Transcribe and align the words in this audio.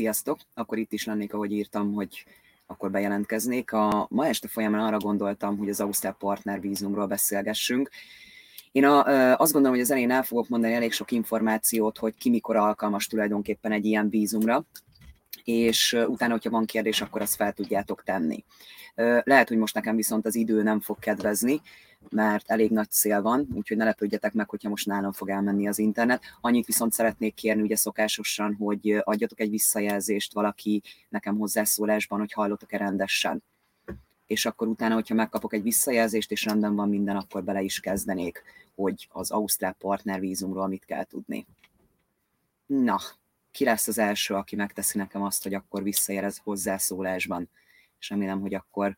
Sziasztok! 0.00 0.38
Akkor 0.54 0.78
itt 0.78 0.92
is 0.92 1.04
lennék, 1.04 1.34
ahogy 1.34 1.52
írtam, 1.52 1.92
hogy 1.92 2.24
akkor 2.66 2.90
bejelentkeznék. 2.90 3.72
A 3.72 4.06
ma 4.10 4.26
este 4.26 4.48
folyamán 4.48 4.84
arra 4.84 4.98
gondoltam, 4.98 5.58
hogy 5.58 5.68
az 5.68 5.80
Ausztrál 5.80 6.16
partner 6.18 6.60
vízumról 6.60 7.06
beszélgessünk. 7.06 7.90
Én 8.72 8.84
a, 8.84 9.04
azt 9.36 9.52
gondolom, 9.52 9.76
hogy 9.76 9.84
az 9.84 9.90
elején 9.90 10.10
el 10.10 10.22
fogok 10.22 10.48
mondani 10.48 10.72
elég 10.74 10.92
sok 10.92 11.10
információt, 11.10 11.98
hogy 11.98 12.14
ki 12.14 12.30
mikor 12.30 12.56
alkalmas 12.56 13.06
tulajdonképpen 13.06 13.72
egy 13.72 13.84
ilyen 13.84 14.08
vízumra, 14.08 14.64
és 15.44 15.92
utána, 16.06 16.32
hogyha 16.32 16.50
van 16.50 16.64
kérdés, 16.64 17.00
akkor 17.00 17.20
azt 17.20 17.36
fel 17.36 17.52
tudjátok 17.52 18.02
tenni. 18.02 18.44
Lehet, 19.22 19.48
hogy 19.48 19.58
most 19.58 19.74
nekem 19.74 19.96
viszont 19.96 20.26
az 20.26 20.34
idő 20.34 20.62
nem 20.62 20.80
fog 20.80 20.98
kedvezni, 20.98 21.60
mert 22.08 22.50
elég 22.50 22.70
nagy 22.70 22.90
szél 22.90 23.22
van, 23.22 23.48
úgyhogy 23.54 23.76
ne 23.76 23.84
lepődjetek 23.84 24.32
meg, 24.32 24.48
hogyha 24.48 24.68
most 24.68 24.86
nálam 24.86 25.12
fog 25.12 25.28
elmenni 25.28 25.68
az 25.68 25.78
internet. 25.78 26.22
Annyit 26.40 26.66
viszont 26.66 26.92
szeretnék 26.92 27.34
kérni 27.34 27.62
ugye 27.62 27.76
szokásosan, 27.76 28.54
hogy 28.54 29.00
adjatok 29.04 29.40
egy 29.40 29.50
visszajelzést 29.50 30.32
valaki 30.32 30.82
nekem 31.08 31.38
hozzászólásban, 31.38 32.18
hogy 32.18 32.32
hallottok-e 32.32 32.76
rendesen. 32.76 33.42
És 34.26 34.46
akkor 34.46 34.68
utána, 34.68 34.94
hogyha 34.94 35.14
megkapok 35.14 35.52
egy 35.52 35.62
visszajelzést, 35.62 36.30
és 36.30 36.44
rendben 36.44 36.74
van 36.74 36.88
minden, 36.88 37.16
akkor 37.16 37.44
bele 37.44 37.62
is 37.62 37.80
kezdenék, 37.80 38.42
hogy 38.74 39.08
az 39.10 39.30
Ausztrál 39.30 39.72
partnervízumról 39.72 40.68
mit 40.68 40.84
kell 40.84 41.04
tudni. 41.04 41.46
Na, 42.66 42.98
ki 43.50 43.64
lesz 43.64 43.88
az 43.88 43.98
első, 43.98 44.34
aki 44.34 44.56
megteszi 44.56 44.98
nekem 44.98 45.22
azt, 45.22 45.42
hogy 45.42 45.54
akkor 45.54 45.82
visszajelez 45.82 46.38
hozzászólásban, 46.38 47.48
és 47.98 48.08
remélem, 48.08 48.40
hogy 48.40 48.54
akkor... 48.54 48.96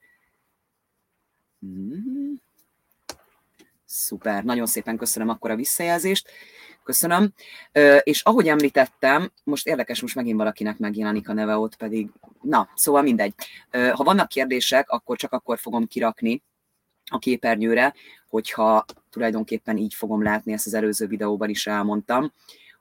Mm-hmm. 1.67 2.35
Szuper, 3.93 4.45
nagyon 4.45 4.67
szépen 4.67 4.97
köszönöm 4.97 5.29
akkor 5.29 5.51
a 5.51 5.57
visszajelzést. 5.57 6.31
Köszönöm. 6.85 7.33
És 8.03 8.23
ahogy 8.23 8.49
említettem, 8.49 9.33
most 9.45 9.67
érdekes, 9.67 10.01
most 10.01 10.15
megint 10.15 10.39
valakinek 10.39 10.79
megjelenik 10.79 11.29
a 11.29 11.33
neve 11.33 11.57
ott 11.57 11.77
pedig, 11.77 12.09
na, 12.41 12.69
szóval 12.75 13.03
mindegy. 13.03 13.35
Ha 13.71 14.05
vannak 14.05 14.29
kérdések, 14.29 14.91
akkor 14.91 15.17
csak 15.17 15.33
akkor 15.33 15.59
fogom 15.59 15.87
kirakni 15.87 16.43
a 17.11 17.19
képernyőre, 17.19 17.95
hogyha 18.29 18.85
tulajdonképpen 19.11 19.77
így 19.77 19.95
fogom 19.95 20.23
látni, 20.23 20.53
ezt 20.53 20.67
az 20.67 20.75
előző 20.75 21.07
videóban 21.07 21.49
is 21.49 21.67
elmondtam, 21.67 22.33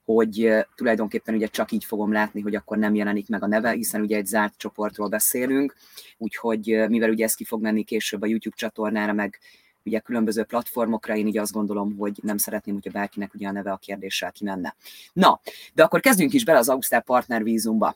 hogy 0.03 0.53
tulajdonképpen 0.75 1.35
ugye 1.35 1.47
csak 1.47 1.71
így 1.71 1.85
fogom 1.85 2.11
látni, 2.11 2.41
hogy 2.41 2.55
akkor 2.55 2.77
nem 2.77 2.95
jelenik 2.95 3.29
meg 3.29 3.43
a 3.43 3.47
neve, 3.47 3.71
hiszen 3.71 4.01
ugye 4.01 4.17
egy 4.17 4.25
zárt 4.25 4.57
csoportról 4.57 5.07
beszélünk, 5.07 5.75
úgyhogy 6.17 6.85
mivel 6.89 7.09
ugye 7.09 7.23
ez 7.23 7.35
ki 7.35 7.43
fog 7.43 7.61
menni 7.61 7.83
később 7.83 8.21
a 8.21 8.25
YouTube 8.25 8.55
csatornára, 8.55 9.13
meg 9.13 9.39
ugye 9.85 9.99
különböző 9.99 10.43
platformokra, 10.43 11.15
én 11.15 11.27
így 11.27 11.37
azt 11.37 11.51
gondolom, 11.51 11.97
hogy 11.97 12.19
nem 12.21 12.37
szeretném, 12.37 12.73
hogyha 12.73 12.91
bárkinek 12.91 13.33
ugye 13.33 13.47
a 13.47 13.51
neve 13.51 13.71
a 13.71 13.77
kérdéssel 13.77 14.31
kimenne. 14.31 14.75
Na, 15.13 15.39
de 15.73 15.83
akkor 15.83 15.99
kezdjünk 15.99 16.33
is 16.33 16.45
bele 16.45 16.57
az 16.57 16.69
Ausztrál 16.69 17.01
partner 17.01 17.43
vízumba. 17.43 17.95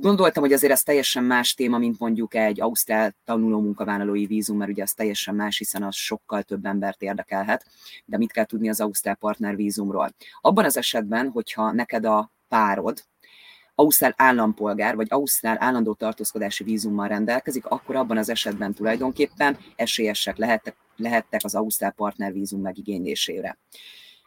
Gondoltam, 0.00 0.42
hogy 0.42 0.52
azért 0.52 0.72
ez 0.72 0.82
teljesen 0.82 1.24
más 1.24 1.54
téma, 1.54 1.78
mint 1.78 1.98
mondjuk 1.98 2.34
egy 2.34 2.60
Ausztrál 2.60 3.14
tanuló 3.24 3.60
munkavállalói 3.60 4.26
vízum, 4.26 4.56
mert 4.56 4.70
ugye 4.70 4.82
ez 4.82 4.92
teljesen 4.92 5.34
más, 5.34 5.58
hiszen 5.58 5.82
az 5.82 5.94
sokkal 5.94 6.42
több 6.42 6.64
embert 6.64 7.02
érdekelhet. 7.02 7.66
De 8.04 8.16
mit 8.16 8.32
kell 8.32 8.44
tudni 8.44 8.68
az 8.68 8.80
Ausztrál 8.80 9.14
partner 9.14 9.56
vízumról? 9.56 10.14
Abban 10.40 10.64
az 10.64 10.76
esetben, 10.76 11.28
hogyha 11.28 11.72
neked 11.72 12.04
a 12.04 12.32
párod, 12.48 13.04
Ausztrál 13.80 14.14
állampolgár 14.16 14.96
vagy 14.96 15.06
Ausztrál 15.10 15.56
állandó 15.60 15.92
tartózkodási 15.94 16.64
vízummal 16.64 17.08
rendelkezik, 17.08 17.66
akkor 17.66 17.96
abban 17.96 18.16
az 18.16 18.28
esetben 18.28 18.74
tulajdonképpen 18.74 19.58
esélyesek 19.76 20.36
lehettek, 20.36 20.76
lehettek 20.96 21.40
az 21.44 21.54
Ausztrál 21.54 21.90
partnervízum 21.90 22.60
megigénylésére. 22.60 23.58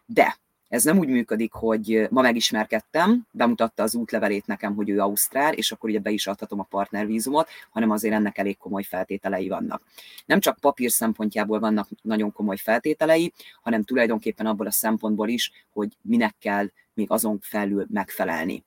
De 0.05 0.37
ez 0.67 0.83
nem 0.83 0.97
úgy 0.97 1.07
működik, 1.07 1.51
hogy 1.51 2.07
ma 2.09 2.21
megismerkedtem, 2.21 3.27
bemutatta 3.31 3.83
az 3.83 3.95
útlevelét 3.95 4.45
nekem, 4.45 4.75
hogy 4.75 4.89
ő 4.89 4.99
Ausztrál, 4.99 5.53
és 5.53 5.71
akkor 5.71 5.89
ugye 5.89 5.99
be 5.99 6.09
is 6.09 6.27
adhatom 6.27 6.59
a 6.59 6.67
partnervízumot, 6.69 7.49
hanem 7.69 7.89
azért 7.89 8.13
ennek 8.13 8.37
elég 8.37 8.57
komoly 8.57 8.83
feltételei 8.83 9.47
vannak. 9.47 9.81
Nem 10.25 10.39
csak 10.39 10.59
papír 10.59 10.91
szempontjából 10.91 11.59
vannak 11.59 11.87
nagyon 12.01 12.31
komoly 12.31 12.57
feltételei, 12.57 13.33
hanem 13.61 13.83
tulajdonképpen 13.83 14.45
abból 14.45 14.67
a 14.67 14.71
szempontból 14.71 15.29
is, 15.29 15.51
hogy 15.73 15.97
minek 16.01 16.35
kell 16.39 16.69
még 16.93 17.11
azon 17.11 17.39
felül 17.41 17.85
megfelelni. 17.89 18.63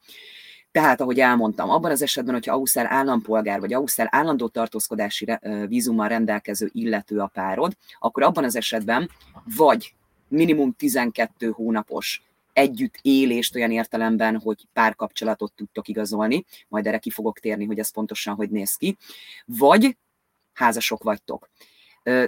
Tehát, 0.77 1.01
ahogy 1.01 1.21
elmondtam, 1.21 1.71
abban 1.71 1.91
az 1.91 2.03
esetben, 2.03 2.35
hogyha 2.35 2.55
Ausztrál 2.55 2.87
állampolgár 2.87 3.61
vagy 3.61 3.73
Ausztrál 3.73 4.09
állandó 4.11 4.49
tartózkodási 4.49 5.39
vízummal 5.69 6.09
rendelkező 6.09 6.71
illető 6.73 7.19
a 7.19 7.27
párod, 7.27 7.77
akkor 7.99 8.23
abban 8.23 8.45
az 8.45 8.57
esetben 8.57 9.11
vagy 9.57 9.95
minimum 10.29 10.73
12 10.73 11.51
hónapos 11.51 12.23
együtt 12.53 12.99
élést 13.03 13.55
olyan 13.55 13.71
értelemben, 13.71 14.41
hogy 14.41 14.67
párkapcsolatot 14.73 15.53
tudtok 15.53 15.89
igazolni, 15.89 16.45
majd 16.69 16.87
erre 16.87 16.99
ki 16.99 17.11
fogok 17.11 17.39
térni, 17.39 17.65
hogy 17.65 17.79
ez 17.79 17.91
pontosan 17.91 18.35
hogy 18.35 18.51
néz 18.51 18.75
ki, 18.75 18.97
vagy 19.45 19.97
házasok 20.53 21.03
vagytok. 21.03 21.49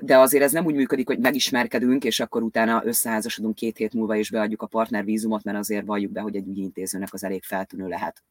De 0.02 0.18
azért 0.18 0.44
ez 0.44 0.52
nem 0.52 0.64
úgy 0.64 0.74
működik, 0.74 1.06
hogy 1.06 1.18
megismerkedünk, 1.18 2.04
és 2.04 2.20
akkor 2.20 2.42
utána 2.42 2.82
összeházasodunk 2.84 3.54
két 3.54 3.76
hét 3.76 3.92
múlva, 3.92 4.16
és 4.16 4.30
beadjuk 4.30 4.62
a 4.62 4.66
partnervízumot, 4.66 5.44
mert 5.44 5.58
azért 5.58 5.86
valljuk 5.86 6.12
be, 6.12 6.20
hogy 6.20 6.36
egy 6.36 6.48
ügyintézőnek 6.48 7.12
az 7.12 7.24
elég 7.24 7.42
feltűnő 7.44 7.88
lehet. 7.88 8.22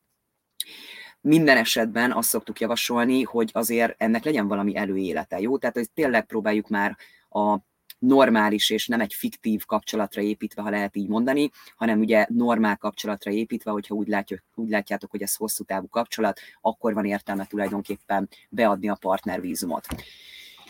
Minden 1.22 1.57
esetben 1.57 2.11
azt 2.11 2.29
szoktuk 2.29 2.59
javasolni, 2.59 3.23
hogy 3.23 3.50
azért 3.53 3.94
ennek 3.97 4.23
legyen 4.23 4.47
valami 4.47 4.75
előélete, 4.75 5.39
jó? 5.39 5.57
Tehát, 5.57 5.75
hogy 5.75 5.91
tényleg 5.91 6.25
próbáljuk 6.25 6.67
már 6.67 6.97
a 7.29 7.57
normális 8.00 8.69
és 8.69 8.88
nem 8.88 9.01
egy 9.01 9.13
fiktív 9.13 9.66
kapcsolatra 9.66 10.22
építve, 10.22 10.61
ha 10.61 10.69
lehet 10.69 10.95
így 10.95 11.07
mondani, 11.07 11.50
hanem 11.75 12.00
ugye 12.00 12.25
normál 12.29 12.77
kapcsolatra 12.77 13.31
építve, 13.31 13.72
hogyha 13.72 13.95
úgy, 13.95 14.07
látjuk, 14.07 14.39
úgy 14.56 14.69
látjátok, 14.69 15.11
hogy 15.11 15.22
ez 15.22 15.35
hosszú 15.35 15.63
távú 15.63 15.88
kapcsolat, 15.88 16.39
akkor 16.61 16.94
van 16.94 17.06
értelme 17.06 17.45
tulajdonképpen 17.45 18.29
beadni 18.50 18.89
a 18.89 18.97
partnervízumot. 19.00 19.88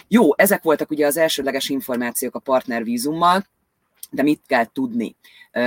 Jó, 0.07 0.37
ezek 0.37 0.63
voltak 0.63 0.89
ugye 0.89 1.05
az 1.05 1.17
elsődleges 1.17 1.69
információk 1.69 2.35
a 2.35 2.39
partnervízummal 2.39 3.45
de 4.09 4.23
mit 4.23 4.41
kell 4.45 4.65
tudni? 4.65 5.15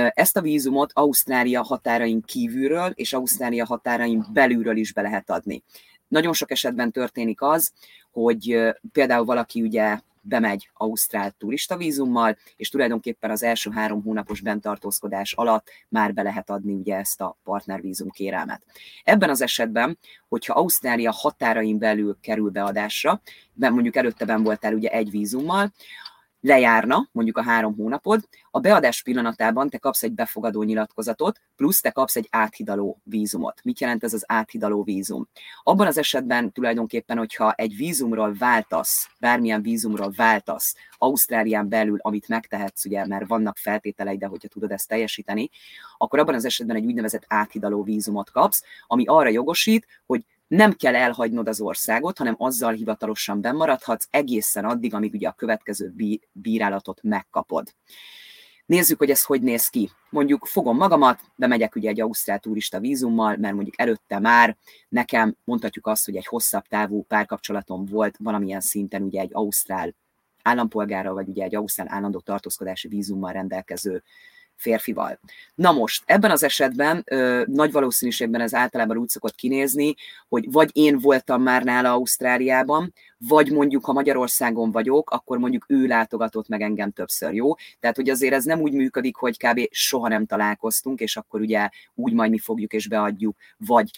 Ezt 0.09 0.37
a 0.37 0.41
vízumot 0.41 0.91
Ausztrália 0.93 1.63
határain 1.63 2.21
kívülről 2.21 2.91
és 2.95 3.13
Ausztrália 3.13 3.65
határain 3.65 4.25
belülről 4.33 4.77
is 4.77 4.93
be 4.93 5.01
lehet 5.01 5.29
adni. 5.29 5.63
Nagyon 6.07 6.33
sok 6.33 6.51
esetben 6.51 6.91
történik 6.91 7.41
az, 7.41 7.71
hogy 8.11 8.59
például 8.91 9.25
valaki 9.25 9.61
ugye 9.61 9.99
bemegy 10.23 10.69
Ausztrál 10.73 11.31
turista 11.31 11.77
vízummal, 11.77 12.37
és 12.55 12.69
tulajdonképpen 12.69 13.31
az 13.31 13.43
első 13.43 13.71
három 13.71 14.03
hónapos 14.03 14.41
bentartózkodás 14.41 15.33
alatt 15.33 15.69
már 15.87 16.13
be 16.13 16.21
lehet 16.21 16.49
adni 16.49 16.73
ugye 16.73 16.95
ezt 16.95 17.21
a 17.21 17.37
partnervízum 17.43 18.09
kérelmet. 18.09 18.61
Ebben 19.03 19.29
az 19.29 19.41
esetben, 19.41 19.97
hogyha 20.29 20.53
Ausztrália 20.53 21.11
határain 21.11 21.77
belül 21.77 22.17
kerül 22.21 22.49
beadásra, 22.49 23.21
mondjuk 23.55 23.95
előtte 23.95 24.25
ben 24.25 24.43
voltál 24.43 24.73
ugye 24.73 24.89
egy 24.89 25.09
vízummal, 25.09 25.71
lejárna, 26.41 27.09
mondjuk 27.11 27.37
a 27.37 27.43
három 27.43 27.75
hónapod, 27.75 28.27
a 28.51 28.59
beadás 28.59 29.01
pillanatában 29.03 29.69
te 29.69 29.77
kapsz 29.77 30.03
egy 30.03 30.13
befogadó 30.13 30.63
nyilatkozatot, 30.63 31.41
plusz 31.55 31.81
te 31.81 31.91
kapsz 31.91 32.15
egy 32.15 32.27
áthidaló 32.29 32.99
vízumot. 33.03 33.59
Mit 33.63 33.79
jelent 33.79 34.03
ez 34.03 34.13
az 34.13 34.23
áthidaló 34.27 34.83
vízum? 34.83 35.27
Abban 35.63 35.87
az 35.87 35.97
esetben 35.97 36.51
tulajdonképpen, 36.51 37.17
hogyha 37.17 37.51
egy 37.51 37.75
vízumról 37.75 38.33
váltasz, 38.37 39.09
bármilyen 39.19 39.61
vízumról 39.61 40.13
váltasz 40.15 40.75
Ausztrálián 40.97 41.69
belül, 41.69 41.97
amit 42.01 42.27
megtehetsz, 42.27 42.85
ugye, 42.85 43.05
mert 43.05 43.27
vannak 43.27 43.57
feltételei, 43.57 44.17
de 44.17 44.25
hogyha 44.25 44.47
tudod 44.47 44.71
ezt 44.71 44.87
teljesíteni, 44.87 45.49
akkor 45.97 46.19
abban 46.19 46.35
az 46.35 46.45
esetben 46.45 46.75
egy 46.75 46.85
úgynevezett 46.85 47.25
áthidaló 47.27 47.83
vízumot 47.83 48.31
kapsz, 48.31 48.63
ami 48.87 49.05
arra 49.05 49.29
jogosít, 49.29 49.87
hogy 50.05 50.25
nem 50.51 50.73
kell 50.73 50.95
elhagynod 50.95 51.47
az 51.47 51.61
országot, 51.61 52.17
hanem 52.17 52.35
azzal 52.37 52.73
hivatalosan 52.73 53.41
bemaradhatsz 53.41 54.07
egészen 54.09 54.65
addig, 54.65 54.93
amíg 54.93 55.13
ugye 55.13 55.27
a 55.27 55.33
következő 55.33 55.93
bírálatot 56.31 56.99
megkapod. 57.03 57.73
Nézzük, 58.65 58.97
hogy 58.97 59.09
ez 59.09 59.23
hogy 59.23 59.41
néz 59.41 59.67
ki. 59.67 59.89
Mondjuk 60.09 60.45
fogom 60.45 60.77
magamat, 60.77 61.19
bemegyek 61.35 61.75
ugye 61.75 61.89
egy 61.89 62.01
ausztrál 62.01 62.39
turista 62.39 62.79
vízummal, 62.79 63.35
mert 63.35 63.53
mondjuk 63.53 63.79
előtte 63.81 64.19
már 64.19 64.57
nekem 64.89 65.35
mondhatjuk 65.43 65.87
azt, 65.87 66.05
hogy 66.05 66.15
egy 66.15 66.25
hosszabb 66.25 66.67
távú 66.67 67.03
párkapcsolatom 67.03 67.85
volt 67.85 68.15
valamilyen 68.19 68.61
szinten 68.61 69.01
ugye 69.01 69.21
egy 69.21 69.31
ausztrál 69.33 69.95
állampolgára, 70.41 71.13
vagy 71.13 71.27
ugye 71.27 71.43
egy 71.43 71.55
ausztrál 71.55 71.87
állandó 71.89 72.19
tartózkodási 72.19 72.87
vízummal 72.87 73.31
rendelkező 73.31 74.03
férfival. 74.61 75.19
Na 75.55 75.71
most, 75.71 76.03
ebben 76.05 76.31
az 76.31 76.43
esetben 76.43 77.03
ö, 77.05 77.43
nagy 77.45 77.71
valószínűségben 77.71 78.41
ez 78.41 78.53
általában 78.53 78.97
úgy 78.97 79.09
szokott 79.09 79.35
kinézni, 79.35 79.93
hogy 80.29 80.51
vagy 80.51 80.69
én 80.73 80.99
voltam 80.99 81.41
már 81.41 81.63
nála 81.63 81.91
Ausztráliában, 81.91 82.93
vagy 83.17 83.51
mondjuk, 83.51 83.85
ha 83.85 83.93
Magyarországon 83.93 84.71
vagyok, 84.71 85.09
akkor 85.09 85.37
mondjuk 85.37 85.65
ő 85.67 85.85
látogatott 85.85 86.47
meg 86.47 86.61
engem 86.61 86.91
többször, 86.91 87.33
jó? 87.33 87.53
Tehát, 87.79 87.95
hogy 87.95 88.09
azért 88.09 88.33
ez 88.33 88.43
nem 88.43 88.61
úgy 88.61 88.73
működik, 88.73 89.15
hogy 89.15 89.37
kb. 89.37 89.67
soha 89.71 90.07
nem 90.07 90.25
találkoztunk, 90.25 90.99
és 90.99 91.17
akkor 91.17 91.41
ugye 91.41 91.69
úgy 91.95 92.13
majd 92.13 92.31
mi 92.31 92.39
fogjuk 92.39 92.73
és 92.73 92.87
beadjuk, 92.87 93.37
vagy 93.57 93.89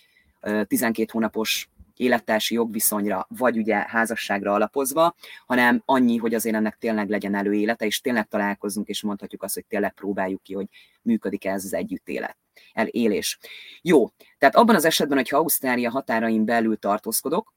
12 0.67 1.09
hónapos 1.11 1.69
élettársi 1.95 2.53
jogviszonyra, 2.53 3.27
vagy 3.29 3.57
ugye 3.57 3.75
házasságra 3.75 4.53
alapozva, 4.53 5.15
hanem 5.45 5.81
annyi, 5.85 6.17
hogy 6.17 6.33
azért 6.33 6.55
ennek 6.55 6.77
tényleg 6.79 7.09
legyen 7.09 7.35
előélete, 7.35 7.85
és 7.85 8.01
tényleg 8.01 8.27
találkozunk, 8.27 8.87
és 8.87 9.01
mondhatjuk 9.01 9.43
azt, 9.43 9.53
hogy 9.53 9.65
tényleg 9.65 9.93
próbáljuk 9.93 10.43
ki, 10.43 10.53
hogy 10.53 10.67
működik-e 11.01 11.51
ez 11.51 11.65
az 11.65 11.73
együttélet. 11.73 12.37
elélés. 12.73 13.39
Jó, 13.81 14.09
tehát 14.37 14.55
abban 14.55 14.75
az 14.75 14.85
esetben, 14.85 15.17
hogyha 15.17 15.37
Ausztrália 15.37 15.89
határain 15.89 16.45
belül 16.45 16.77
tartózkodok, 16.77 17.53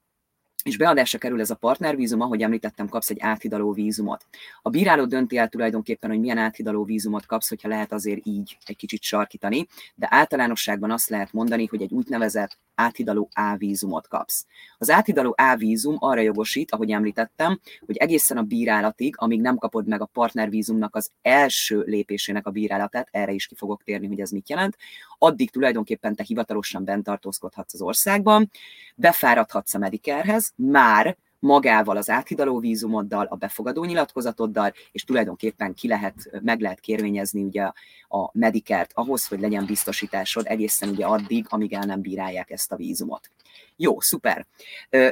és 0.63 0.77
beadásra 0.77 1.17
kerül 1.17 1.39
ez 1.39 1.49
a 1.49 1.55
partnervízum, 1.55 2.21
ahogy 2.21 2.41
említettem, 2.41 2.87
kapsz 2.87 3.09
egy 3.09 3.19
áthidaló 3.19 3.71
vízumot. 3.71 4.25
A 4.61 4.69
bíráló 4.69 5.05
dönti 5.05 5.37
el 5.37 5.47
tulajdonképpen, 5.47 6.09
hogy 6.09 6.19
milyen 6.19 6.37
áthidaló 6.37 6.83
vízumot 6.83 7.25
kapsz, 7.25 7.49
hogyha 7.49 7.67
lehet 7.67 7.91
azért 7.91 8.25
így 8.25 8.57
egy 8.65 8.75
kicsit 8.75 9.01
sarkítani, 9.01 9.67
de 9.95 10.07
általánosságban 10.09 10.91
azt 10.91 11.09
lehet 11.09 11.33
mondani, 11.33 11.65
hogy 11.65 11.81
egy 11.81 11.93
úgynevezett 11.93 12.57
áthidaló 12.77 13.29
A 13.33 13.55
vízumot 13.57 14.07
kapsz. 14.07 14.45
Az 14.77 14.89
áthidaló 14.89 15.35
A 15.37 15.55
vízum 15.55 15.95
arra 15.99 16.21
jogosít, 16.21 16.71
ahogy 16.71 16.91
említettem, 16.91 17.59
hogy 17.85 17.97
egészen 17.97 18.37
a 18.37 18.41
bírálatig, 18.41 19.15
amíg 19.17 19.41
nem 19.41 19.57
kapod 19.57 19.87
meg 19.87 20.01
a 20.01 20.05
partnervízumnak 20.05 20.95
az 20.95 21.11
első 21.21 21.83
lépésének 21.85 22.47
a 22.47 22.51
bírálatát, 22.51 23.07
erre 23.11 23.31
is 23.31 23.47
ki 23.47 23.55
fogok 23.55 23.83
térni, 23.83 24.07
hogy 24.07 24.19
ez 24.19 24.29
mit 24.29 24.49
jelent, 24.49 24.77
addig 25.17 25.51
tulajdonképpen 25.51 26.15
te 26.15 26.23
hivatalosan 26.23 26.83
bent 26.83 27.03
tartózkodhatsz 27.03 27.73
az 27.73 27.81
országban, 27.81 28.49
befáradhatsz 28.95 29.73
a 29.73 29.77
Medicarehez, 29.77 30.53
már 30.55 31.17
magával 31.39 31.97
az 31.97 32.09
áthidaló 32.09 32.59
vízumoddal, 32.59 33.25
a 33.25 33.35
befogadó 33.35 33.83
nyilatkozatoddal, 33.83 34.73
és 34.91 35.03
tulajdonképpen 35.03 35.73
ki 35.73 35.87
lehet, 35.87 36.15
meg 36.41 36.59
lehet 36.61 36.79
kérvényezni 36.79 37.43
ugye 37.43 37.63
a 38.07 38.29
medikert 38.31 38.91
ahhoz, 38.93 39.27
hogy 39.27 39.39
legyen 39.39 39.65
biztosításod 39.65 40.45
egészen 40.47 40.89
ugye 40.89 41.05
addig, 41.05 41.45
amíg 41.49 41.73
el 41.73 41.85
nem 41.85 42.01
bírálják 42.01 42.49
ezt 42.49 42.71
a 42.71 42.75
vízumot. 42.75 43.31
Jó, 43.75 43.99
szuper. 43.99 44.45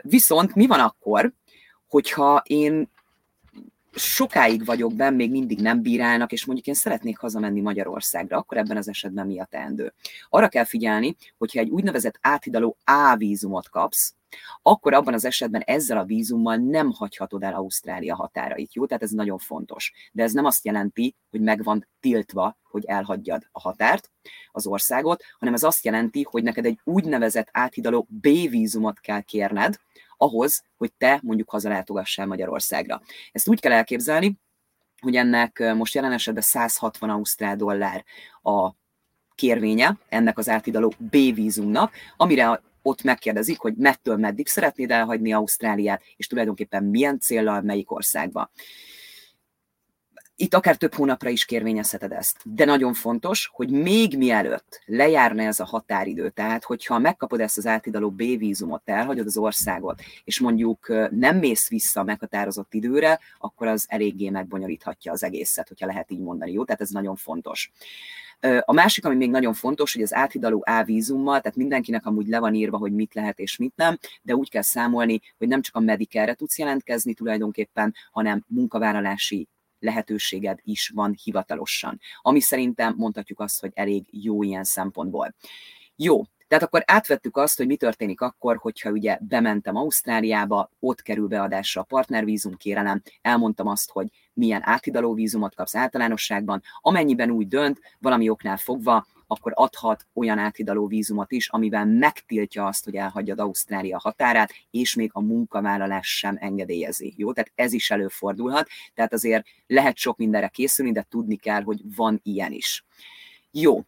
Viszont 0.01 0.55
mi 0.55 0.67
van 0.67 0.79
akkor, 0.79 1.33
hogyha 1.87 2.43
én 2.45 2.89
sokáig 3.97 4.65
vagyok 4.65 4.93
benn, 4.93 5.15
még 5.15 5.31
mindig 5.31 5.59
nem 5.59 5.81
bírálnak, 5.81 6.31
és 6.31 6.45
mondjuk 6.45 6.67
én 6.67 6.73
szeretnék 6.73 7.17
hazamenni 7.17 7.61
Magyarországra, 7.61 8.37
akkor 8.37 8.57
ebben 8.57 8.77
az 8.77 8.87
esetben 8.87 9.25
mi 9.27 9.39
a 9.39 9.45
teendő? 9.45 9.93
Arra 10.29 10.47
kell 10.47 10.63
figyelni, 10.63 11.15
hogyha 11.37 11.59
egy 11.59 11.69
úgynevezett 11.69 12.17
áthidaló 12.21 12.77
A 12.83 13.15
vízumot 13.17 13.69
kapsz, 13.69 14.13
akkor 14.61 14.93
abban 14.93 15.13
az 15.13 15.25
esetben 15.25 15.61
ezzel 15.61 15.97
a 15.97 16.03
vízummal 16.03 16.55
nem 16.55 16.91
hagyhatod 16.91 17.43
el 17.43 17.53
Ausztrália 17.53 18.15
határait. 18.15 18.73
Jó, 18.73 18.85
tehát 18.85 19.03
ez 19.03 19.11
nagyon 19.11 19.37
fontos. 19.37 19.93
De 20.11 20.23
ez 20.23 20.31
nem 20.31 20.45
azt 20.45 20.65
jelenti, 20.65 21.15
hogy 21.29 21.41
meg 21.41 21.63
van 21.63 21.87
tiltva, 21.99 22.57
hogy 22.63 22.85
elhagyjad 22.85 23.47
a 23.51 23.59
határt, 23.59 24.11
az 24.51 24.67
országot, 24.67 25.23
hanem 25.39 25.53
ez 25.53 25.63
azt 25.63 25.85
jelenti, 25.85 26.27
hogy 26.29 26.43
neked 26.43 26.65
egy 26.65 26.79
úgynevezett 26.83 27.47
áthidaló 27.51 28.07
B 28.09 28.27
vízumot 28.49 28.99
kell 28.99 29.21
kérned, 29.21 29.75
ahhoz, 30.17 30.63
hogy 30.77 30.93
te 30.97 31.19
mondjuk 31.23 31.49
hazalátogassál 31.49 32.25
Magyarországra. 32.25 33.01
Ezt 33.31 33.47
úgy 33.47 33.59
kell 33.59 33.71
elképzelni, 33.71 34.39
hogy 35.01 35.15
ennek 35.15 35.73
most 35.75 35.93
jelen 35.93 36.11
esetben 36.11 36.43
160 36.43 37.09
ausztrál 37.09 37.55
dollár 37.55 38.03
a 38.41 38.71
kérvénye 39.35 39.97
ennek 40.09 40.37
az 40.37 40.49
átidaló 40.49 40.93
B 40.97 41.11
vízumnak, 41.11 41.93
amire 42.17 42.61
ott 42.85 43.03
megkérdezik, 43.03 43.59
hogy 43.59 43.75
mettől 43.75 44.17
meddig 44.17 44.47
szeretnéd 44.47 44.91
elhagyni 44.91 45.33
Ausztráliát, 45.33 46.01
és 46.17 46.27
tulajdonképpen 46.27 46.83
milyen 46.83 47.19
célral, 47.19 47.61
melyik 47.61 47.91
országba. 47.91 48.51
Itt 50.37 50.53
akár 50.53 50.75
több 50.75 50.93
hónapra 50.93 51.29
is 51.29 51.45
kérvényezheted 51.45 52.11
ezt. 52.11 52.37
De 52.43 52.65
nagyon 52.65 52.93
fontos, 52.93 53.49
hogy 53.53 53.69
még 53.69 54.17
mielőtt 54.17 54.81
lejárna 54.85 55.43
ez 55.43 55.59
a 55.59 55.65
határidő, 55.65 56.29
tehát 56.29 56.63
hogyha 56.63 56.99
megkapod 56.99 57.39
ezt 57.39 57.57
az 57.57 57.65
átidaló 57.65 58.09
B 58.09 58.17
vízumot, 58.17 58.81
elhagyod 58.85 59.25
az 59.25 59.37
országot, 59.37 60.01
és 60.23 60.39
mondjuk 60.39 60.87
nem 61.11 61.37
mész 61.37 61.69
vissza 61.69 61.99
a 61.99 62.03
meghatározott 62.03 62.73
időre, 62.73 63.19
akkor 63.39 63.67
az 63.67 63.85
eléggé 63.89 64.29
megbonyolíthatja 64.29 65.11
az 65.11 65.23
egészet, 65.23 65.67
hogyha 65.67 65.85
lehet 65.85 66.11
így 66.11 66.21
mondani. 66.21 66.51
Jó, 66.51 66.63
tehát 66.65 66.81
ez 66.81 66.89
nagyon 66.89 67.15
fontos. 67.15 67.71
A 68.59 68.73
másik, 68.73 69.05
ami 69.05 69.15
még 69.15 69.29
nagyon 69.29 69.53
fontos, 69.53 69.93
hogy 69.93 70.01
az 70.01 70.13
áthidaló 70.13 70.63
A 70.65 70.83
vízummal, 70.83 71.41
tehát 71.41 71.57
mindenkinek 71.57 72.05
amúgy 72.05 72.27
le 72.27 72.39
van 72.39 72.53
írva, 72.53 72.77
hogy 72.77 72.93
mit 72.93 73.13
lehet 73.13 73.39
és 73.39 73.57
mit 73.57 73.75
nem, 73.75 73.97
de 74.21 74.35
úgy 74.35 74.49
kell 74.49 74.61
számolni, 74.61 75.21
hogy 75.37 75.47
nem 75.47 75.61
csak 75.61 75.75
a 75.75 75.79
Medicare-re 75.79 76.33
tudsz 76.33 76.57
jelentkezni 76.57 77.13
tulajdonképpen, 77.13 77.93
hanem 78.11 78.43
munkavállalási 78.47 79.47
lehetőséged 79.79 80.59
is 80.63 80.91
van 80.93 81.15
hivatalosan. 81.23 81.99
Ami 82.21 82.39
szerintem 82.39 82.93
mondhatjuk 82.97 83.39
azt, 83.39 83.59
hogy 83.59 83.71
elég 83.73 84.05
jó 84.11 84.43
ilyen 84.43 84.63
szempontból. 84.63 85.35
Jó, 85.95 86.23
tehát 86.47 86.63
akkor 86.63 86.83
átvettük 86.85 87.37
azt, 87.37 87.57
hogy 87.57 87.67
mi 87.67 87.75
történik 87.75 88.21
akkor, 88.21 88.57
hogyha 88.57 88.89
ugye 88.89 89.17
bementem 89.21 89.75
Ausztráliába, 89.75 90.69
ott 90.79 91.01
kerül 91.01 91.27
beadásra 91.27 91.81
a 91.81 91.83
partnervízum 91.83 92.55
kérelem, 92.55 93.01
elmondtam 93.21 93.67
azt, 93.67 93.91
hogy 93.91 94.07
milyen 94.35 94.61
áthidaló 94.63 95.13
vízumot 95.13 95.55
kapsz 95.55 95.75
általánosságban, 95.75 96.61
amennyiben 96.81 97.31
úgy 97.31 97.47
dönt, 97.47 97.79
valami 97.99 98.29
oknál 98.29 98.57
fogva, 98.57 99.05
akkor 99.27 99.51
adhat 99.55 100.07
olyan 100.13 100.37
áthidaló 100.37 100.87
vízumot 100.87 101.31
is, 101.31 101.49
amivel 101.49 101.85
megtiltja 101.85 102.65
azt, 102.65 102.83
hogy 102.85 102.95
elhagyjad 102.95 103.39
Ausztrália 103.39 103.99
határát, 103.99 104.51
és 104.71 104.95
még 104.95 105.09
a 105.13 105.21
munkavállalás 105.21 106.17
sem 106.17 106.37
engedélyezi. 106.39 107.13
Jó, 107.17 107.33
tehát 107.33 107.51
ez 107.55 107.73
is 107.73 107.91
előfordulhat, 107.91 108.67
tehát 108.93 109.13
azért 109.13 109.45
lehet 109.67 109.97
sok 109.97 110.17
mindenre 110.17 110.47
készülni, 110.47 110.91
de 110.91 111.05
tudni 111.09 111.35
kell, 111.35 111.61
hogy 111.63 111.81
van 111.95 112.19
ilyen 112.23 112.51
is. 112.51 112.85
Jó, 113.51 113.83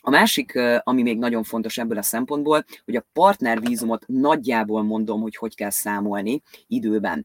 a 0.00 0.10
másik, 0.10 0.58
ami 0.82 1.02
még 1.02 1.18
nagyon 1.18 1.42
fontos 1.42 1.78
ebből 1.78 1.98
a 1.98 2.02
szempontból, 2.02 2.64
hogy 2.84 2.96
a 2.96 3.06
partnervízumot 3.12 4.04
nagyjából 4.06 4.82
mondom, 4.82 5.20
hogy 5.20 5.36
hogy 5.36 5.54
kell 5.54 5.70
számolni 5.70 6.42
időben. 6.66 7.24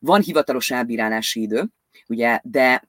Van 0.00 0.20
hivatalos 0.20 0.70
elbírálási 0.70 1.40
idő, 1.40 1.68
ugye, 2.08 2.40
de 2.42 2.88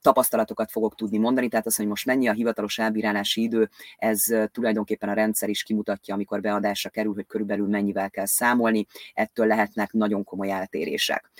tapasztalatokat 0.00 0.70
fogok 0.70 0.94
tudni 0.94 1.18
mondani, 1.18 1.48
tehát 1.48 1.66
az, 1.66 1.76
hogy 1.76 1.86
most 1.86 2.06
mennyi 2.06 2.28
a 2.28 2.32
hivatalos 2.32 2.78
elbírálási 2.78 3.42
idő, 3.42 3.70
ez 3.96 4.24
tulajdonképpen 4.52 5.08
a 5.08 5.12
rendszer 5.12 5.48
is 5.48 5.62
kimutatja, 5.62 6.14
amikor 6.14 6.40
beadásra 6.40 6.90
kerül, 6.90 7.14
hogy 7.14 7.26
körülbelül 7.26 7.68
mennyivel 7.68 8.10
kell 8.10 8.26
számolni, 8.26 8.86
ettől 9.14 9.46
lehetnek 9.46 9.92
nagyon 9.92 10.24
komoly 10.24 10.50
eltérések. 10.50 11.30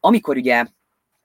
Amikor 0.00 0.36
ugye 0.36 0.66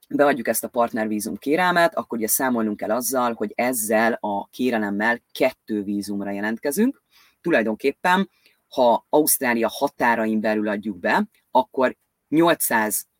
beadjuk 0.09 0.47
ezt 0.47 0.63
a 0.63 0.67
partnervízum 0.67 1.37
kérelmet, 1.37 1.95
akkor 1.95 2.17
ugye 2.17 2.27
számolnunk 2.27 2.77
kell 2.77 2.91
azzal, 2.91 3.33
hogy 3.33 3.51
ezzel 3.55 4.17
a 4.21 4.47
kérelemmel 4.47 5.21
kettő 5.31 5.83
vízumra 5.83 6.31
jelentkezünk. 6.31 7.03
Tulajdonképpen, 7.41 8.29
ha 8.67 9.05
Ausztrália 9.09 9.69
határain 9.71 10.39
belül 10.39 10.67
adjuk 10.67 10.97
be, 10.97 11.23
akkor 11.51 11.95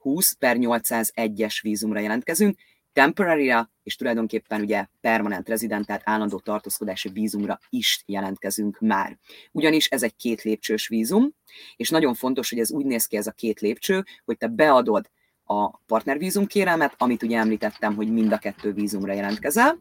820 0.04 0.34
per 0.34 0.58
801-es 0.60 1.60
vízumra 1.62 2.00
jelentkezünk, 2.00 2.58
temporary 2.94 3.54
és 3.84 3.96
tulajdonképpen 3.96 4.62
ugye 4.62 4.86
permanent 5.02 5.50
resident, 5.50 5.86
tehát 5.86 6.02
állandó 6.06 6.40
tartózkodási 6.40 7.10
vízumra 7.10 7.60
is 7.70 8.04
jelentkezünk 8.06 8.80
már. 8.80 9.18
Ugyanis 9.52 9.88
ez 9.88 10.04
egy 10.04 10.16
két 10.16 10.42
lépcsős 10.42 10.88
vízum, 10.88 11.34
és 11.76 11.90
nagyon 11.90 12.14
fontos, 12.14 12.50
hogy 12.50 12.60
ez 12.60 12.72
úgy 12.72 12.86
néz 12.86 13.06
ki 13.06 13.18
ez 13.18 13.28
a 13.28 13.32
két 13.32 13.60
lépcső, 13.60 14.04
hogy 14.26 14.38
te 14.38 14.48
beadod 14.48 15.10
a 15.46 15.78
partnervízum 15.78 16.46
kérelmet, 16.46 16.94
amit 16.98 17.24
ugye 17.24 17.38
említettem, 17.38 17.96
hogy 17.96 18.12
mind 18.12 18.32
a 18.32 18.38
kettő 18.38 18.74
vízumra 18.74 19.14
jelentkezel, 19.14 19.78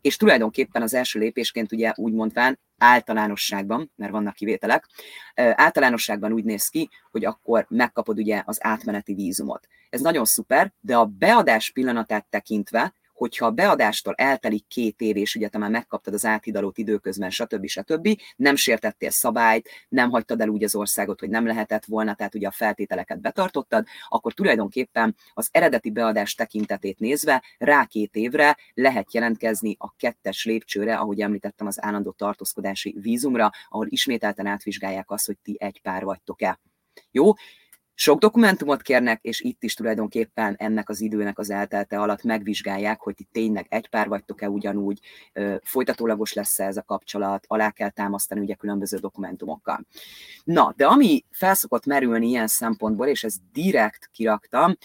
és 0.00 0.16
tulajdonképpen 0.16 0.82
az 0.82 0.94
első 0.94 1.18
lépésként 1.18 1.72
ugye 1.72 1.92
úgy 1.96 2.12
mondván 2.12 2.58
általánosságban, 2.78 3.92
mert 3.96 4.12
vannak 4.12 4.34
kivételek, 4.34 4.86
általánosságban 5.34 6.32
úgy 6.32 6.44
néz 6.44 6.68
ki, 6.68 6.90
hogy 7.10 7.24
akkor 7.24 7.66
megkapod 7.68 8.18
ugye 8.18 8.42
az 8.46 8.64
átmeneti 8.64 9.14
vízumot. 9.14 9.68
Ez 9.90 10.00
nagyon 10.00 10.24
szuper, 10.24 10.72
de 10.80 10.96
a 10.96 11.04
beadás 11.04 11.70
pillanatát 11.70 12.26
tekintve 12.30 12.94
hogyha 13.18 13.46
a 13.46 13.50
beadástól 13.50 14.14
eltelik 14.14 14.66
két 14.68 15.00
év, 15.00 15.16
és 15.16 15.34
ugye 15.34 15.48
te 15.48 15.58
már 15.58 15.70
megkaptad 15.70 16.14
az 16.14 16.24
áthidalót 16.24 16.78
időközben, 16.78 17.30
stb. 17.30 17.66
stb., 17.66 18.08
nem 18.36 18.56
sértettél 18.56 19.10
szabályt, 19.10 19.68
nem 19.88 20.10
hagytad 20.10 20.40
el 20.40 20.48
úgy 20.48 20.64
az 20.64 20.74
országot, 20.74 21.20
hogy 21.20 21.28
nem 21.28 21.46
lehetett 21.46 21.84
volna, 21.84 22.14
tehát 22.14 22.34
ugye 22.34 22.46
a 22.46 22.50
feltételeket 22.50 23.20
betartottad, 23.20 23.86
akkor 24.08 24.32
tulajdonképpen 24.32 25.16
az 25.34 25.48
eredeti 25.50 25.90
beadás 25.90 26.34
tekintetét 26.34 26.98
nézve 26.98 27.42
rá 27.58 27.84
két 27.84 28.14
évre 28.14 28.56
lehet 28.74 29.14
jelentkezni 29.14 29.76
a 29.78 29.94
kettes 29.96 30.44
lépcsőre, 30.44 30.96
ahogy 30.96 31.20
említettem, 31.20 31.66
az 31.66 31.82
állandó 31.82 32.10
tartózkodási 32.10 32.96
vízumra, 33.00 33.50
ahol 33.68 33.86
ismételten 33.88 34.46
átvizsgálják 34.46 35.10
azt, 35.10 35.26
hogy 35.26 35.38
ti 35.42 35.56
egy 35.58 35.80
pár 35.82 36.04
vagytok-e. 36.04 36.60
Jó, 37.10 37.32
sok 38.00 38.18
dokumentumot 38.18 38.82
kérnek, 38.82 39.18
és 39.22 39.40
itt 39.40 39.62
is 39.62 39.74
tulajdonképpen 39.74 40.54
ennek 40.58 40.88
az 40.88 41.00
időnek 41.00 41.38
az 41.38 41.50
eltelte 41.50 42.00
alatt 42.00 42.22
megvizsgálják, 42.22 43.00
hogy 43.00 43.14
ti 43.14 43.28
tényleg 43.32 43.66
egy 43.68 43.88
pár 43.88 44.08
vagytok-e 44.08 44.48
ugyanúgy, 44.48 45.00
folytatólagos 45.62 46.32
lesz-e 46.32 46.64
ez 46.64 46.76
a 46.76 46.82
kapcsolat, 46.82 47.44
alá 47.46 47.70
kell 47.70 47.90
támasztani 47.90 48.40
ugye 48.40 48.54
különböző 48.54 48.96
dokumentumokkal. 48.96 49.86
Na, 50.44 50.72
de 50.76 50.86
ami 50.86 51.24
felszokott 51.30 51.86
merülni 51.86 52.28
ilyen 52.28 52.46
szempontból, 52.46 53.06
és 53.06 53.24
ezt 53.24 53.40
direkt 53.52 54.08
kiraktam, 54.12 54.76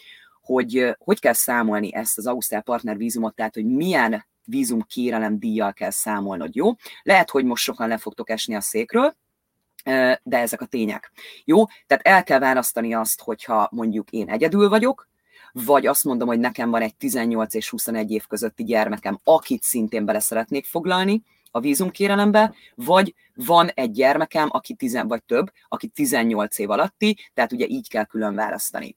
hogy 0.41 0.96
hogy 0.98 1.20
kell 1.20 1.34
számolni 1.34 1.93
ezt 1.93 2.17
az 2.17 2.27
Ausztrál 2.27 2.62
partner 2.62 2.98
vízumot, 2.98 3.36
tehát 3.36 3.53
hogy 3.53 3.65
milyen 3.65 4.25
vízum 4.46 4.82
kérelem 4.82 5.39
díjjal 5.39 5.74
kell 5.74 5.91
számolnod, 5.91 6.55
jó? 6.55 6.72
Lehet, 7.03 7.29
hogy 7.29 7.46
most 7.46 7.63
sokan 7.63 7.88
le 7.88 7.98
fogtok 7.98 8.29
esni 8.29 8.55
a 8.55 8.62
székről, 8.62 9.15
de 10.23 10.37
ezek 10.37 10.61
a 10.61 10.65
tények. 10.65 11.11
Jó? 11.45 11.65
Tehát 11.87 12.07
el 12.07 12.23
kell 12.23 12.39
választani 12.39 12.93
azt, 12.93 13.21
hogyha 13.21 13.67
mondjuk 13.71 14.09
én 14.09 14.29
egyedül 14.29 14.69
vagyok, 14.69 15.07
vagy 15.51 15.85
azt 15.85 16.03
mondom, 16.03 16.27
hogy 16.27 16.39
nekem 16.39 16.69
van 16.69 16.81
egy 16.81 16.95
18 16.95 17.53
és 17.53 17.69
21 17.69 18.11
év 18.11 18.27
közötti 18.27 18.63
gyermekem, 18.63 19.19
akit 19.23 19.63
szintén 19.63 20.05
bele 20.05 20.19
szeretnék 20.19 20.65
foglalni 20.65 21.23
a 21.51 21.59
vízumkérelembe, 21.59 22.53
vagy 22.75 23.13
van 23.35 23.69
egy 23.69 23.91
gyermekem, 23.91 24.47
aki 24.51 24.73
tizen, 24.73 25.07
vagy 25.07 25.23
több, 25.23 25.51
aki 25.67 25.87
18 25.87 26.59
év 26.59 26.69
alatti, 26.69 27.17
tehát 27.33 27.51
ugye 27.51 27.65
így 27.67 27.89
kell 27.89 28.05
külön 28.05 28.35
választani. 28.35 28.95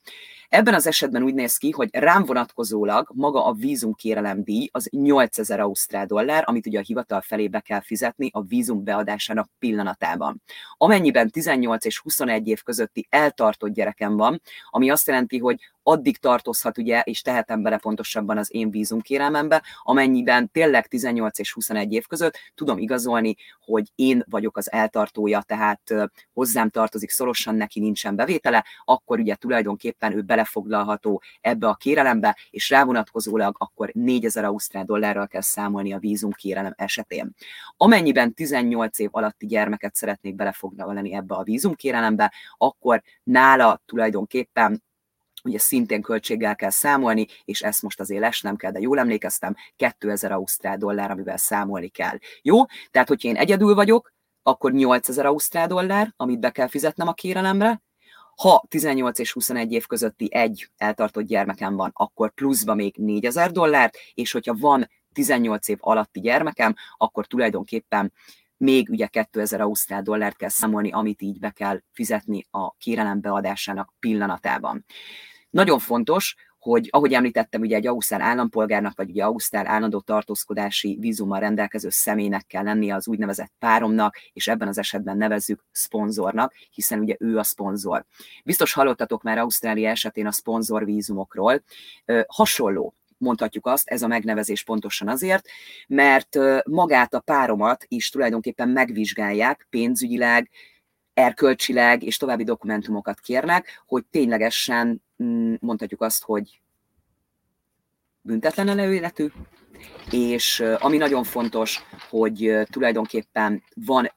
Ebben 0.49 0.75
az 0.75 0.87
esetben 0.87 1.23
úgy 1.23 1.35
néz 1.35 1.57
ki, 1.57 1.71
hogy 1.71 1.89
rám 1.93 2.25
vonatkozólag 2.25 3.11
maga 3.15 3.45
a 3.45 3.53
vízumkérelem 3.53 4.43
díj 4.43 4.69
az 4.73 4.89
8000 4.91 5.61
ausztrál 5.61 6.07
dollár, 6.07 6.45
amit 6.47 6.67
ugye 6.67 6.79
a 6.79 6.83
hivatal 6.83 7.21
felé 7.21 7.49
be 7.49 7.61
kell 7.61 7.81
fizetni 7.81 8.31
a 8.33 8.43
vízum 8.43 8.85
beadásának 8.85 9.51
pillanatában. 9.59 10.43
Amennyiben 10.77 11.31
18 11.31 11.85
és 11.85 11.99
21 11.99 12.49
év 12.49 12.63
közötti 12.63 13.07
eltartott 13.11 13.73
gyerekem 13.73 14.17
van, 14.17 14.41
ami 14.71 14.91
azt 14.91 15.07
jelenti, 15.07 15.39
hogy 15.39 15.61
addig 15.83 16.17
tartozhat 16.19 16.79
ugye, 16.79 17.01
és 17.01 17.23
tehetem 17.23 17.63
bele 17.63 17.77
pontosabban 17.77 18.39
az 18.39 18.55
én 18.55 18.71
vízumkérelmembe, 18.71 19.63
amennyiben 19.83 20.51
tényleg 20.51 20.87
18 20.87 21.39
és 21.39 21.53
21 21.53 21.93
év 21.93 22.07
között 22.07 22.39
tudom 22.55 22.79
igazolni, 22.79 23.37
hogy 23.65 23.93
én 23.95 24.25
vagyok 24.31 24.57
az 24.57 24.73
eltartója, 24.73 25.43
tehát 25.43 25.95
hozzám 26.33 26.71
tartozik 26.71 27.11
szorosan, 27.11 27.55
neki 27.55 27.81
nincsen 27.81 28.17
bevétele, 28.17 28.65
akkor 28.85 29.19
ugye 29.19 29.35
tulajdonképpen 29.35 30.13
ő 30.13 30.23
belefoglalható 30.23 31.23
ebbe 31.41 31.69
a 31.69 31.75
kérelembe, 31.75 32.37
és 32.51 32.71
rávonatkozólag 32.71 33.57
akkor 33.59 33.91
4000 33.93 34.45
ausztrál 34.45 34.85
dollárral 34.85 35.27
kell 35.27 35.41
számolni 35.41 35.93
a 35.93 35.99
vízumkérelem 35.99 36.73
esetén. 36.77 37.35
Amennyiben 37.77 38.35
18 38.35 38.99
év 38.99 39.09
alatti 39.13 39.47
gyermeket 39.47 39.95
szeretnék 39.95 40.35
belefoglalni 40.35 41.15
ebbe 41.15 41.35
a 41.35 41.43
vízumkérelembe, 41.43 42.33
akkor 42.57 43.03
nála 43.23 43.83
tulajdonképpen 43.87 44.85
ugye 45.47 45.59
szintén 45.59 46.03
költséggel 46.03 46.57
kell 46.57 46.71
számolni, 46.71 47.27
és 47.45 47.63
ezt 47.63 47.83
most 47.83 48.01
azért 48.01 48.21
lesnem 48.21 48.57
kell, 48.57 48.71
de 48.71 48.81
jól 48.81 48.99
emlékeztem, 48.99 49.57
2000 49.77 50.33
ausztrál 50.33 50.77
dollár, 50.77 51.11
amivel 51.11 51.37
számolni 51.37 51.89
kell. 51.89 52.19
Jó? 52.43 52.65
Tehát, 52.91 53.09
hogyha 53.09 53.29
én 53.29 53.37
egyedül 53.37 53.75
vagyok, 53.75 54.13
akkor 54.47 54.73
8000 54.73 55.27
ausztrál 55.27 55.67
dollár, 55.67 56.13
amit 56.17 56.41
be 56.41 56.51
kell 56.51 56.69
fizetnem 56.69 57.09
a 57.09 57.13
kérelemre, 57.13 57.83
ha 58.37 58.65
18 58.69 59.19
és 59.19 59.33
21 59.33 59.73
év 59.73 59.87
közötti 59.87 60.29
egy 60.35 60.71
eltartott 60.77 61.25
gyermekem 61.25 61.77
van, 61.77 61.91
akkor 61.95 62.35
pluszba 62.35 62.75
még 62.75 62.95
4000 62.97 63.51
dollárt, 63.51 63.97
és 64.15 64.33
hogyha 64.33 64.57
van 64.59 64.91
18 65.13 65.69
év 65.69 65.77
alatti 65.81 66.21
gyermekem, 66.21 66.75
akkor 66.97 67.27
tulajdonképpen 67.27 68.13
még 68.57 68.89
ugye 68.91 69.07
2000 69.07 69.61
ausztrál 69.61 70.03
dollárt 70.03 70.37
kell 70.37 70.49
számolni, 70.49 70.91
amit 70.91 71.23
így 71.23 71.39
be 71.39 71.51
kell 71.51 71.83
fizetni 71.93 72.47
a 72.51 72.75
kérelem 72.77 73.21
beadásának 73.21 73.93
pillanatában. 73.99 74.85
Nagyon 75.51 75.79
fontos, 75.79 76.37
hogy 76.67 76.89
ahogy 76.91 77.13
említettem, 77.13 77.61
ugye 77.61 77.77
egy 77.77 77.87
ausztrál 77.87 78.21
állampolgárnak, 78.21 78.97
vagy 78.97 79.11
ugye 79.11 79.25
ausztrál 79.25 79.67
állandó 79.67 80.01
tartózkodási 80.01 80.97
vízummal 81.01 81.41
rendelkező 81.41 81.89
személynek 81.91 82.47
kell 82.47 82.65
lennie 82.65 82.95
az 82.95 83.09
úgynevezett 83.09 83.53
páromnak, 83.59 84.17
és 84.33 84.49
ebben 84.49 84.69
az 84.69 84.79
esetben 84.79 85.17
nevezzük 85.17 85.65
szponzornak, 85.71 86.55
hiszen 86.71 86.99
ugye 86.99 87.17
ő 87.19 87.39
a 87.39 87.43
szponzor. 87.43 88.05
Biztos 88.45 88.73
hallottatok 88.73 89.23
már 89.23 89.39
Ausztrália 89.39 89.91
esetén 89.91 90.27
a 90.27 90.33
szponzor 90.33 90.85
vízumokról. 90.85 91.63
Hasonló 92.27 92.95
mondhatjuk 93.19 93.67
azt, 93.67 93.89
ez 93.89 94.03
a 94.03 94.07
megnevezés 94.07 94.65
pontosan 94.65 95.09
azért, 95.09 95.49
mert 95.87 96.39
magát 96.65 97.15
a 97.15 97.21
páromat 97.21 97.85
is 97.89 98.11
tulajdonképpen 98.11 98.69
megvizsgálják 98.69 99.67
pénzügyileg, 99.71 100.51
erkölcsileg 101.15 102.03
és 102.03 102.17
további 102.17 102.45
dokumentumokat 102.45 103.21
kérnek, 103.21 103.83
hogy 103.87 104.05
ténylegesen 104.11 105.05
mondhatjuk 105.61 106.01
azt, 106.01 106.25
hogy 106.25 106.61
büntetlen 108.21 108.69
előéletű, 108.69 109.27
és 110.11 110.65
ami 110.79 110.97
nagyon 110.97 111.25
fontos, 111.25 111.83
hogy 112.09 112.59
tulajdonképpen 112.71 113.63
van 113.75 114.13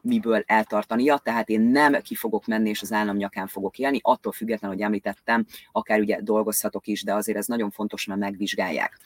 miből 0.00 0.42
eltartania, 0.46 1.18
tehát 1.18 1.48
én 1.48 1.60
nem 1.60 2.00
ki 2.02 2.14
fogok 2.14 2.46
menni 2.46 2.68
és 2.68 2.82
az 2.82 2.92
állam 2.92 3.16
nyakán 3.16 3.46
fogok 3.46 3.78
élni, 3.78 3.98
attól 4.02 4.32
függetlenül, 4.32 4.76
hogy 4.76 4.84
említettem, 4.84 5.46
akár 5.72 6.00
ugye 6.00 6.20
dolgozhatok 6.20 6.86
is, 6.86 7.02
de 7.02 7.14
azért 7.14 7.38
ez 7.38 7.46
nagyon 7.46 7.70
fontos, 7.70 8.04
mert 8.04 8.20
megvizsgálják. 8.20 8.98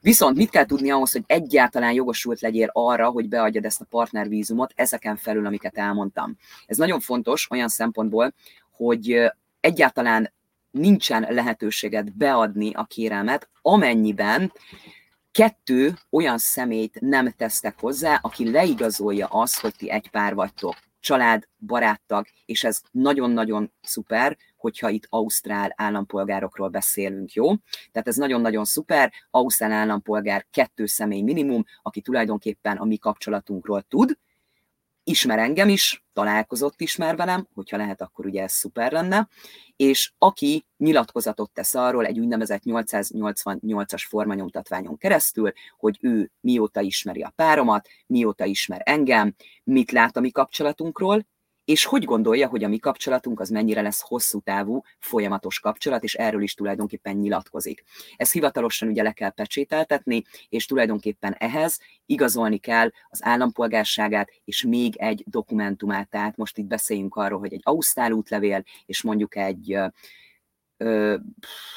Viszont 0.00 0.36
mit 0.36 0.50
kell 0.50 0.64
tudni 0.64 0.90
ahhoz, 0.90 1.12
hogy 1.12 1.22
egyáltalán 1.26 1.92
jogosult 1.92 2.40
legyél 2.40 2.70
arra, 2.72 3.08
hogy 3.08 3.28
beadjad 3.28 3.64
ezt 3.64 3.80
a 3.80 3.84
partnervízumot 3.84 4.72
ezeken 4.76 5.16
felül, 5.16 5.46
amiket 5.46 5.78
elmondtam. 5.78 6.36
Ez 6.66 6.76
nagyon 6.76 7.00
fontos 7.00 7.50
olyan 7.50 7.68
szempontból, 7.68 8.34
hogy 8.70 9.32
egyáltalán 9.60 10.32
nincsen 10.76 11.26
lehetőséged 11.28 12.12
beadni 12.12 12.72
a 12.72 12.84
kérelmet, 12.84 13.48
amennyiben 13.62 14.52
kettő 15.30 15.94
olyan 16.10 16.38
szemét 16.38 17.00
nem 17.00 17.32
tesztek 17.36 17.80
hozzá, 17.80 18.18
aki 18.22 18.50
leigazolja 18.50 19.26
azt, 19.26 19.60
hogy 19.60 19.74
ti 19.76 19.90
egy 19.90 20.10
pár 20.10 20.34
vagytok 20.34 20.74
család, 21.00 21.48
baráttag, 21.66 22.26
és 22.44 22.64
ez 22.64 22.80
nagyon-nagyon 22.90 23.72
szuper, 23.82 24.36
hogyha 24.56 24.88
itt 24.88 25.06
ausztrál 25.08 25.72
állampolgárokról 25.76 26.68
beszélünk, 26.68 27.32
jó? 27.32 27.46
Tehát 27.92 28.08
ez 28.08 28.16
nagyon-nagyon 28.16 28.64
szuper, 28.64 29.12
ausztrál 29.30 29.72
állampolgár 29.72 30.46
kettő 30.50 30.86
személy 30.86 31.22
minimum, 31.22 31.64
aki 31.82 32.00
tulajdonképpen 32.00 32.76
a 32.76 32.84
mi 32.84 32.96
kapcsolatunkról 32.96 33.82
tud, 33.82 34.18
ismer 35.08 35.38
engem 35.38 35.68
is, 35.68 36.04
találkozott 36.12 36.80
is 36.80 36.96
már 36.96 37.16
velem, 37.16 37.48
hogyha 37.54 37.76
lehet, 37.76 38.00
akkor 38.00 38.26
ugye 38.26 38.42
ez 38.42 38.52
szuper 38.52 38.92
lenne, 38.92 39.28
és 39.76 40.12
aki 40.18 40.66
nyilatkozatot 40.76 41.50
tesz 41.50 41.74
arról 41.74 42.06
egy 42.06 42.18
úgynevezett 42.18 42.62
888-as 42.64 44.04
formanyomtatványon 44.08 44.96
keresztül, 44.96 45.52
hogy 45.76 45.98
ő 46.00 46.30
mióta 46.40 46.80
ismeri 46.80 47.22
a 47.22 47.32
páromat, 47.36 47.88
mióta 48.06 48.44
ismer 48.44 48.80
engem, 48.84 49.34
mit 49.64 49.90
lát 49.90 50.16
a 50.16 50.20
mi 50.20 50.30
kapcsolatunkról, 50.30 51.26
és 51.66 51.84
hogy 51.84 52.04
gondolja, 52.04 52.48
hogy 52.48 52.64
a 52.64 52.68
mi 52.68 52.78
kapcsolatunk 52.78 53.40
az 53.40 53.48
mennyire 53.48 53.80
lesz 53.80 54.00
hosszú 54.00 54.40
távú, 54.40 54.82
folyamatos 54.98 55.60
kapcsolat, 55.60 56.02
és 56.02 56.14
erről 56.14 56.42
is 56.42 56.54
tulajdonképpen 56.54 57.16
nyilatkozik. 57.16 57.84
Ez 58.16 58.32
hivatalosan 58.32 58.88
ugye 58.88 59.02
le 59.02 59.12
kell 59.12 59.30
pecsételtetni, 59.30 60.24
és 60.48 60.66
tulajdonképpen 60.66 61.32
ehhez 61.38 61.80
igazolni 62.06 62.58
kell 62.58 62.90
az 63.08 63.24
állampolgárságát, 63.24 64.28
és 64.44 64.62
még 64.62 64.96
egy 64.96 65.24
dokumentumát. 65.26 66.08
Tehát 66.08 66.36
most 66.36 66.58
itt 66.58 66.66
beszéljünk 66.66 67.14
arról, 67.14 67.38
hogy 67.38 67.52
egy 67.52 67.62
ausztál 67.64 68.12
útlevél, 68.12 68.64
és 68.84 69.02
mondjuk 69.02 69.36
egy, 69.36 69.78
ö, 70.76 71.16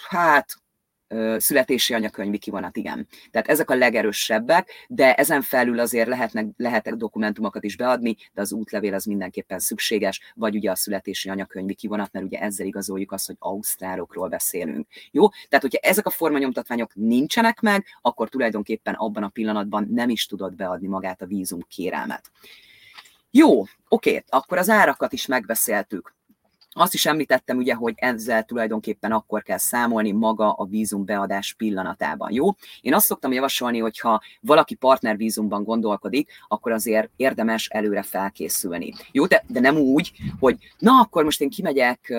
hát 0.10 0.56
születési 1.38 1.94
anyakönyvi 1.94 2.38
kivonat, 2.38 2.78
igen. 2.78 3.08
Tehát 3.32 3.48
ezek 3.48 3.70
a 3.70 3.76
legerősebbek, 3.76 4.72
de 4.88 5.16
ezen 5.16 5.42
felül 5.42 5.80
azért 5.80 6.08
lehetnek, 6.08 6.46
lehetek 6.58 6.94
dokumentumokat 6.94 7.64
is 7.64 7.76
beadni, 7.76 8.16
de 8.34 8.42
az 8.42 8.54
útlevél 8.54 8.94
az 8.94 9.06
mindenképpen 9.06 9.60
szükséges, 9.60 10.34
vagy 10.36 10.56
ugye 10.56 10.72
a 10.72 10.76
születési 10.76 11.30
anyakönyvi 11.30 11.74
kivonat, 11.74 12.12
mert 12.12 12.26
ugye 12.26 12.40
ezzel 12.40 12.66
igazoljuk 12.66 13.12
azt, 13.12 13.28
hogy 13.28 13.36
ausztrálokról 13.40 14.28
beszélünk. 14.28 14.88
Jó? 15.12 15.30
Tehát, 15.30 15.62
hogyha 15.62 15.80
ezek 15.82 16.06
a 16.06 16.10
formanyomtatványok 16.10 16.96
nincsenek 16.96 17.60
meg, 17.60 17.86
akkor 18.02 18.30
tulajdonképpen 18.30 18.94
abban 18.94 19.24
a 19.24 19.30
pillanatban 19.30 19.88
nem 19.92 20.10
is 20.10 20.26
tudod 20.26 20.56
beadni 20.56 20.88
magát 20.88 21.22
a 21.22 21.26
vízum 21.26 21.62
kérelmet. 21.68 22.32
Jó, 23.32 23.64
oké, 23.88 24.24
akkor 24.28 24.58
az 24.58 24.70
árakat 24.70 25.14
is 25.14 25.26
megbeszéltük. 25.26 26.18
Azt 26.72 26.94
is 26.94 27.06
említettem 27.06 27.58
ugye, 27.58 27.74
hogy 27.74 27.94
ezzel 27.96 28.44
tulajdonképpen 28.44 29.12
akkor 29.12 29.44
kell 29.44 29.58
számolni 29.58 30.12
maga 30.12 30.52
a 30.52 30.66
vízum 30.66 31.06
beadás 31.06 31.54
pillanatában, 31.54 32.32
jó? 32.32 32.50
Én 32.82 32.94
azt 32.94 33.06
szoktam 33.06 33.32
javasolni, 33.32 33.80
hogy 33.80 34.00
ha 34.00 34.22
valaki 34.42 34.76
partnervízumban 34.76 35.64
gondolkodik, 35.64 36.32
akkor 36.48 36.72
azért 36.72 37.10
érdemes 37.16 37.68
előre 37.68 38.02
felkészülni. 38.02 38.94
Jó, 39.12 39.26
de, 39.26 39.44
de 39.48 39.60
nem 39.60 39.78
úgy, 39.78 40.12
hogy 40.40 40.58
na, 40.78 41.00
akkor 41.00 41.24
most 41.24 41.42
én 41.42 41.50
kimegyek 41.50 42.14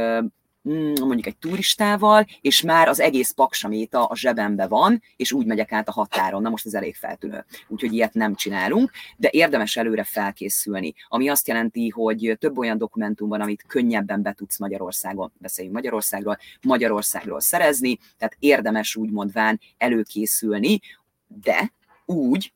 mondjuk 0.63 1.27
egy 1.27 1.37
turistával, 1.37 2.27
és 2.41 2.63
már 2.63 2.89
az 2.89 3.01
egész 3.01 3.31
paksaméta 3.31 4.05
a 4.05 4.17
zsebembe 4.17 4.67
van, 4.67 5.03
és 5.17 5.33
úgy 5.33 5.47
megyek 5.47 5.73
át 5.73 5.89
a 5.89 5.93
határon. 5.93 6.43
Na 6.43 6.49
most 6.49 6.67
ez 6.67 6.75
elég 6.75 6.95
feltűnő. 6.97 7.45
Úgyhogy 7.69 7.93
ilyet 7.93 8.15
nem 8.15 8.35
csinálunk, 8.35 8.91
de 9.17 9.29
érdemes 9.33 9.77
előre 9.77 10.05
felkészülni. 10.05 10.95
Ami 11.09 11.29
azt 11.29 11.49
jelenti, 11.49 11.89
hogy 11.89 12.37
több 12.39 12.59
olyan 12.59 12.79
dokumentum 12.79 13.29
van, 13.29 13.41
amit 13.41 13.65
könnyebben 13.67 14.23
be 14.23 14.33
tudsz 14.33 14.59
Magyarországon, 14.59 15.33
beszéljünk 15.39 15.77
Magyarországról, 15.77 16.39
Magyarországról 16.63 17.41
szerezni, 17.41 17.99
tehát 18.19 18.37
érdemes 18.39 18.97
úgy 18.97 19.11
mondván 19.11 19.61
előkészülni, 19.79 20.81
de 21.27 21.73
úgy, 22.05 22.53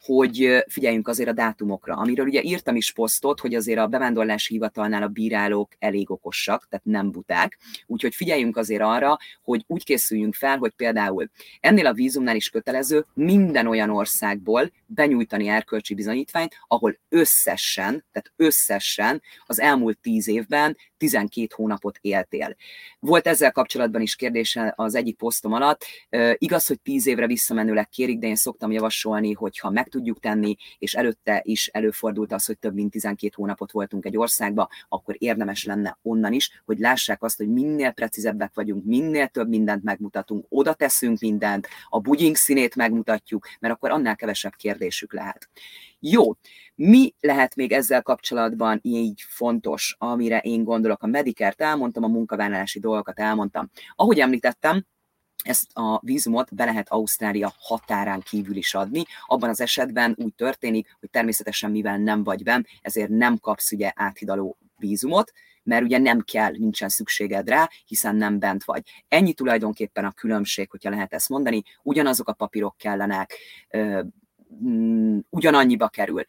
hogy 0.00 0.64
figyeljünk 0.68 1.08
azért 1.08 1.28
a 1.28 1.32
dátumokra, 1.32 1.94
amiről 1.94 2.26
ugye 2.26 2.42
írtam 2.42 2.76
is 2.76 2.92
posztot, 2.92 3.40
hogy 3.40 3.54
azért 3.54 3.78
a 3.78 3.86
bevándorlási 3.86 4.52
hivatalnál 4.52 5.02
a 5.02 5.08
bírálók 5.08 5.72
elég 5.78 6.10
okosak, 6.10 6.66
tehát 6.68 6.84
nem 6.84 7.10
buták, 7.10 7.58
úgyhogy 7.86 8.14
figyeljünk 8.14 8.56
azért 8.56 8.82
arra, 8.82 9.18
hogy 9.42 9.64
úgy 9.66 9.84
készüljünk 9.84 10.34
fel, 10.34 10.58
hogy 10.58 10.72
például 10.76 11.30
ennél 11.60 11.86
a 11.86 11.92
vízumnál 11.92 12.36
is 12.36 12.48
kötelező 12.48 13.06
minden 13.14 13.66
olyan 13.66 13.90
országból 13.90 14.70
benyújtani 14.86 15.48
erkölcsi 15.48 15.94
bizonyítványt, 15.94 16.54
ahol 16.68 16.98
összesen, 17.08 18.04
tehát 18.12 18.32
összesen 18.36 19.22
az 19.46 19.60
elmúlt 19.60 19.98
tíz 19.98 20.28
évben 20.28 20.76
12 20.96 21.46
hónapot 21.54 21.98
éltél. 22.00 22.56
Volt 22.98 23.26
ezzel 23.26 23.52
kapcsolatban 23.52 24.00
is 24.00 24.16
kérdése 24.16 24.72
az 24.76 24.94
egyik 24.94 25.16
posztom 25.16 25.52
alatt. 25.52 25.84
Igaz, 26.34 26.66
hogy 26.66 26.80
10 26.80 27.06
évre 27.06 27.26
visszamenőleg 27.26 27.88
kérik, 27.88 28.18
de 28.18 28.26
én 28.26 28.36
szoktam 28.36 28.72
javasolni, 28.72 29.32
hogy 29.32 29.58
ha 29.58 29.70
meg 29.70 29.88
tudjuk 29.88 30.20
tenni, 30.20 30.56
és 30.78 30.94
előtte 30.94 31.40
is 31.44 31.66
előfordult 31.66 32.32
az, 32.32 32.46
hogy 32.46 32.58
több 32.58 32.74
mint 32.74 32.90
12 32.90 33.32
hónapot 33.36 33.72
voltunk 33.72 34.04
egy 34.04 34.16
országba, 34.16 34.68
akkor 34.88 35.14
érdemes 35.18 35.64
lenne 35.64 35.98
onnan 36.02 36.32
is, 36.32 36.62
hogy 36.64 36.78
lássák 36.78 37.22
azt, 37.22 37.36
hogy 37.36 37.48
minél 37.48 37.90
precízebbek 37.90 38.50
vagyunk, 38.54 38.84
minél 38.84 39.28
több 39.28 39.48
mindent 39.48 39.82
megmutatunk, 39.82 40.46
oda 40.48 40.74
teszünk 40.74 41.20
mindent, 41.20 41.68
a 41.88 42.00
bugyink 42.00 42.36
színét 42.36 42.74
megmutatjuk, 42.74 43.46
mert 43.60 43.74
akkor 43.74 43.90
annál 43.90 44.16
kevesebb 44.16 44.54
kérdésük 44.54 45.12
lehet. 45.12 45.48
Jó, 46.08 46.34
mi 46.74 47.14
lehet 47.20 47.54
még 47.54 47.72
ezzel 47.72 48.02
kapcsolatban 48.02 48.78
így 48.82 49.24
fontos, 49.28 49.96
amire 49.98 50.38
én 50.38 50.64
gondolok? 50.64 51.02
A 51.02 51.06
Medikert 51.06 51.60
elmondtam, 51.60 52.04
a 52.04 52.08
munkavállalási 52.08 52.80
dolgokat 52.80 53.18
elmondtam. 53.18 53.70
Ahogy 53.94 54.18
említettem, 54.18 54.86
ezt 55.44 55.70
a 55.72 56.00
vízumot 56.02 56.54
be 56.54 56.64
lehet 56.64 56.88
Ausztrália 56.88 57.52
határán 57.58 58.20
kívül 58.20 58.56
is 58.56 58.74
adni. 58.74 59.04
Abban 59.26 59.48
az 59.48 59.60
esetben 59.60 60.14
úgy 60.18 60.34
történik, 60.34 60.96
hogy 61.00 61.10
természetesen 61.10 61.70
mivel 61.70 61.98
nem 61.98 62.24
vagy 62.24 62.42
benn, 62.42 62.62
ezért 62.80 63.08
nem 63.08 63.38
kapsz 63.38 63.72
ugye 63.72 63.92
áthidaló 63.94 64.58
vízumot, 64.76 65.32
mert 65.62 65.84
ugye 65.84 65.98
nem 65.98 66.20
kell, 66.20 66.50
nincsen 66.50 66.88
szükséged 66.88 67.48
rá, 67.48 67.70
hiszen 67.86 68.16
nem 68.16 68.38
bent 68.38 68.64
vagy. 68.64 68.82
Ennyi 69.08 69.32
tulajdonképpen 69.32 70.04
a 70.04 70.12
különbség, 70.12 70.70
hogyha 70.70 70.90
lehet 70.90 71.12
ezt 71.12 71.28
mondani, 71.28 71.62
ugyanazok 71.82 72.28
a 72.28 72.32
papírok 72.32 72.76
kellenek, 72.76 73.38
Mm, 74.64 75.18
ugyanannyiba 75.30 75.88
kerül. 75.88 76.24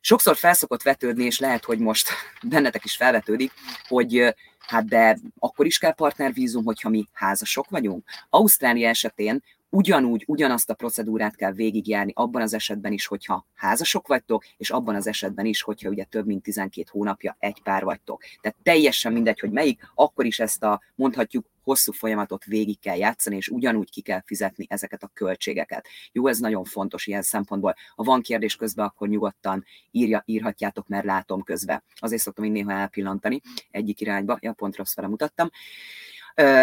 Sokszor 0.00 0.36
felszokott 0.36 0.82
vetődni, 0.82 1.24
és 1.24 1.38
lehet, 1.38 1.64
hogy 1.64 1.78
most 1.78 2.10
bennetek 2.48 2.84
is 2.84 2.96
felvetődik, 2.96 3.52
hogy 3.88 4.34
hát 4.58 4.88
de 4.88 5.18
akkor 5.38 5.66
is 5.66 5.78
kell 5.78 5.94
partnervízum, 5.94 6.64
hogyha 6.64 6.88
mi 6.88 7.08
házasok 7.12 7.68
vagyunk. 7.68 8.04
Ausztrália 8.30 8.88
esetén 8.88 9.42
ugyanúgy, 9.70 10.24
ugyanazt 10.26 10.70
a 10.70 10.74
procedúrát 10.74 11.36
kell 11.36 11.52
végigjárni 11.52 12.12
abban 12.14 12.42
az 12.42 12.54
esetben 12.54 12.92
is, 12.92 13.06
hogyha 13.06 13.46
házasok 13.54 14.08
vagytok, 14.08 14.44
és 14.56 14.70
abban 14.70 14.94
az 14.94 15.06
esetben 15.06 15.46
is, 15.46 15.62
hogyha 15.62 15.88
ugye 15.88 16.04
több 16.04 16.26
mint 16.26 16.42
12 16.42 16.88
hónapja 16.90 17.36
egy 17.38 17.62
pár 17.62 17.84
vagytok. 17.84 18.22
Tehát 18.40 18.56
teljesen 18.62 19.12
mindegy, 19.12 19.40
hogy 19.40 19.50
melyik, 19.50 19.90
akkor 19.94 20.24
is 20.24 20.40
ezt 20.40 20.62
a 20.62 20.80
mondhatjuk 20.94 21.46
hosszú 21.62 21.92
folyamatot 21.92 22.44
végig 22.44 22.78
kell 22.80 22.96
játszani, 22.96 23.36
és 23.36 23.48
ugyanúgy 23.48 23.90
ki 23.90 24.00
kell 24.00 24.22
fizetni 24.24 24.66
ezeket 24.68 25.02
a 25.02 25.10
költségeket. 25.14 25.88
Jó, 26.12 26.26
ez 26.26 26.38
nagyon 26.38 26.64
fontos 26.64 27.06
ilyen 27.06 27.22
szempontból. 27.22 27.74
Ha 27.94 28.02
van 28.02 28.22
kérdés 28.22 28.56
közben, 28.56 28.86
akkor 28.86 29.08
nyugodtan 29.08 29.64
írja, 29.90 30.22
írhatjátok, 30.26 30.88
mert 30.88 31.04
látom 31.04 31.42
közben. 31.42 31.82
Azért 31.94 32.22
szoktam 32.22 32.44
én 32.44 32.52
néha 32.52 32.72
elpillantani 32.72 33.40
egyik 33.70 34.00
irányba, 34.00 34.38
ja, 34.40 34.52
pont 34.52 34.76
rossz 34.76 34.96
mutattam 34.96 35.50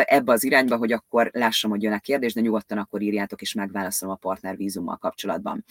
ebbe 0.03 0.31
az 0.31 0.43
irányba, 0.43 0.77
hogy 0.77 0.91
akkor 0.91 1.29
lássam, 1.33 1.71
hogy 1.71 1.83
jön 1.83 1.93
a 1.93 1.99
kérdés, 1.99 2.33
de 2.33 2.41
nyugodtan 2.41 2.77
akkor 2.77 3.01
írjátok, 3.01 3.41
és 3.41 3.53
megválaszolom 3.53 4.13
a 4.13 4.17
partner 4.17 4.57
vízummal 4.57 4.97
kapcsolatban. 4.97 5.65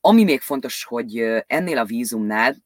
Ami 0.00 0.24
még 0.24 0.40
fontos, 0.40 0.84
hogy 0.84 1.18
ennél 1.46 1.78
a 1.78 1.84
vízumnál 1.84 2.56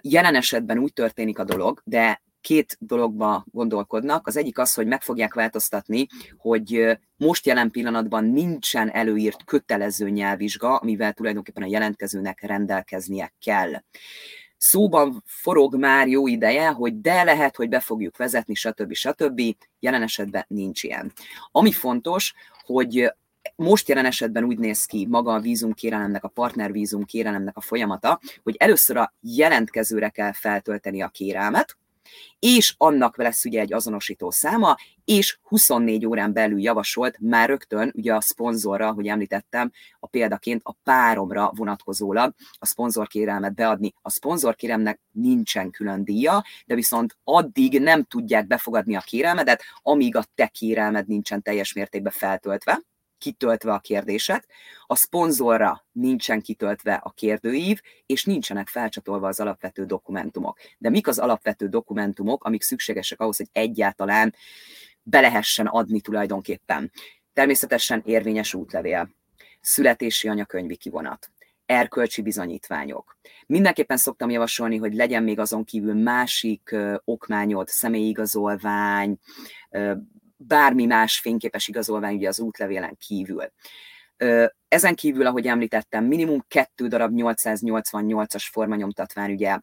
jelen 0.00 0.34
esetben 0.34 0.78
úgy 0.78 0.92
történik 0.92 1.38
a 1.38 1.44
dolog, 1.44 1.80
de 1.84 2.22
két 2.40 2.76
dologba 2.80 3.44
gondolkodnak. 3.50 4.26
Az 4.26 4.36
egyik 4.36 4.58
az, 4.58 4.74
hogy 4.74 4.86
meg 4.86 5.02
fogják 5.02 5.34
változtatni, 5.34 6.06
hogy 6.36 6.98
most 7.16 7.46
jelen 7.46 7.70
pillanatban 7.70 8.24
nincsen 8.24 8.90
előírt 8.90 9.44
kötelező 9.44 10.10
nyelvvizsga, 10.10 10.76
amivel 10.76 11.12
tulajdonképpen 11.12 11.62
a 11.62 11.68
jelentkezőnek 11.70 12.40
rendelkeznie 12.40 13.34
kell. 13.44 13.72
Szóban 14.56 15.22
forog 15.26 15.76
már 15.76 16.08
jó 16.08 16.26
ideje, 16.26 16.68
hogy 16.68 17.00
de 17.00 17.22
lehet, 17.22 17.56
hogy 17.56 17.68
be 17.68 17.80
fogjuk 17.80 18.16
vezetni, 18.16 18.54
stb. 18.54 18.92
stb. 18.92 19.42
Jelen 19.80 20.02
esetben 20.02 20.44
nincs 20.48 20.82
ilyen. 20.82 21.12
Ami 21.52 21.72
fontos, 21.72 22.34
hogy 22.64 23.12
most 23.56 23.88
jelen 23.88 24.04
esetben 24.04 24.44
úgy 24.44 24.58
néz 24.58 24.84
ki 24.84 25.06
maga 25.06 25.34
a 25.34 25.40
vízum 25.40 25.72
kérelemnek, 25.72 26.24
a 26.24 26.28
partnervízum 26.28 27.04
kérelemnek 27.04 27.56
a 27.56 27.60
folyamata, 27.60 28.20
hogy 28.42 28.56
először 28.58 28.96
a 28.96 29.14
jelentkezőre 29.20 30.08
kell 30.08 30.32
feltölteni 30.32 31.02
a 31.02 31.08
kérelmet, 31.08 31.76
és 32.38 32.74
annak 32.76 33.16
lesz 33.16 33.44
ugye 33.44 33.60
egy 33.60 33.72
azonosító 33.72 34.30
száma, 34.30 34.76
és 35.04 35.38
24 35.42 36.06
órán 36.06 36.32
belül 36.32 36.60
javasolt 36.60 37.18
már 37.20 37.48
rögtön 37.48 37.92
ugye 37.94 38.14
a 38.14 38.20
szponzorra, 38.20 38.92
hogy 38.92 39.06
említettem, 39.06 39.72
a 39.98 40.06
példaként 40.06 40.60
a 40.64 40.76
páromra 40.82 41.52
vonatkozólag 41.54 42.34
a 42.52 42.66
szponzorkérelmet 42.66 43.54
beadni. 43.54 43.94
A 44.02 44.10
szponzorkéremnek 44.10 45.00
nincsen 45.12 45.70
külön 45.70 46.04
díja, 46.04 46.44
de 46.66 46.74
viszont 46.74 47.16
addig 47.24 47.80
nem 47.80 48.04
tudják 48.04 48.46
befogadni 48.46 48.96
a 48.96 49.00
kérelmedet, 49.00 49.62
amíg 49.82 50.16
a 50.16 50.24
te 50.34 50.46
kérelmed 50.46 51.06
nincsen 51.06 51.42
teljes 51.42 51.72
mértékben 51.72 52.12
feltöltve, 52.12 52.80
kitöltve 53.18 53.72
a 53.72 53.78
kérdések, 53.78 54.46
a 54.86 54.94
szponzorra 54.94 55.84
nincsen 55.92 56.40
kitöltve 56.40 56.94
a 56.94 57.10
kérdőív, 57.10 57.80
és 58.06 58.24
nincsenek 58.24 58.68
felcsatolva 58.68 59.28
az 59.28 59.40
alapvető 59.40 59.84
dokumentumok. 59.84 60.58
De 60.78 60.90
mik 60.90 61.06
az 61.06 61.18
alapvető 61.18 61.68
dokumentumok, 61.68 62.44
amik 62.44 62.62
szükségesek 62.62 63.20
ahhoz, 63.20 63.36
hogy 63.36 63.48
egyáltalán 63.52 64.34
be 65.02 65.20
lehessen 65.20 65.66
adni 65.66 66.00
tulajdonképpen? 66.00 66.92
Természetesen 67.32 68.02
érvényes 68.04 68.54
útlevél, 68.54 69.10
születési 69.60 70.28
anyakönyvi 70.28 70.76
kivonat, 70.76 71.30
erkölcsi 71.66 72.22
bizonyítványok. 72.22 73.18
Mindenképpen 73.46 73.96
szoktam 73.96 74.30
javasolni, 74.30 74.76
hogy 74.76 74.94
legyen 74.94 75.22
még 75.22 75.38
azon 75.38 75.64
kívül 75.64 75.94
másik 75.94 76.70
ö, 76.70 76.94
okmányod, 77.04 77.68
személyigazolvány, 77.68 79.18
ö, 79.70 79.92
bármi 80.36 80.84
más 80.84 81.18
fényképes 81.18 81.68
igazolvány 81.68 82.16
ugye 82.16 82.28
az 82.28 82.40
útlevélen 82.40 82.96
kívül. 83.06 83.52
Ezen 84.68 84.94
kívül, 84.94 85.26
ahogy 85.26 85.46
említettem, 85.46 86.04
minimum 86.04 86.44
kettő 86.48 86.88
darab 86.88 87.12
888-as 87.14 88.46
formanyomtatvány 88.50 89.32
ugye 89.32 89.58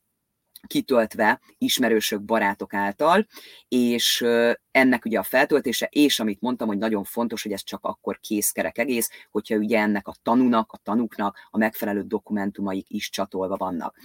kitöltve 0.67 1.41
ismerősök, 1.57 2.21
barátok 2.21 2.73
által, 2.73 3.27
és 3.67 4.25
ennek 4.71 5.05
ugye 5.05 5.19
a 5.19 5.23
feltöltése, 5.23 5.87
és 5.91 6.19
amit 6.19 6.41
mondtam, 6.41 6.67
hogy 6.67 6.77
nagyon 6.77 7.03
fontos, 7.03 7.43
hogy 7.43 7.51
ez 7.51 7.63
csak 7.63 7.83
akkor 7.83 8.19
készkerek 8.19 8.77
egész, 8.77 9.09
hogyha 9.31 9.55
ugye 9.55 9.79
ennek 9.79 10.07
a 10.07 10.15
tanúnak, 10.21 10.71
a 10.71 10.77
tanuknak 10.83 11.47
a 11.49 11.57
megfelelő 11.57 12.01
dokumentumaik 12.01 12.89
is 12.89 13.09
csatolva 13.09 13.57
vannak. 13.57 13.97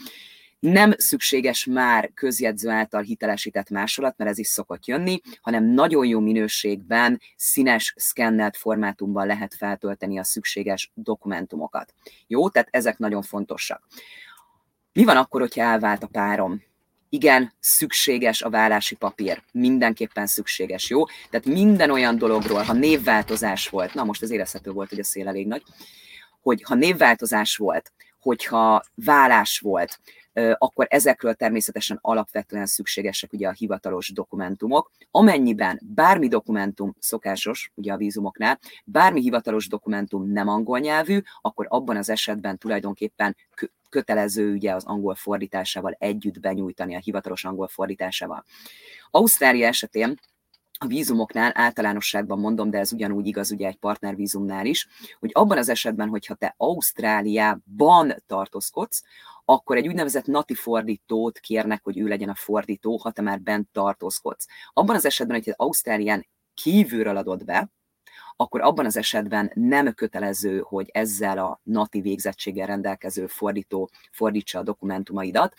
Nem 0.59 0.95
szükséges 0.97 1.65
már 1.65 2.11
közjegyző 2.15 2.69
által 2.69 3.03
hitelesített 3.03 3.71
másolat, 3.71 4.17
mert 4.17 4.31
ez 4.31 4.39
is 4.39 4.47
szokott 4.47 4.87
jönni, 4.87 5.21
hanem 5.41 5.65
nagyon 5.65 6.07
jó 6.07 6.21
minőségben, 6.21 7.21
színes, 7.37 7.95
szkennelt 7.97 8.57
formátumban 8.57 9.27
lehet 9.27 9.55
feltölteni 9.55 10.19
a 10.19 10.25
szükséges 10.25 10.91
dokumentumokat. 10.95 11.95
Jó, 12.27 12.49
tehát 12.49 12.69
ezek 12.71 12.99
nagyon 12.99 13.23
fontosak. 13.23 13.87
Mi 14.93 15.05
van 15.05 15.17
akkor, 15.17 15.41
hogyha 15.41 15.63
elvált 15.63 16.03
a 16.03 16.07
párom? 16.07 16.63
Igen, 17.09 17.53
szükséges 17.61 18.43
a 18.43 18.51
vállási 18.51 18.95
papír. 18.95 19.43
Mindenképpen 19.53 20.27
szükséges, 20.27 20.91
jó? 20.91 21.05
Tehát 21.31 21.47
minden 21.47 21.91
olyan 21.91 22.19
dologról, 22.19 22.63
ha 22.63 22.73
névváltozás 22.73 23.69
volt, 23.69 23.95
na 23.95 24.05
most 24.05 24.23
az 24.23 24.31
érezhető 24.31 24.71
volt, 24.71 24.89
hogy 24.89 24.99
a 24.99 25.05
szél 25.05 25.29
elég 25.29 25.47
nagy, 25.47 25.63
hogy 26.41 26.63
ha 26.63 26.75
névváltozás 26.75 27.57
volt, 27.57 27.93
hogyha 28.21 28.85
vállás 28.95 29.59
volt, 29.59 30.01
akkor 30.59 30.87
ezekről 30.91 31.35
természetesen 31.35 31.99
alapvetően 32.01 32.67
szükségesek 32.67 33.33
ugye 33.33 33.49
a 33.49 33.53
hivatalos 33.53 34.13
dokumentumok. 34.13 34.91
Amennyiben 35.11 35.81
bármi 35.85 36.29
dokumentum 36.29 36.95
szokásos, 36.99 37.73
ugye 37.75 37.93
a 37.93 37.97
vízumoknál, 37.97 38.59
bármi 38.85 39.21
hivatalos 39.21 39.69
dokumentum 39.69 40.33
nem 40.33 40.49
angol 40.49 40.79
nyelvű, 40.79 41.21
akkor 41.41 41.67
abban 41.69 41.97
az 41.97 42.09
esetben 42.09 42.59
tulajdonképpen 42.59 43.37
kötelező 43.89 44.53
ugye 44.53 44.75
az 44.75 44.85
angol 44.85 45.15
fordításával 45.15 45.97
együtt 45.99 46.41
benyújtani 46.41 46.95
a 46.95 46.99
hivatalos 46.99 47.45
angol 47.45 47.69
fordításával. 47.69 48.45
Ausztrália 49.11 49.67
esetén 49.67 50.19
a 50.79 50.87
vízumoknál 50.87 51.53
általánosságban 51.55 52.39
mondom, 52.39 52.71
de 52.71 52.79
ez 52.79 52.93
ugyanúgy 52.93 53.27
igaz 53.27 53.51
ugye 53.51 53.67
egy 53.67 53.77
partnervízumnál 53.77 54.67
is, 54.67 54.89
hogy 55.19 55.31
abban 55.33 55.59
az 55.59 55.69
esetben, 55.69 56.09
hogyha 56.09 56.35
te 56.35 56.55
Ausztráliában 56.57 58.15
tartózkodsz, 58.27 59.03
akkor 59.45 59.77
egy 59.77 59.89
úgynevezett 59.89 60.27
nati 60.27 60.55
fordítót 60.55 61.39
kérnek, 61.39 61.85
hogy 61.85 61.99
ő 61.99 62.07
legyen 62.07 62.29
a 62.29 62.35
fordító, 62.35 62.97
ha 62.97 63.11
te 63.11 63.23
már 63.23 63.41
bent 63.41 63.69
tartózkodsz. 63.73 64.47
Abban 64.73 64.97
az 64.97 65.05
esetben, 65.05 65.37
hogyha 65.37 65.65
Ausztrálián 65.65 66.27
kívülről 66.55 67.17
adod 67.17 67.45
be, 67.45 67.71
akkor 68.41 68.61
abban 68.61 68.85
az 68.85 68.97
esetben 68.97 69.51
nem 69.55 69.95
kötelező, 69.95 70.61
hogy 70.65 70.89
ezzel 70.93 71.39
a 71.39 71.61
nati 71.63 72.01
végzettséggel 72.01 72.67
rendelkező 72.67 73.27
fordító 73.27 73.91
fordítsa 74.11 74.59
a 74.59 74.63
dokumentumaidat. 74.63 75.55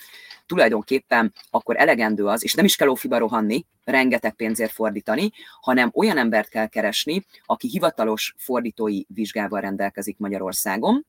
Tulajdonképpen 0.45 1.33
akkor 1.49 1.77
elegendő 1.77 2.25
az, 2.25 2.43
és 2.43 2.53
nem 2.53 2.65
is 2.65 2.75
kell 2.75 2.87
ófiba 2.87 3.17
rohanni, 3.17 3.65
rengeteg 3.83 4.33
pénzért 4.33 4.71
fordítani, 4.71 5.31
hanem 5.61 5.91
olyan 5.93 6.17
embert 6.17 6.49
kell 6.49 6.67
keresni, 6.67 7.25
aki 7.45 7.67
hivatalos 7.67 8.35
fordítói 8.37 9.01
vizsgával 9.07 9.61
rendelkezik 9.61 10.17
Magyarországon. 10.17 11.05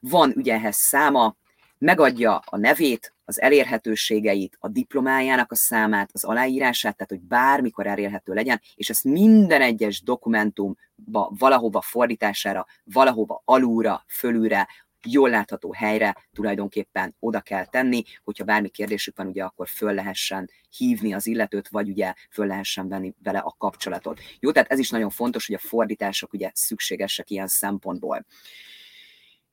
Van 0.00 0.32
ugye 0.36 0.54
ehhez 0.54 0.76
száma, 0.76 1.36
megadja 1.82 2.42
a 2.44 2.56
nevét, 2.56 3.14
az 3.24 3.40
elérhetőségeit, 3.40 4.56
a 4.60 4.68
diplomájának 4.68 5.52
a 5.52 5.54
számát, 5.54 6.10
az 6.12 6.24
aláírását, 6.24 6.96
tehát 6.96 7.10
hogy 7.10 7.20
bármikor 7.20 7.86
elérhető 7.86 8.32
legyen, 8.32 8.60
és 8.74 8.90
ezt 8.90 9.04
minden 9.04 9.62
egyes 9.62 10.02
dokumentumba, 10.02 11.32
valahova 11.38 11.80
fordítására, 11.80 12.66
valahova 12.84 13.42
alulra, 13.44 14.04
fölülre, 14.08 14.68
jól 15.08 15.30
látható 15.30 15.72
helyre 15.72 16.16
tulajdonképpen 16.32 17.16
oda 17.18 17.40
kell 17.40 17.66
tenni, 17.66 18.02
hogyha 18.24 18.44
bármi 18.44 18.68
kérdésük 18.68 19.16
van, 19.16 19.26
ugye 19.26 19.44
akkor 19.44 19.68
föl 19.68 19.92
lehessen 19.92 20.50
hívni 20.76 21.12
az 21.14 21.26
illetőt, 21.26 21.68
vagy 21.68 21.88
ugye 21.88 22.14
föl 22.30 22.46
lehessen 22.46 22.88
venni 22.88 23.14
vele 23.22 23.38
a 23.38 23.54
kapcsolatot. 23.58 24.20
Jó, 24.40 24.52
tehát 24.52 24.70
ez 24.70 24.78
is 24.78 24.90
nagyon 24.90 25.10
fontos, 25.10 25.46
hogy 25.46 25.54
a 25.54 25.68
fordítások 25.68 26.32
ugye 26.32 26.50
szükségesek 26.54 27.30
ilyen 27.30 27.48
szempontból. 27.48 28.26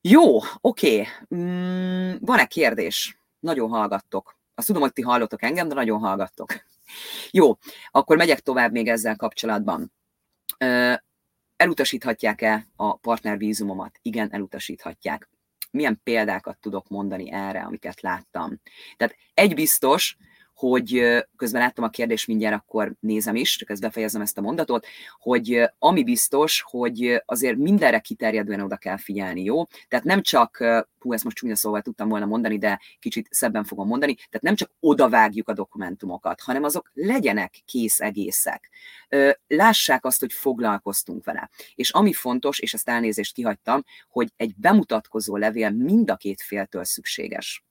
Jó, 0.02 0.40
oké. 0.62 1.08
Mm, 1.36 2.16
van-e 2.20 2.46
kérdés? 2.46 3.20
Nagyon 3.40 3.70
hallgattok. 3.70 4.38
Azt 4.56 4.68
tudom, 4.68 4.82
hogy 4.82 4.94
ti 4.94 5.02
hallottok 5.02 5.44
engem, 5.44 5.68
de 5.68 5.74
nagyon 5.74 6.00
hallgattok. 6.00 6.54
Jó, 7.32 7.58
akkor 7.92 8.18
megyek 8.18 8.40
tovább 8.40 8.72
még 8.72 8.88
ezzel 8.88 9.16
kapcsolatban. 9.16 9.94
Elutasíthatják-e 11.56 12.68
a 12.76 12.98
partnervízumomat? 12.98 14.00
Igen, 14.02 14.34
elutasíthatják. 14.34 15.30
Milyen 15.72 16.00
példákat 16.04 16.58
tudok 16.60 16.88
mondani 16.88 17.32
erre, 17.32 17.62
amiket 17.62 18.02
láttam? 18.02 18.62
Tehát 18.98 19.16
egy 19.34 19.54
biztos, 19.54 20.18
hogy 20.60 21.18
közben 21.36 21.62
láttam 21.62 21.84
a 21.84 21.90
kérdést, 21.90 22.28
mindjárt 22.28 22.56
akkor 22.56 22.94
nézem 23.00 23.36
is, 23.36 23.56
csak 23.56 23.70
ezt 23.70 23.82
befejezem 23.82 24.22
ezt 24.22 24.38
a 24.38 24.42
mondatot, 24.42 24.88
hogy 25.20 25.62
ami 25.78 26.04
biztos, 26.04 26.62
hogy 26.66 27.22
azért 27.26 27.58
mindenre 27.58 28.00
kiterjedően 28.00 28.62
oda 28.62 28.78
kell 28.78 28.98
figyelni, 28.98 29.44
jó? 29.44 29.66
Tehát 29.88 30.06
nem 30.06 30.22
csak, 30.22 30.58
hú, 31.00 31.14
ezt 31.14 31.24
most 31.24 31.36
csúnya 31.36 31.56
szóval 31.56 31.82
tudtam 31.82 32.10
volna 32.10 32.26
mondani, 32.26 32.58
de 32.58 32.80
kicsit 33.00 33.28
szebben 33.32 33.64
fogom 33.64 33.88
mondani, 33.88 34.16
tehát 34.16 34.42
nem 34.42 34.56
csak 34.56 34.72
odavágjuk 34.80 35.48
a 35.50 35.54
dokumentumokat, 35.54 36.42
hanem 36.42 36.64
azok 36.64 36.92
legyenek 36.94 37.62
kész 37.66 38.00
egészek. 38.00 38.70
Lássák 39.48 40.06
azt, 40.06 40.20
hogy 40.20 40.34
foglalkoztunk 40.34 41.26
vele. 41.26 41.50
És 41.76 41.90
ami 41.90 42.14
fontos, 42.14 42.60
és 42.60 42.74
ezt 42.74 42.90
elnézést 42.90 43.34
kihagytam, 43.34 43.84
hogy 44.10 44.28
egy 44.36 44.54
bemutatkozó 44.56 45.38
levél 45.38 45.70
mind 45.70 46.10
a 46.10 46.16
két 46.16 46.42
féltől 46.42 46.84
szükséges 46.84 47.64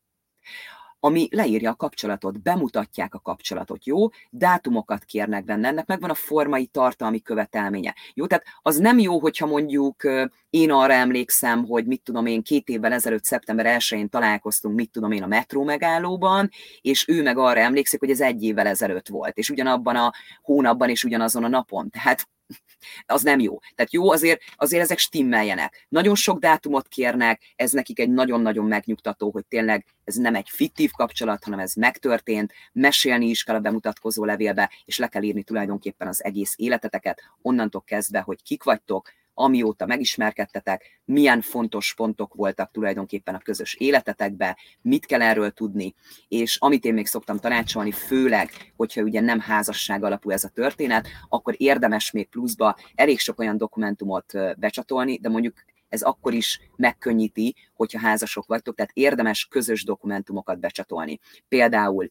ami 1.01 1.29
leírja 1.31 1.71
a 1.71 1.75
kapcsolatot, 1.77 2.43
bemutatják 2.43 3.15
a 3.15 3.21
kapcsolatot, 3.21 3.87
jó? 3.87 4.09
Dátumokat 4.31 5.05
kérnek 5.05 5.45
benne, 5.45 5.69
ennek 5.69 5.87
megvan 5.87 6.11
a 6.11 6.15
formai 6.15 6.67
tartalmi 6.67 7.21
követelménye. 7.21 7.95
Jó, 8.15 8.27
tehát 8.27 8.45
az 8.63 8.77
nem 8.77 8.99
jó, 8.99 9.21
hogyha 9.21 9.47
mondjuk 9.47 10.03
én 10.51 10.71
arra 10.71 10.93
emlékszem, 10.93 11.65
hogy 11.65 11.87
mit 11.87 12.03
tudom 12.03 12.27
én, 12.27 12.43
két 12.43 12.69
évvel 12.69 12.93
ezelőtt, 12.93 13.25
szeptember 13.25 13.79
1-én 13.79 14.09
találkoztunk, 14.09 14.75
mit 14.75 14.91
tudom 14.91 15.13
én, 15.13 15.23
a 15.23 15.27
metró 15.27 15.65
megállóban, 15.65 16.51
és 16.81 17.09
ő 17.09 17.23
meg 17.23 17.39
arra 17.39 17.61
emlékszik, 17.61 18.01
hogy 18.01 18.11
ez 18.11 18.21
egy 18.21 18.43
évvel 18.43 18.67
ezelőtt 18.67 19.09
volt, 19.09 19.37
és 19.37 19.51
ugyanabban 19.51 19.97
a 19.97 20.13
hónapban 20.43 20.89
és 20.89 21.05
ugyanazon 21.05 21.45
a 21.45 21.49
napon. 21.49 21.91
Tehát 21.91 22.29
az 23.07 23.23
nem 23.23 23.41
jó. 23.41 23.59
Tehát 23.75 23.93
jó 23.93 24.11
azért, 24.11 24.41
azért 24.57 24.83
ezek 24.83 24.99
stimmeljenek. 24.99 25.87
Nagyon 25.89 26.15
sok 26.15 26.39
dátumot 26.39 26.89
kérnek, 26.89 27.43
ez 27.57 27.73
nekik 27.73 27.99
egy 27.99 28.11
nagyon-nagyon 28.11 28.67
megnyugtató, 28.67 29.31
hogy 29.31 29.47
tényleg 29.47 29.85
ez 30.05 30.15
nem 30.15 30.35
egy 30.35 30.49
fiktív 30.49 30.91
kapcsolat, 30.91 31.45
hanem 31.45 31.59
ez 31.59 31.75
megtörtént, 31.75 32.53
mesélni 32.73 33.27
is 33.27 33.43
kell 33.43 33.57
a 33.57 33.61
bemutatkozó 33.61 34.25
levélbe, 34.25 34.71
és 34.85 34.99
le 34.99 35.09
kell 35.09 35.23
írni 35.23 35.43
tulajdonképpen 35.43 36.09
az 36.09 36.25
egész 36.25 36.55
életeteket, 36.57 37.23
onnantól 37.43 37.83
kezdve, 37.83 38.21
hogy 38.21 38.43
kik 38.43 38.63
vagytok, 38.63 39.11
amióta 39.39 39.87
megismerkedtetek, 39.87 41.01
milyen 41.05 41.41
fontos 41.41 41.95
pontok 41.95 42.35
voltak 42.35 42.71
tulajdonképpen 42.71 43.35
a 43.35 43.39
közös 43.39 43.75
életetekbe, 43.75 44.57
mit 44.83 45.07
kell 45.07 45.23
erről 45.23 45.51
tudni, 45.51 45.95
és 46.29 46.57
amit 46.57 46.85
én 46.85 46.95
még 46.95 47.07
szoktam 47.07 47.39
tanácsolni, 47.39 47.91
főleg, 47.93 48.51
hogyha 48.77 49.03
ugye 49.03 49.21
nem 49.21 49.41
házasság 49.41 50.05
alapú 50.05 50.31
ez 50.31 50.45
a 50.45 50.49
történet, 50.49 51.09
akkor 51.29 51.55
érdemes 51.57 52.11
még 52.11 52.29
pluszba 52.29 52.77
elég 52.95 53.19
sok 53.19 53.39
olyan 53.39 53.57
dokumentumot 53.57 54.33
becsatolni, 54.57 55.19
de 55.19 55.29
mondjuk 55.29 55.55
ez 55.89 56.03
akkor 56.03 56.35
is 56.35 56.61
megkönnyíti, 56.77 57.55
hogyha 57.75 57.99
házasok 57.99 58.47
vagytok, 58.47 58.75
tehát 58.75 58.93
érdemes 58.95 59.47
közös 59.51 59.85
dokumentumokat 59.85 60.61
becsatolni. 60.61 61.21
Például 61.49 62.11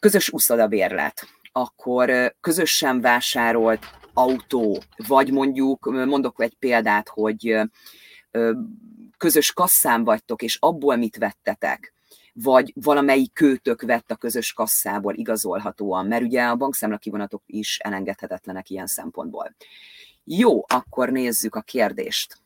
közös 0.00 0.28
uszodabérlet, 0.28 1.26
akkor 1.52 2.34
közösen 2.40 3.00
vásárolt 3.00 4.02
autó, 4.14 4.82
vagy 5.06 5.30
mondjuk, 5.30 5.84
mondok 5.84 6.42
egy 6.42 6.54
példát, 6.54 7.08
hogy 7.08 7.60
közös 9.16 9.52
kasszán 9.52 10.04
vagytok, 10.04 10.42
és 10.42 10.56
abból 10.60 10.96
mit 10.96 11.16
vettetek, 11.16 11.94
vagy 12.32 12.72
valamelyik 12.74 13.32
kőtök 13.32 13.82
vett 13.82 14.10
a 14.10 14.16
közös 14.16 14.52
kasszából 14.52 15.14
igazolhatóan, 15.14 16.06
mert 16.06 16.22
ugye 16.22 16.42
a 16.42 16.56
bankszámla 16.56 16.96
kivonatok 16.96 17.42
is 17.46 17.78
elengedhetetlenek 17.78 18.70
ilyen 18.70 18.86
szempontból. 18.86 19.54
Jó, 20.24 20.64
akkor 20.66 21.10
nézzük 21.10 21.54
a 21.54 21.60
kérdést. 21.60 22.38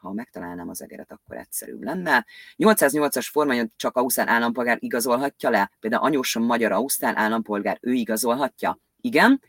Ha 0.00 0.12
megtalálnám 0.12 0.68
az 0.68 0.82
egeret, 0.82 1.12
akkor 1.12 1.36
egyszerűbb 1.36 1.82
lenne. 1.82 2.26
808-as 2.58 3.28
formány 3.30 3.70
csak 3.76 3.96
Ausztrál 3.96 4.28
állampolgár 4.28 4.76
igazolhatja 4.80 5.50
le? 5.50 5.70
Például 5.80 6.02
anyósom 6.02 6.44
magyar 6.44 6.72
Ausztrál 6.72 7.16
állampolgár, 7.16 7.78
ő 7.80 7.92
igazolhatja? 7.92 8.78
Igen 9.00 9.40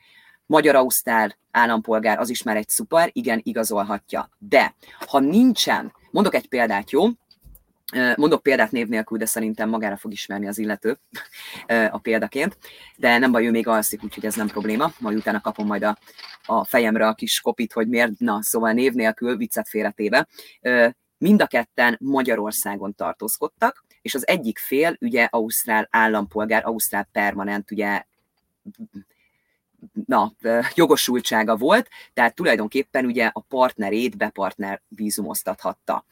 magyar-ausztrál 0.52 1.38
állampolgár, 1.52 2.20
az 2.20 2.30
is 2.30 2.44
már 2.44 2.58
egy 2.58 2.70
szuper, 2.70 3.10
igen, 3.12 3.40
igazolhatja. 3.44 4.30
De 4.38 4.76
ha 5.08 5.20
nincsen, 5.20 5.94
mondok 6.12 6.36
egy 6.36 6.48
példát, 6.48 6.92
jó? 6.92 7.08
Mondok 8.16 8.44
példát 8.44 8.72
név 8.72 8.88
nélkül, 8.88 9.18
de 9.18 9.26
szerintem 9.26 9.70
magára 9.70 9.98
fog 9.98 10.12
ismerni 10.12 10.48
az 10.48 10.58
illető 10.58 11.00
a 11.92 11.98
példaként, 11.98 12.58
de 12.96 13.18
nem 13.18 13.32
baj, 13.32 13.46
ő 13.46 13.52
még 13.52 13.68
alszik, 13.68 14.04
úgyhogy 14.04 14.26
ez 14.26 14.36
nem 14.36 14.48
probléma, 14.48 14.92
majd 15.00 15.18
utána 15.18 15.42
kapom 15.42 15.66
majd 15.66 15.84
a, 15.84 15.98
a 16.46 16.66
fejemre 16.66 17.08
a 17.08 17.14
kis 17.14 17.42
kopit, 17.42 17.74
hogy 17.74 17.88
miért, 17.88 18.20
na, 18.20 18.40
szóval 18.42 18.72
név 18.72 18.94
nélkül, 18.94 19.38
viccet 19.38 19.70
félretéve. 19.70 20.28
Mind 21.18 21.42
a 21.42 21.48
ketten 21.48 21.98
Magyarországon 22.00 22.96
tartózkodtak, 22.96 23.86
és 24.02 24.16
az 24.16 24.28
egyik 24.28 24.58
fél, 24.58 24.98
ugye 25.00 25.28
Ausztrál 25.30 25.88
állampolgár, 25.92 26.66
Ausztrál 26.66 27.08
permanent, 27.12 27.72
ugye 27.72 28.06
na, 30.06 30.34
jogosultsága 30.76 31.56
volt, 31.56 31.88
tehát 32.14 32.36
tulajdonképpen 32.36 33.06
ugye 33.06 33.30
a 33.34 33.40
partnerét 33.40 34.18
bepartner 34.18 34.82
vízumoztathatta. 34.88 36.06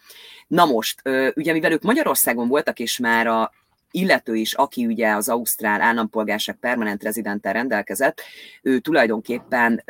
Na 0.48 0.66
most, 0.66 1.02
ugye 1.36 1.54
mivel 1.54 1.72
ők 1.72 1.82
Magyarországon 1.82 2.48
voltak, 2.48 2.80
és 2.80 2.98
már 2.98 3.28
a 3.28 3.52
illető 3.92 4.36
is, 4.36 4.54
aki 4.54 4.86
ugye 4.86 5.12
az 5.12 5.30
Ausztrál 5.30 5.82
állampolgárság 5.82 6.56
permanent 6.56 7.04
rezidenttel 7.04 7.54
rendelkezett, 7.54 8.22
ő 8.62 8.80
tulajdonképpen 8.80 9.84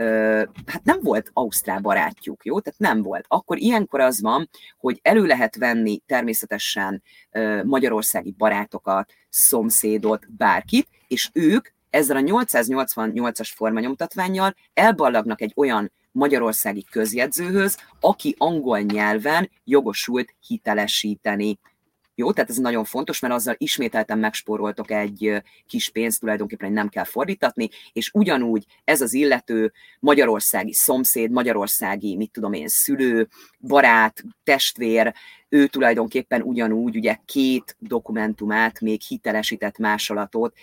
hát 0.66 0.84
nem 0.84 1.00
volt 1.02 1.30
Ausztrál 1.34 1.80
barátjuk, 1.80 2.46
jó? 2.46 2.60
Tehát 2.60 2.80
nem 2.80 3.02
volt. 3.02 3.26
Akkor 3.28 3.58
ilyenkor 3.58 4.00
az 4.00 4.22
van, 4.22 4.50
hogy 4.78 5.00
elő 5.02 5.26
lehet 5.26 5.56
venni 5.56 6.02
természetesen 6.06 7.04
magyarországi 7.64 8.36
barátokat, 8.38 9.14
szomszédot, 9.30 10.32
bárkit, 10.32 10.88
és 11.08 11.30
ők 11.34 11.68
ezzel 11.90 12.18
a 12.18 12.22
888-as 12.22 13.50
formanyomtatványjal 13.56 14.56
elballagnak 14.74 15.42
egy 15.42 15.54
olyan 15.56 15.92
magyarországi 16.12 16.84
közjegyzőhöz, 16.92 17.78
aki 18.00 18.36
angol 18.38 18.80
nyelven 18.80 19.50
jogosult 19.64 20.36
hitelesíteni. 20.48 21.60
Jó, 22.16 22.32
tehát 22.32 22.50
ez 22.50 22.58
nagyon 22.58 22.84
fontos, 22.84 23.20
mert 23.20 23.34
azzal 23.34 23.56
ismételten 23.58 24.20
megspóroltok 24.20 24.92
egy 24.92 25.42
kis 25.68 25.90
pénzt, 25.90 26.20
tulajdonképpen 26.20 26.72
nem 26.72 26.90
kell 26.90 27.04
fordítatni, 27.04 27.70
és 27.94 28.10
ugyanúgy 28.14 28.66
ez 28.84 29.02
az 29.02 29.14
illető 29.14 29.72
magyarországi 30.00 30.74
szomszéd, 30.74 31.32
magyarországi, 31.32 32.16
mit 32.16 32.32
tudom 32.32 32.54
én, 32.54 32.68
szülő, 32.68 33.28
barát, 33.60 34.24
testvér, 34.44 35.14
ő 35.50 35.68
tulajdonképpen 35.68 36.42
ugyanúgy 36.42 36.96
ugye 36.96 37.18
két 37.26 37.76
dokumentumát, 37.80 38.82
még 38.82 39.02
hitelesített 39.02 39.78
másolatot 39.78 40.54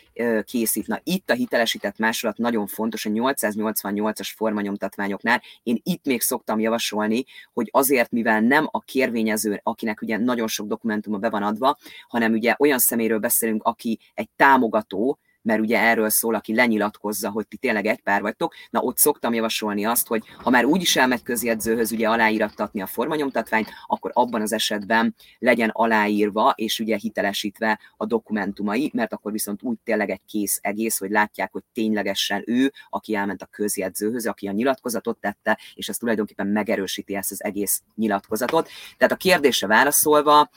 készít. 0.45 0.87
Na 0.87 1.01
itt 1.03 1.31
a 1.31 1.35
hitelesített 1.35 1.99
másolat 1.99 2.39
nagyon 2.39 2.67
fontos, 2.67 3.07
a 3.07 3.11
888-as 3.11 4.33
formanyomtatványoknál 4.37 5.43
én 5.63 5.81
itt 5.83 6.05
még 6.05 6.21
szoktam 6.21 6.61
javasolni, 6.61 7.25
hogy 7.53 7.69
azért, 7.73 8.11
mivel 8.11 8.41
nem 8.41 8.69
a 8.71 8.81
kérvényező, 8.81 9.61
akinek 9.63 10.03
ugye 10.03 10.19
nagyon 10.19 10.49
sok 10.49 10.67
dokumentuma 10.67 11.19
be 11.19 11.31
van 11.31 11.43
adva, 11.43 11.77
hanem 12.09 12.33
ugye 12.33 12.55
olyan 12.59 12.79
szeméről 12.79 13.19
beszélünk, 13.19 13.63
aki 13.63 13.99
egy 14.15 14.29
támogató, 14.37 15.19
mert 15.47 15.61
ugye 15.61 15.81
erről 15.81 16.09
szól, 16.09 16.35
aki 16.35 16.55
lenyilatkozza, 16.55 17.31
hogy 17.31 17.49
ti 17.49 17.57
tényleg 17.57 17.87
egy 17.87 18.01
pár 18.01 18.21
vagytok, 18.21 18.55
na 18.71 18.81
ott 18.81 18.99
szoktam 18.99 19.35
javasolni 19.35 19.85
azt, 19.85 20.07
hogy 20.07 20.23
ha 20.43 20.51
már 20.51 20.65
úgyis 20.65 20.97
elmegy 20.97 21.23
közjegyzőhöz 21.23 21.93
ugye 21.93 22.09
aláírattatni 22.09 22.81
a 22.81 22.87
formanyomtatványt, 22.87 23.71
akkor 23.87 24.11
abban 24.15 24.41
az 24.41 24.53
esetben 24.53 25.15
legyen 25.39 25.71
aláírva 25.73 26.53
és 26.57 26.81
ugye 26.81 26.97
hitelesítve 26.97 27.81
a 27.97 28.07
dokumentumai, 28.07 28.91
mert 28.95 29.13
akkor 29.13 29.33
viszont 29.33 29.63
úgy 29.63 29.77
tényleg 29.85 30.11
egy 30.11 30.21
kész 30.29 30.59
egész, 30.63 30.99
hogy 30.99 31.11
látják, 31.11 31.53
hogy 31.53 31.63
ténylegesen 31.73 32.43
ő, 32.47 32.73
aki 32.89 33.15
elment 33.15 33.43
a 33.43 33.47
közjegyzőhöz, 33.47 34.27
aki 34.27 34.49
a 34.49 34.53
nyilatkozatot 34.53 35.19
tette, 35.19 35.59
és 35.75 35.89
ez 35.89 35.97
tulajdonképpen 35.97 36.47
megerősíti 36.47 37.15
ezt 37.15 37.31
az 37.31 37.45
egész 37.45 37.83
nyilatkozatot. 37.95 38.69
Tehát 38.97 39.13
a 39.13 39.17
kérdésre 39.17 39.67
válaszolva, 39.67 40.51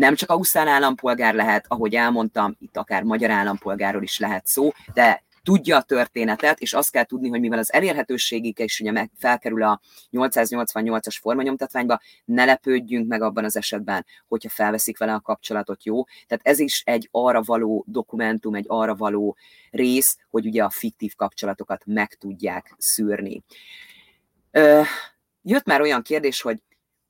Nem 0.00 0.14
csak 0.14 0.30
ausztrál 0.30 0.68
állampolgár 0.68 1.34
lehet, 1.34 1.64
ahogy 1.68 1.94
elmondtam, 1.94 2.56
itt 2.58 2.76
akár 2.76 3.02
magyar 3.02 3.30
állampolgárról 3.30 4.02
is 4.02 4.18
lehet 4.18 4.46
szó, 4.46 4.70
de 4.94 5.24
tudja 5.42 5.76
a 5.76 5.82
történetet, 5.82 6.58
és 6.58 6.72
azt 6.72 6.90
kell 6.90 7.04
tudni, 7.04 7.28
hogy 7.28 7.40
mivel 7.40 7.58
az 7.58 7.72
elérhetőségig 7.72 8.58
is 8.58 8.80
ugye 8.80 9.08
felkerül 9.18 9.62
a 9.62 9.80
888-as 10.12 11.16
formanyomtatványba, 11.20 12.00
ne 12.24 12.44
lepődjünk 12.44 13.08
meg 13.08 13.22
abban 13.22 13.44
az 13.44 13.56
esetben, 13.56 14.06
hogyha 14.28 14.48
felveszik 14.48 14.98
vele 14.98 15.12
a 15.12 15.20
kapcsolatot, 15.20 15.84
jó? 15.84 16.04
Tehát 16.04 16.46
ez 16.46 16.58
is 16.58 16.82
egy 16.86 17.08
arra 17.10 17.42
való 17.42 17.84
dokumentum, 17.86 18.54
egy 18.54 18.66
arra 18.68 18.94
való 18.94 19.36
rész, 19.70 20.18
hogy 20.30 20.46
ugye 20.46 20.64
a 20.64 20.70
fiktív 20.70 21.14
kapcsolatokat 21.14 21.82
meg 21.86 22.14
tudják 22.14 22.74
szűrni. 22.78 23.42
Ö, 24.50 24.82
jött 25.42 25.64
már 25.64 25.80
olyan 25.80 26.02
kérdés, 26.02 26.40
hogy 26.40 26.62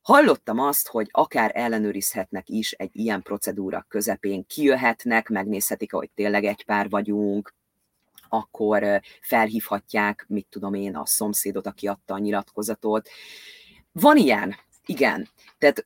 Hallottam 0.03 0.59
azt, 0.59 0.89
hogy 0.89 1.09
akár 1.11 1.51
ellenőrizhetnek 1.55 2.49
is 2.49 2.73
egy 2.73 2.91
ilyen 2.93 3.23
procedúra 3.23 3.85
közepén, 3.89 4.47
kijöhetnek, 4.47 5.29
megnézhetik, 5.29 5.93
hogy 5.93 6.11
tényleg 6.15 6.45
egy 6.45 6.65
pár 6.65 6.89
vagyunk, 6.89 7.55
akkor 8.29 9.01
felhívhatják, 9.21 10.25
mit 10.29 10.47
tudom 10.51 10.75
én, 10.75 10.97
a 10.97 11.07
szomszédot, 11.07 11.67
aki 11.67 11.87
adta 11.87 12.15
a 12.15 12.19
nyilatkozatot. 12.19 13.09
Van 13.93 14.17
ilyen, 14.17 14.57
igen. 14.87 15.29
Tehát, 15.59 15.85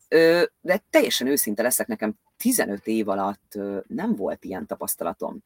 de 0.61 0.85
teljesen 0.91 1.27
őszinte 1.27 1.63
leszek, 1.63 1.87
nekem 1.87 2.15
15 2.37 2.87
év 2.87 3.09
alatt 3.09 3.59
nem 3.87 4.15
volt 4.17 4.45
ilyen 4.45 4.67
tapasztalatom. 4.67 5.39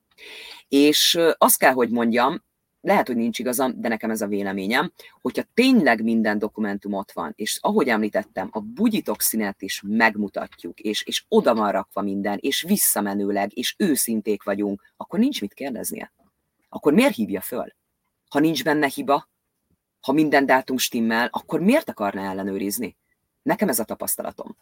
És 0.68 1.18
azt 1.38 1.58
kell, 1.58 1.72
hogy 1.72 1.90
mondjam, 1.90 2.44
lehet, 2.80 3.06
hogy 3.06 3.16
nincs 3.16 3.38
igazam, 3.38 3.80
de 3.80 3.88
nekem 3.88 4.10
ez 4.10 4.20
a 4.20 4.26
véleményem, 4.26 4.92
hogyha 5.20 5.42
tényleg 5.54 6.02
minden 6.02 6.38
dokumentum 6.38 6.92
ott 6.92 7.12
van, 7.12 7.32
és 7.36 7.58
ahogy 7.62 7.88
említettem, 7.88 8.48
a 8.52 8.60
bugyitok 8.60 9.20
színet 9.22 9.62
is 9.62 9.82
megmutatjuk, 9.86 10.80
és, 10.80 11.02
és 11.02 11.24
oda 11.28 11.54
van 11.54 11.72
rakva 11.72 12.02
minden, 12.02 12.38
és 12.40 12.62
visszamenőleg, 12.62 13.56
és 13.56 13.74
őszinték 13.78 14.42
vagyunk, 14.42 14.92
akkor 14.96 15.18
nincs 15.18 15.40
mit 15.40 15.54
kérdeznie 15.54 16.12
akkor 16.68 16.92
miért 16.92 17.14
hívja 17.14 17.40
föl? 17.40 17.74
Ha 18.28 18.38
nincs 18.38 18.64
benne 18.64 18.86
hiba, 18.86 19.28
ha 20.00 20.12
minden 20.12 20.46
dátum 20.46 20.76
stimmel, 20.76 21.28
akkor 21.32 21.60
miért 21.60 21.88
akarná 21.88 22.30
ellenőrizni? 22.30 22.96
Nekem 23.42 23.68
ez 23.68 23.78
a 23.78 23.84
tapasztalatom. 23.84 24.56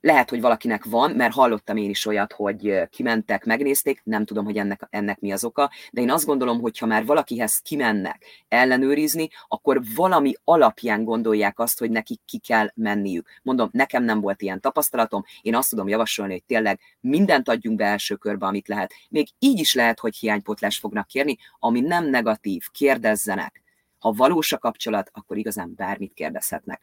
Lehet, 0.00 0.30
hogy 0.30 0.40
valakinek 0.40 0.84
van, 0.84 1.10
mert 1.10 1.32
hallottam 1.32 1.76
én 1.76 1.90
is 1.90 2.06
olyat, 2.06 2.32
hogy 2.32 2.88
kimentek, 2.90 3.44
megnézték, 3.44 4.00
nem 4.04 4.24
tudom, 4.24 4.44
hogy 4.44 4.56
ennek, 4.56 4.86
ennek 4.90 5.20
mi 5.20 5.32
az 5.32 5.44
oka, 5.44 5.70
de 5.92 6.00
én 6.00 6.10
azt 6.10 6.24
gondolom, 6.24 6.60
hogy 6.60 6.78
ha 6.78 6.86
már 6.86 7.04
valakihez 7.04 7.58
kimennek 7.58 8.24
ellenőrizni, 8.48 9.28
akkor 9.48 9.80
valami 9.94 10.34
alapján 10.44 11.04
gondolják 11.04 11.58
azt, 11.58 11.78
hogy 11.78 11.90
nekik 11.90 12.20
ki 12.24 12.38
kell 12.38 12.68
menniük. 12.74 13.28
Mondom, 13.42 13.68
nekem 13.72 14.04
nem 14.04 14.20
volt 14.20 14.42
ilyen 14.42 14.60
tapasztalatom, 14.60 15.24
én 15.42 15.54
azt 15.54 15.70
tudom 15.70 15.88
javasolni, 15.88 16.32
hogy 16.32 16.44
tényleg 16.44 16.80
mindent 17.00 17.48
adjunk 17.48 17.76
be 17.76 17.84
első 17.84 18.14
körbe, 18.14 18.46
amit 18.46 18.68
lehet. 18.68 18.92
Még 19.08 19.28
így 19.38 19.58
is 19.58 19.74
lehet, 19.74 20.00
hogy 20.00 20.16
hiánypótlást 20.16 20.80
fognak 20.80 21.06
kérni, 21.06 21.36
ami 21.58 21.80
nem 21.80 22.04
negatív, 22.04 22.64
kérdezzenek 22.72 23.62
ha 24.00 24.12
valós 24.12 24.52
a 24.52 24.58
kapcsolat, 24.58 25.10
akkor 25.12 25.36
igazán 25.36 25.74
bármit 25.76 26.14
kérdezhetnek. 26.14 26.80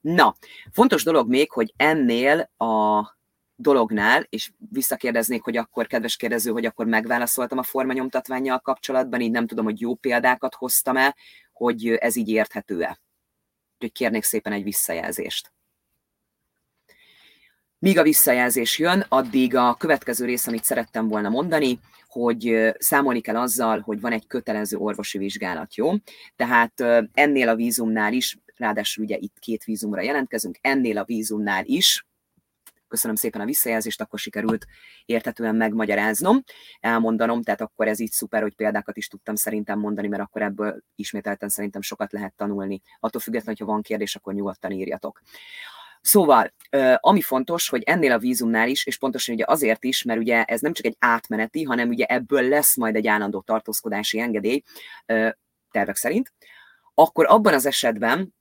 Na, 0.00 0.36
fontos 0.72 1.02
dolog 1.02 1.28
még, 1.28 1.50
hogy 1.50 1.72
ennél 1.76 2.50
a 2.56 3.02
dolognál, 3.56 4.26
és 4.28 4.52
visszakérdeznék, 4.70 5.42
hogy 5.42 5.56
akkor, 5.56 5.86
kedves 5.86 6.16
kérdező, 6.16 6.50
hogy 6.50 6.64
akkor 6.64 6.86
megválaszoltam 6.86 7.58
a 7.58 7.62
formanyomtatványjal 7.62 8.58
kapcsolatban, 8.58 9.20
így 9.20 9.30
nem 9.30 9.46
tudom, 9.46 9.64
hogy 9.64 9.80
jó 9.80 9.94
példákat 9.94 10.54
hoztam-e, 10.54 11.16
hogy 11.52 11.86
ez 11.86 12.16
így 12.16 12.28
érthető-e. 12.28 13.00
Úgyhogy 13.74 13.92
kérnék 13.92 14.22
szépen 14.22 14.52
egy 14.52 14.62
visszajelzést. 14.62 15.52
Míg 17.78 17.98
a 17.98 18.02
visszajelzés 18.02 18.78
jön, 18.78 19.04
addig 19.08 19.56
a 19.56 19.74
következő 19.74 20.24
rész, 20.24 20.46
amit 20.46 20.64
szerettem 20.64 21.08
volna 21.08 21.28
mondani, 21.28 21.78
hogy 22.10 22.72
számolni 22.78 23.20
kell 23.20 23.36
azzal, 23.36 23.80
hogy 23.80 24.00
van 24.00 24.12
egy 24.12 24.26
kötelező 24.26 24.76
orvosi 24.76 25.18
vizsgálat, 25.18 25.74
jó? 25.74 25.92
Tehát 26.36 26.80
ennél 27.12 27.48
a 27.48 27.56
vízumnál 27.56 28.12
is, 28.12 28.38
ráadásul 28.56 29.04
ugye 29.04 29.16
itt 29.18 29.38
két 29.38 29.64
vízumra 29.64 30.02
jelentkezünk, 30.02 30.58
ennél 30.60 30.98
a 30.98 31.04
vízumnál 31.04 31.64
is, 31.64 32.04
köszönöm 32.88 33.16
szépen 33.16 33.40
a 33.40 33.44
visszajelzést, 33.44 34.00
akkor 34.00 34.18
sikerült 34.18 34.66
értetően 35.04 35.54
megmagyaráznom, 35.54 36.42
elmondanom, 36.80 37.42
tehát 37.42 37.60
akkor 37.60 37.88
ez 37.88 38.00
így 38.00 38.10
szuper, 38.10 38.42
hogy 38.42 38.54
példákat 38.54 38.96
is 38.96 39.08
tudtam 39.08 39.34
szerintem 39.34 39.78
mondani, 39.78 40.08
mert 40.08 40.22
akkor 40.22 40.42
ebből 40.42 40.82
ismételten 40.94 41.48
szerintem 41.48 41.80
sokat 41.80 42.12
lehet 42.12 42.34
tanulni. 42.36 42.82
Attól 43.00 43.20
függetlenül, 43.20 43.56
hogyha 43.58 43.72
van 43.72 43.82
kérdés, 43.82 44.16
akkor 44.16 44.34
nyugodtan 44.34 44.70
írjatok. 44.70 45.22
Szóval, 46.00 46.54
ami 46.96 47.20
fontos, 47.20 47.68
hogy 47.68 47.82
ennél 47.82 48.12
a 48.12 48.18
vízumnál 48.18 48.68
is, 48.68 48.86
és 48.86 48.98
pontosan 48.98 49.34
ugye 49.34 49.44
azért 49.46 49.84
is, 49.84 50.02
mert 50.02 50.20
ugye 50.20 50.44
ez 50.44 50.60
nem 50.60 50.72
csak 50.72 50.86
egy 50.86 50.96
átmeneti, 50.98 51.62
hanem 51.62 51.88
ugye 51.88 52.04
ebből 52.04 52.48
lesz 52.48 52.76
majd 52.76 52.96
egy 52.96 53.06
állandó 53.06 53.40
tartózkodási 53.40 54.18
engedély, 54.18 54.62
tervek 55.70 55.96
szerint, 55.96 56.32
akkor 56.94 57.26
abban 57.28 57.54
az 57.54 57.66
esetben 57.66 58.34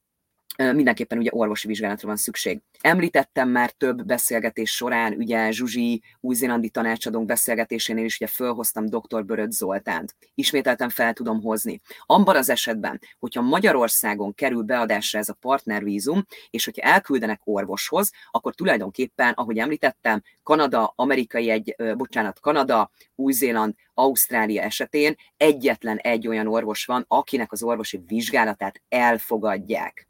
mindenképpen 0.57 1.17
ugye 1.17 1.29
orvosi 1.33 1.67
vizsgálatra 1.67 2.07
van 2.07 2.17
szükség. 2.17 2.61
Említettem 2.81 3.49
már 3.49 3.71
több 3.71 4.05
beszélgetés 4.05 4.71
során, 4.71 5.13
ugye 5.13 5.51
Zsuzsi 5.51 6.01
új-zélandi 6.19 6.69
tanácsadónk 6.69 7.25
beszélgetésénél 7.25 8.05
is 8.05 8.15
ugye 8.15 8.27
fölhoztam 8.27 8.85
dr. 8.85 9.25
Böröd 9.25 9.51
Zoltánt. 9.51 10.15
Ismételten 10.35 10.89
fel 10.89 11.13
tudom 11.13 11.41
hozni. 11.41 11.81
Abban 12.05 12.35
az 12.35 12.49
esetben, 12.49 12.99
hogyha 13.19 13.41
Magyarországon 13.41 14.33
kerül 14.33 14.61
beadásra 14.61 15.19
ez 15.19 15.29
a 15.29 15.37
partnervízum, 15.39 16.25
és 16.49 16.65
hogyha 16.65 16.87
elküldenek 16.87 17.41
orvoshoz, 17.43 18.11
akkor 18.31 18.55
tulajdonképpen, 18.55 19.33
ahogy 19.33 19.57
említettem, 19.57 20.21
Kanada, 20.43 20.93
amerikai 20.95 21.49
egy, 21.49 21.75
bocsánat, 21.97 22.39
Kanada, 22.39 22.91
Új-Zéland, 23.15 23.73
Ausztrália 23.93 24.61
esetén 24.61 25.15
egyetlen 25.37 25.97
egy 25.97 26.27
olyan 26.27 26.47
orvos 26.47 26.85
van, 26.85 27.05
akinek 27.07 27.51
az 27.51 27.63
orvosi 27.63 28.03
vizsgálatát 28.07 28.81
elfogadják 28.89 30.08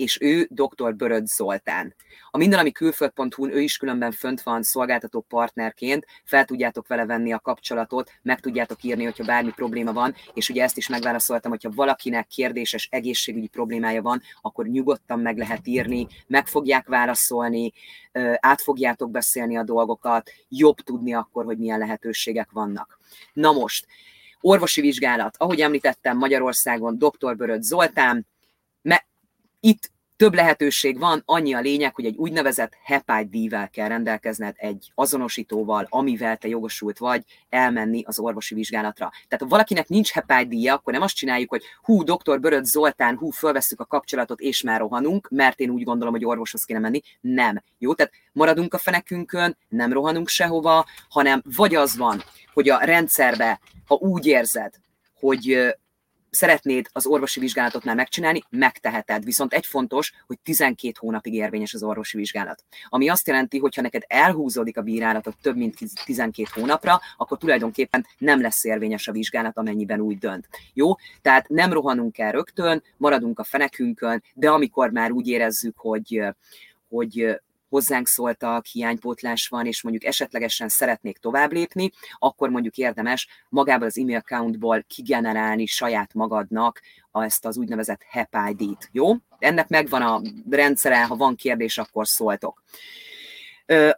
és 0.00 0.18
ő 0.20 0.48
dr. 0.50 0.94
Böröd 0.96 1.26
Zoltán. 1.26 1.94
A 2.30 2.36
mindenami 2.38 2.72
külföld.hu-n 2.72 3.50
ő 3.50 3.60
is 3.60 3.76
különben 3.76 4.12
fönt 4.12 4.42
van 4.42 4.62
szolgáltató 4.62 5.20
partnerként, 5.20 6.06
fel 6.24 6.44
tudjátok 6.44 6.86
vele 6.86 7.06
venni 7.06 7.32
a 7.32 7.38
kapcsolatot, 7.38 8.10
meg 8.22 8.40
tudjátok 8.40 8.82
írni, 8.82 9.04
hogyha 9.04 9.24
bármi 9.24 9.50
probléma 9.50 9.92
van, 9.92 10.14
és 10.34 10.48
ugye 10.48 10.62
ezt 10.62 10.76
is 10.76 10.88
megválaszoltam, 10.88 11.50
hogyha 11.50 11.70
valakinek 11.74 12.26
kérdéses 12.26 12.88
egészségügyi 12.90 13.46
problémája 13.46 14.02
van, 14.02 14.22
akkor 14.40 14.66
nyugodtan 14.66 15.18
meg 15.18 15.38
lehet 15.38 15.66
írni, 15.66 16.06
meg 16.26 16.46
fogják 16.46 16.88
válaszolni, 16.88 17.72
át 18.36 18.60
fogjátok 18.60 19.10
beszélni 19.10 19.56
a 19.56 19.62
dolgokat, 19.62 20.30
jobb 20.48 20.76
tudni 20.76 21.14
akkor, 21.14 21.44
hogy 21.44 21.58
milyen 21.58 21.78
lehetőségek 21.78 22.50
vannak. 22.50 22.98
Na 23.32 23.52
most, 23.52 23.86
orvosi 24.40 24.80
vizsgálat, 24.80 25.34
ahogy 25.38 25.60
említettem 25.60 26.16
Magyarországon 26.16 26.98
dr. 26.98 27.36
Böröd 27.36 27.62
Zoltán, 27.62 28.26
itt 29.60 29.90
több 30.20 30.34
lehetőség 30.34 30.98
van, 30.98 31.22
annyi 31.24 31.54
a 31.54 31.60
lényeg, 31.60 31.94
hogy 31.94 32.04
egy 32.04 32.16
úgynevezett 32.16 32.72
HEPAID 32.82 33.28
díjvel 33.28 33.68
kell 33.68 33.88
rendelkezned, 33.88 34.54
egy 34.58 34.92
azonosítóval, 34.94 35.86
amivel 35.88 36.36
te 36.36 36.48
jogosult 36.48 36.98
vagy 36.98 37.24
elmenni 37.48 38.02
az 38.06 38.18
orvosi 38.18 38.54
vizsgálatra. 38.54 39.10
Tehát 39.28 39.44
ha 39.44 39.46
valakinek 39.46 39.88
nincs 39.88 40.10
HEPAID 40.10 40.48
díja, 40.48 40.74
akkor 40.74 40.92
nem 40.92 41.02
azt 41.02 41.14
csináljuk, 41.14 41.50
hogy 41.50 41.62
hú, 41.82 42.02
doktor 42.02 42.40
Böröd 42.40 42.64
Zoltán, 42.64 43.16
hú, 43.16 43.30
fölveszük 43.30 43.80
a 43.80 43.84
kapcsolatot, 43.84 44.40
és 44.40 44.62
már 44.62 44.80
rohanunk, 44.80 45.28
mert 45.30 45.60
én 45.60 45.70
úgy 45.70 45.84
gondolom, 45.84 46.14
hogy 46.14 46.24
orvoshoz 46.24 46.64
kéne 46.64 46.78
menni. 46.78 47.00
Nem. 47.20 47.62
Jó, 47.78 47.94
tehát 47.94 48.12
maradunk 48.32 48.74
a 48.74 48.78
fenekünkön, 48.78 49.56
nem 49.68 49.92
rohanunk 49.92 50.28
sehova, 50.28 50.86
hanem 51.08 51.42
vagy 51.56 51.74
az 51.74 51.96
van, 51.96 52.22
hogy 52.52 52.68
a 52.68 52.78
rendszerbe, 52.78 53.60
ha 53.86 53.94
úgy 53.94 54.26
érzed, 54.26 54.74
hogy 55.20 55.74
szeretnéd 56.30 56.88
az 56.92 57.06
orvosi 57.06 57.40
vizsgálatot 57.40 57.84
már 57.84 57.94
megcsinálni, 57.94 58.42
megteheted. 58.50 59.24
Viszont 59.24 59.52
egy 59.52 59.66
fontos, 59.66 60.12
hogy 60.26 60.38
12 60.42 60.92
hónapig 60.98 61.34
érvényes 61.34 61.74
az 61.74 61.82
orvosi 61.82 62.16
vizsgálat. 62.16 62.64
Ami 62.88 63.08
azt 63.08 63.26
jelenti, 63.26 63.58
hogy 63.58 63.74
ha 63.74 63.82
neked 63.82 64.02
elhúzódik 64.06 64.76
a 64.76 64.82
bírálatot 64.82 65.36
több 65.42 65.56
mint 65.56 65.76
12 66.04 66.48
hónapra, 66.54 67.00
akkor 67.16 67.38
tulajdonképpen 67.38 68.06
nem 68.18 68.40
lesz 68.40 68.64
érvényes 68.64 69.08
a 69.08 69.12
vizsgálat, 69.12 69.56
amennyiben 69.56 70.00
úgy 70.00 70.18
dönt. 70.18 70.48
Jó? 70.74 70.94
Tehát 71.22 71.48
nem 71.48 71.72
rohanunk 71.72 72.18
el 72.18 72.32
rögtön, 72.32 72.82
maradunk 72.96 73.38
a 73.38 73.44
fenekünkön, 73.44 74.22
de 74.34 74.50
amikor 74.50 74.90
már 74.90 75.10
úgy 75.10 75.28
érezzük, 75.28 75.76
hogy 75.76 76.22
hogy 76.90 77.40
hozzánk 77.70 78.06
szóltak, 78.06 78.66
hiánypótlás 78.66 79.48
van, 79.48 79.66
és 79.66 79.82
mondjuk 79.82 80.04
esetlegesen 80.04 80.68
szeretnék 80.68 81.18
tovább 81.18 81.52
lépni, 81.52 81.90
akkor 82.18 82.50
mondjuk 82.50 82.76
érdemes 82.76 83.28
magából 83.48 83.86
az 83.86 83.98
e-mail 83.98 84.16
accountból 84.16 84.84
kigenerálni 84.88 85.66
saját 85.66 86.14
magadnak 86.14 86.80
ezt 87.12 87.46
az 87.46 87.58
úgynevezett 87.58 88.02
HEP 88.08 88.36
ID-t, 88.50 88.88
jó? 88.92 89.12
Ennek 89.38 89.68
megvan 89.68 90.02
a 90.02 90.20
rendszere, 90.50 91.04
ha 91.04 91.16
van 91.16 91.34
kérdés, 91.34 91.78
akkor 91.78 92.06
szóltok. 92.06 92.62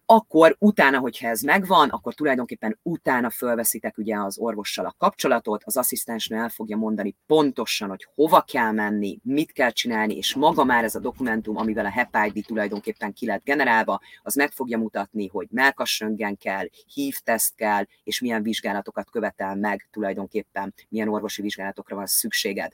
Akkor 0.06 0.56
utána, 0.58 0.98
hogyha 0.98 1.28
ez 1.28 1.40
megvan, 1.40 1.88
akkor 1.88 2.14
tulajdonképpen 2.14 2.78
utána 2.82 3.30
fölveszitek 3.30 3.98
ugye 3.98 4.16
az 4.16 4.38
orvossal 4.38 4.86
a 4.86 4.94
kapcsolatot, 4.98 5.62
az 5.64 5.76
asszisztensnő 5.76 6.36
el 6.36 6.48
fogja 6.48 6.76
mondani 6.76 7.16
pontosan, 7.26 7.88
hogy 7.88 8.06
hova 8.14 8.40
kell 8.40 8.72
menni, 8.72 9.18
mit 9.22 9.52
kell 9.52 9.70
csinálni, 9.70 10.16
és 10.16 10.34
maga 10.34 10.64
már 10.64 10.84
ez 10.84 10.94
a 10.94 11.00
dokumentum, 11.00 11.56
amivel 11.56 11.84
a 11.84 11.90
HEPID 11.90 12.44
tulajdonképpen 12.46 13.12
ki 13.12 13.26
lett 13.26 13.44
generálva, 13.44 14.00
az 14.22 14.34
meg 14.34 14.50
fogja 14.50 14.78
mutatni, 14.78 15.26
hogy 15.26 15.46
melkassöngen 15.50 16.36
kell, 16.36 16.66
teszt 17.24 17.54
kell, 17.54 17.84
és 18.04 18.20
milyen 18.20 18.42
vizsgálatokat 18.42 19.10
követel 19.10 19.56
meg 19.56 19.88
tulajdonképpen, 19.90 20.74
milyen 20.88 21.08
orvosi 21.08 21.42
vizsgálatokra 21.42 21.96
van 21.96 22.06
szükséged. 22.06 22.72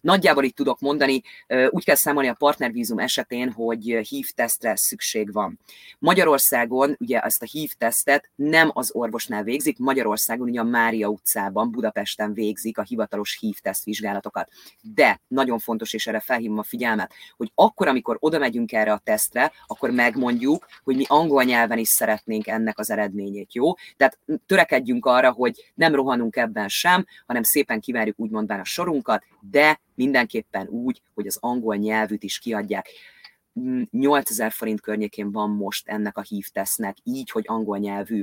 Nagyjából 0.00 0.44
itt 0.44 0.56
tudok 0.56 0.80
mondani, 0.80 1.22
úgy 1.70 1.84
kell 1.84 1.94
számolni 1.94 2.28
a 2.28 2.34
partnervízum 2.34 2.98
esetén, 2.98 3.52
hogy 3.52 3.84
HIV 4.08 4.28
tesztre 4.34 4.76
szükség 4.76 5.32
van. 5.32 5.58
Magyarországon 6.38 6.96
ugye 7.00 7.20
ezt 7.20 7.42
a 7.42 7.46
HIV 7.50 7.70
tesztet 7.78 8.30
nem 8.34 8.70
az 8.72 8.90
orvosnál 8.94 9.42
végzik, 9.42 9.78
Magyarországon 9.78 10.48
ugye 10.48 10.60
a 10.60 10.64
Mária 10.64 11.08
utcában, 11.08 11.70
Budapesten 11.70 12.32
végzik 12.32 12.78
a 12.78 12.82
hivatalos 12.82 13.38
HIV 13.40 13.58
teszt 13.58 13.84
vizsgálatokat. 13.84 14.48
De 14.80 15.20
nagyon 15.28 15.58
fontos, 15.58 15.92
és 15.92 16.06
erre 16.06 16.20
felhívom 16.20 16.58
a 16.58 16.62
figyelmet, 16.62 17.12
hogy 17.36 17.52
akkor, 17.54 17.88
amikor 17.88 18.16
oda 18.20 18.38
megyünk 18.38 18.72
erre 18.72 18.92
a 18.92 19.00
tesztre, 19.04 19.52
akkor 19.66 19.90
megmondjuk, 19.90 20.66
hogy 20.84 20.96
mi 20.96 21.04
angol 21.08 21.42
nyelven 21.42 21.78
is 21.78 21.88
szeretnénk 21.88 22.46
ennek 22.46 22.78
az 22.78 22.90
eredményét, 22.90 23.54
jó? 23.54 23.74
Tehát 23.96 24.18
törekedjünk 24.46 25.06
arra, 25.06 25.30
hogy 25.32 25.72
nem 25.74 25.94
rohanunk 25.94 26.36
ebben 26.36 26.68
sem, 26.68 27.06
hanem 27.26 27.42
szépen 27.42 27.80
kivárjuk 27.80 28.18
úgymond 28.18 28.50
a 28.50 28.64
sorunkat, 28.64 29.24
de 29.40 29.80
mindenképpen 29.94 30.68
úgy, 30.68 31.02
hogy 31.14 31.26
az 31.26 31.38
angol 31.40 31.76
nyelvűt 31.76 32.22
is 32.22 32.38
kiadják. 32.38 32.88
8000 33.90 34.52
forint 34.52 34.80
környékén 34.80 35.32
van 35.32 35.50
most 35.50 35.88
ennek 35.88 36.16
a 36.16 36.22
hív 36.22 36.46
tesznek, 36.48 36.96
így, 37.02 37.30
hogy 37.30 37.44
angol 37.46 37.78
nyelvű 37.78 38.22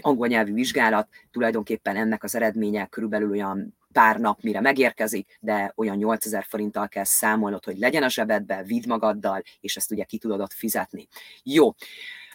angol 0.00 0.26
nyelvű 0.26 0.52
vizsgálat, 0.52 1.08
tulajdonképpen 1.30 1.96
ennek 1.96 2.24
az 2.24 2.34
eredménye 2.34 2.86
körülbelül 2.86 3.30
olyan 3.30 3.76
pár 3.92 4.20
nap, 4.20 4.42
mire 4.42 4.60
megérkezik, 4.60 5.38
de 5.40 5.72
olyan 5.76 5.96
8000 5.96 6.44
forinttal 6.48 6.88
kell 6.88 7.04
számolnod, 7.04 7.64
hogy 7.64 7.78
legyen 7.78 8.02
a 8.02 8.08
zsebedbe, 8.08 8.62
vidd 8.62 8.88
magaddal, 8.88 9.42
és 9.60 9.76
ezt 9.76 9.90
ugye 9.90 10.04
ki 10.04 10.18
tudod 10.18 10.40
ott 10.40 10.52
fizetni. 10.52 11.08
Jó, 11.42 11.74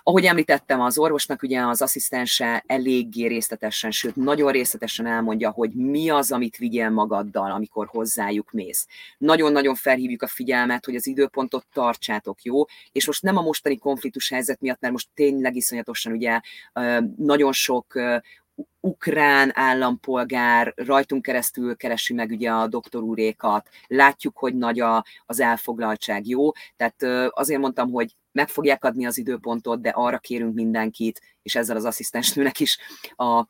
ahogy 0.07 0.25
említettem, 0.25 0.81
az 0.81 0.97
orvosnak 0.97 1.41
ugye 1.41 1.61
az 1.61 1.81
asszisztense 1.81 2.63
eléggé 2.65 3.25
részletesen, 3.25 3.91
sőt 3.91 4.15
nagyon 4.15 4.51
részletesen 4.51 5.05
elmondja, 5.05 5.49
hogy 5.49 5.73
mi 5.73 6.09
az, 6.09 6.31
amit 6.31 6.57
vigyél 6.57 6.89
magaddal, 6.89 7.51
amikor 7.51 7.87
hozzájuk 7.87 8.51
mész. 8.51 8.87
Nagyon-nagyon 9.17 9.75
felhívjuk 9.75 10.21
a 10.21 10.27
figyelmet, 10.27 10.85
hogy 10.85 10.95
az 10.95 11.07
időpontot 11.07 11.65
tartsátok, 11.73 12.41
jó? 12.41 12.63
És 12.91 13.05
most 13.05 13.21
nem 13.21 13.37
a 13.37 13.41
mostani 13.41 13.77
konfliktus 13.77 14.29
helyzet 14.29 14.61
miatt, 14.61 14.79
mert 14.79 14.93
most 14.93 15.09
tényleg 15.13 15.55
iszonyatosan 15.55 16.13
ugye 16.13 16.39
nagyon 17.17 17.53
sok 17.53 17.99
ukrán 18.79 19.51
állampolgár 19.53 20.73
rajtunk 20.75 21.21
keresztül 21.21 21.75
keresi 21.75 22.13
meg 22.13 22.29
ugye 22.29 22.51
a 22.51 22.67
doktorúrékat, 22.67 23.69
látjuk, 23.87 24.37
hogy 24.37 24.55
nagy 24.55 24.79
a, 24.79 25.05
az 25.25 25.39
elfoglaltság, 25.39 26.27
jó? 26.27 26.51
Tehát 26.75 27.29
azért 27.33 27.59
mondtam, 27.59 27.91
hogy 27.91 28.15
meg 28.37 28.47
fogják 28.47 28.83
adni 28.83 29.05
az 29.05 29.17
időpontot, 29.17 29.81
de 29.81 29.89
arra 29.89 30.17
kérünk 30.17 30.53
mindenkit, 30.53 31.21
és 31.41 31.55
ezzel 31.55 31.75
az 31.75 31.85
asszisztensnőnek 31.85 32.59
is 32.59 32.77
a 33.15 33.45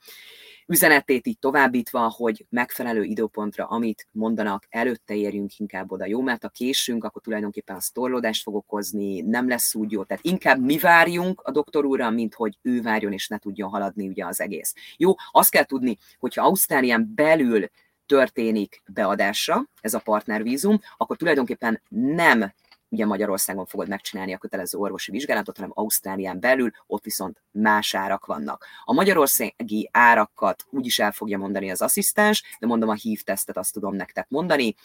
üzenetét 0.68 1.28
így 1.28 1.40
továbbítva, 1.40 2.14
hogy 2.16 2.46
megfelelő 2.50 3.04
időpontra, 3.04 3.66
amit 3.66 4.08
mondanak, 4.12 4.66
előtte 4.70 5.16
érjünk 5.16 5.60
inkább 5.60 5.92
oda, 5.92 6.06
jó? 6.06 6.22
Mert 6.22 6.42
ha 6.42 6.50
késünk, 6.50 7.04
akkor 7.04 7.22
tulajdonképpen 7.22 7.76
az 7.76 7.90
torlódást 7.90 8.42
fog 8.42 8.56
okozni, 8.56 9.22
nem 9.22 9.48
lesz 9.48 9.76
úgy 9.76 9.92
jó. 9.92 10.04
Tehát 10.04 10.24
inkább 10.24 10.60
mi 10.60 10.78
várjunk 10.78 11.42
a 11.42 11.52
doktor 11.52 11.86
úrra, 11.86 12.10
mint 12.10 12.34
hogy 12.34 12.58
ő 12.62 12.82
várjon 12.82 13.14
és 13.14 13.28
ne 13.28 13.38
tudjon 13.38 13.70
haladni 13.70 14.08
ugye 14.08 14.26
az 14.26 14.42
egész. 14.42 14.74
Jó, 14.98 15.14
azt 15.32 15.52
kell 15.52 15.64
tudni, 15.64 15.98
hogyha 16.20 16.46
Ausztrálián 16.46 17.12
belül 17.16 17.68
történik 18.06 18.82
beadásra 18.94 19.70
ez 19.82 19.94
a 19.94 20.00
partnervízum, 20.00 20.80
akkor 20.98 21.18
tulajdonképpen 21.18 21.82
nem 21.90 22.54
ugye 22.90 23.06
Magyarországon 23.06 23.66
fogod 23.66 23.88
megcsinálni 23.88 24.34
a 24.34 24.38
kötelező 24.38 24.78
orvosi 24.78 25.12
vizsgálatot, 25.12 25.56
hanem 25.56 25.72
Ausztrálián 25.74 26.40
belül, 26.40 26.72
ott 26.88 27.04
viszont 27.04 27.42
más 27.52 27.96
árak 27.96 28.26
vannak. 28.26 28.66
A 28.84 28.94
magyarországi 28.94 29.90
árakat 29.92 30.66
úgyis 30.70 31.00
el 31.00 31.12
fogja 31.12 31.38
mondani 31.38 31.72
az 31.72 31.82
asszisztens, 31.82 32.44
de 32.60 32.68
mondom 32.68 32.90
a 32.90 32.94
HIV 32.94 33.22
tesztet 33.22 33.58
azt 33.58 33.74
tudom 33.74 33.96
nektek 33.96 34.30
mondani, 34.30 34.76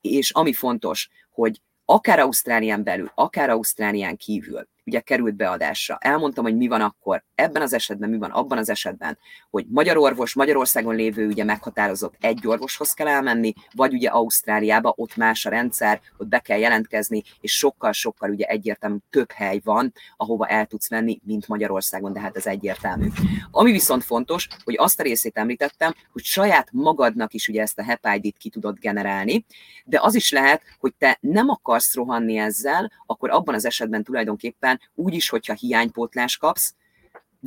és 0.00 0.30
ami 0.30 0.52
fontos, 0.52 1.08
hogy 1.30 1.60
akár 1.84 2.18
Ausztrálián 2.18 2.82
belül, 2.82 3.10
akár 3.14 3.50
Ausztrálián 3.50 4.16
kívül, 4.16 4.68
ugye 4.86 5.00
került 5.00 5.34
beadásra. 5.34 5.96
Elmondtam, 6.00 6.44
hogy 6.44 6.56
mi 6.56 6.66
van 6.66 6.80
akkor, 6.80 7.24
ebben 7.34 7.62
az 7.62 7.72
esetben, 7.72 8.10
mi 8.10 8.18
van 8.18 8.30
abban 8.30 8.58
az 8.58 8.68
esetben, 8.68 9.18
hogy 9.50 9.66
magyar 9.68 9.96
orvos, 9.96 10.34
Magyarországon 10.34 10.94
lévő 10.94 11.26
ugye 11.26 11.44
meghatározott 11.44 12.14
egy 12.20 12.46
orvoshoz 12.46 12.92
kell 12.92 13.06
elmenni, 13.08 13.52
vagy 13.74 13.92
ugye 13.92 14.08
Ausztráliába, 14.08 14.92
ott 14.96 15.16
más 15.16 15.46
a 15.46 15.50
rendszer, 15.50 16.00
ott 16.16 16.28
be 16.28 16.38
kell 16.38 16.58
jelentkezni, 16.58 17.22
és 17.40 17.56
sokkal-sokkal 17.56 18.30
ugye 18.30 18.46
egyértelmű 18.46 18.96
több 19.10 19.30
hely 19.30 19.60
van, 19.64 19.92
ahova 20.16 20.46
el 20.46 20.66
tudsz 20.66 20.90
menni, 20.90 21.20
mint 21.24 21.48
Magyarországon, 21.48 22.12
de 22.12 22.20
hát 22.20 22.36
ez 22.36 22.46
egyértelmű. 22.46 23.08
Ami 23.50 23.72
viszont 23.72 24.04
fontos, 24.04 24.48
hogy 24.64 24.74
azt 24.78 25.00
a 25.00 25.02
részét 25.02 25.38
említettem, 25.38 25.94
hogy 26.12 26.24
saját 26.24 26.68
magadnak 26.72 27.34
is 27.34 27.48
ugye 27.48 27.62
ezt 27.62 27.78
a 27.78 27.82
HEPID-t 27.82 28.38
ki 28.38 28.50
tudod 28.50 28.78
generálni, 28.78 29.44
de 29.84 29.98
az 30.02 30.14
is 30.14 30.30
lehet, 30.30 30.62
hogy 30.78 30.94
te 30.98 31.18
nem 31.20 31.48
akarsz 31.48 31.94
rohanni 31.94 32.36
ezzel, 32.36 32.90
akkor 33.06 33.30
abban 33.30 33.54
az 33.54 33.64
esetben 33.64 34.04
tulajdonképpen 34.04 34.75
úgy 34.94 35.14
is, 35.14 35.28
hogyha 35.28 35.54
hiánypótlás 35.54 36.36
kapsz, 36.36 36.74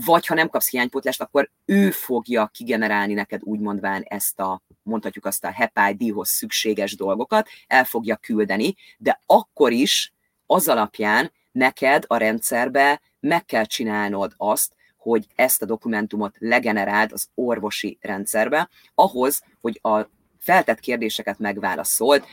vagy 0.06 0.26
ha 0.26 0.34
nem 0.34 0.50
kapsz 0.50 0.70
hiánypótlást, 0.70 1.22
akkor 1.22 1.52
ő 1.66 1.92
fogja 1.92 2.48
kigenerálni 2.48 3.14
neked 3.14 3.44
úgy 3.44 3.60
mondván 3.60 4.02
ezt 4.02 4.40
a, 4.40 4.62
mondhatjuk 4.84 5.26
azt 5.26 5.44
a 5.44 5.52
HEPID-hoz 5.52 6.30
szükséges 6.30 6.96
dolgokat, 6.96 7.48
el 7.68 7.84
fogja 7.84 8.16
küldeni, 8.16 8.76
de 8.98 9.22
akkor 9.26 9.72
is 9.72 10.14
az 10.46 10.68
alapján 10.68 11.32
neked 11.52 12.04
a 12.08 12.18
rendszerbe 12.18 13.02
meg 13.20 13.46
kell 13.46 13.66
csinálnod 13.66 14.34
azt, 14.38 14.76
hogy 14.98 15.28
ezt 15.36 15.62
a 15.62 15.66
dokumentumot 15.66 16.36
legeneráld 16.40 17.12
az 17.12 17.28
orvosi 17.34 17.98
rendszerbe, 18.02 18.70
ahhoz, 18.96 19.44
hogy 19.62 19.80
a 19.84 20.08
feltett 20.40 20.80
kérdéseket 20.80 21.40
megválaszolt, 21.40 22.26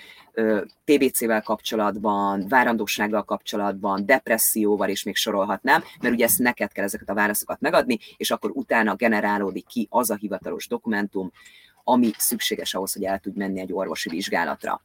TBC-vel 0.85 1.43
kapcsolatban, 1.43 2.49
várandósággal 2.49 3.23
kapcsolatban, 3.25 4.07
depresszióval, 4.07 4.89
és 4.89 5.03
még 5.03 5.17
sorolhatnám, 5.17 5.85
mert 6.01 6.15
ugye 6.15 6.25
ezt 6.25 6.39
neked 6.39 6.73
kell 6.73 6.85
ezeket 6.85 7.09
a 7.09 7.15
válaszokat 7.15 7.61
megadni, 7.61 7.99
és 8.17 8.31
akkor 8.31 8.51
utána 8.55 8.95
generálódik 8.95 9.67
ki 9.67 9.87
az 9.91 10.11
a 10.11 10.15
hivatalos 10.15 10.69
dokumentum, 10.69 11.33
ami 11.85 12.11
szükséges 12.19 12.75
ahhoz, 12.75 12.93
hogy 12.93 13.05
el 13.05 13.19
tudj 13.19 13.39
menni 13.39 13.61
egy 13.61 13.73
orvosi 13.73 14.09
vizsgálatra. 14.09 14.83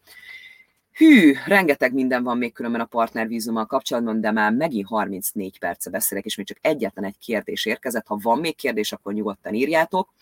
Hű, 0.94 1.34
rengeteg 1.46 1.94
minden 1.94 2.24
van 2.24 2.38
még 2.38 2.54
különben 2.54 2.82
a 2.82 2.86
partnervízummal 2.86 3.66
kapcsolatban, 3.66 4.22
de 4.22 4.32
már 4.32 4.52
megint 4.52 4.88
34 4.88 5.60
perce 5.60 5.90
beszélek, 5.90 6.26
és 6.26 6.36
még 6.36 6.46
csak 6.46 6.58
egyetlen 6.62 7.06
egy 7.06 7.18
kérdés 7.18 7.66
érkezett. 7.66 8.08
Ha 8.08 8.20
van 8.22 8.40
még 8.40 8.56
kérdés, 8.56 8.92
akkor 8.92 9.14
nyugodtan 9.14 9.54
írjátok. 9.54 10.14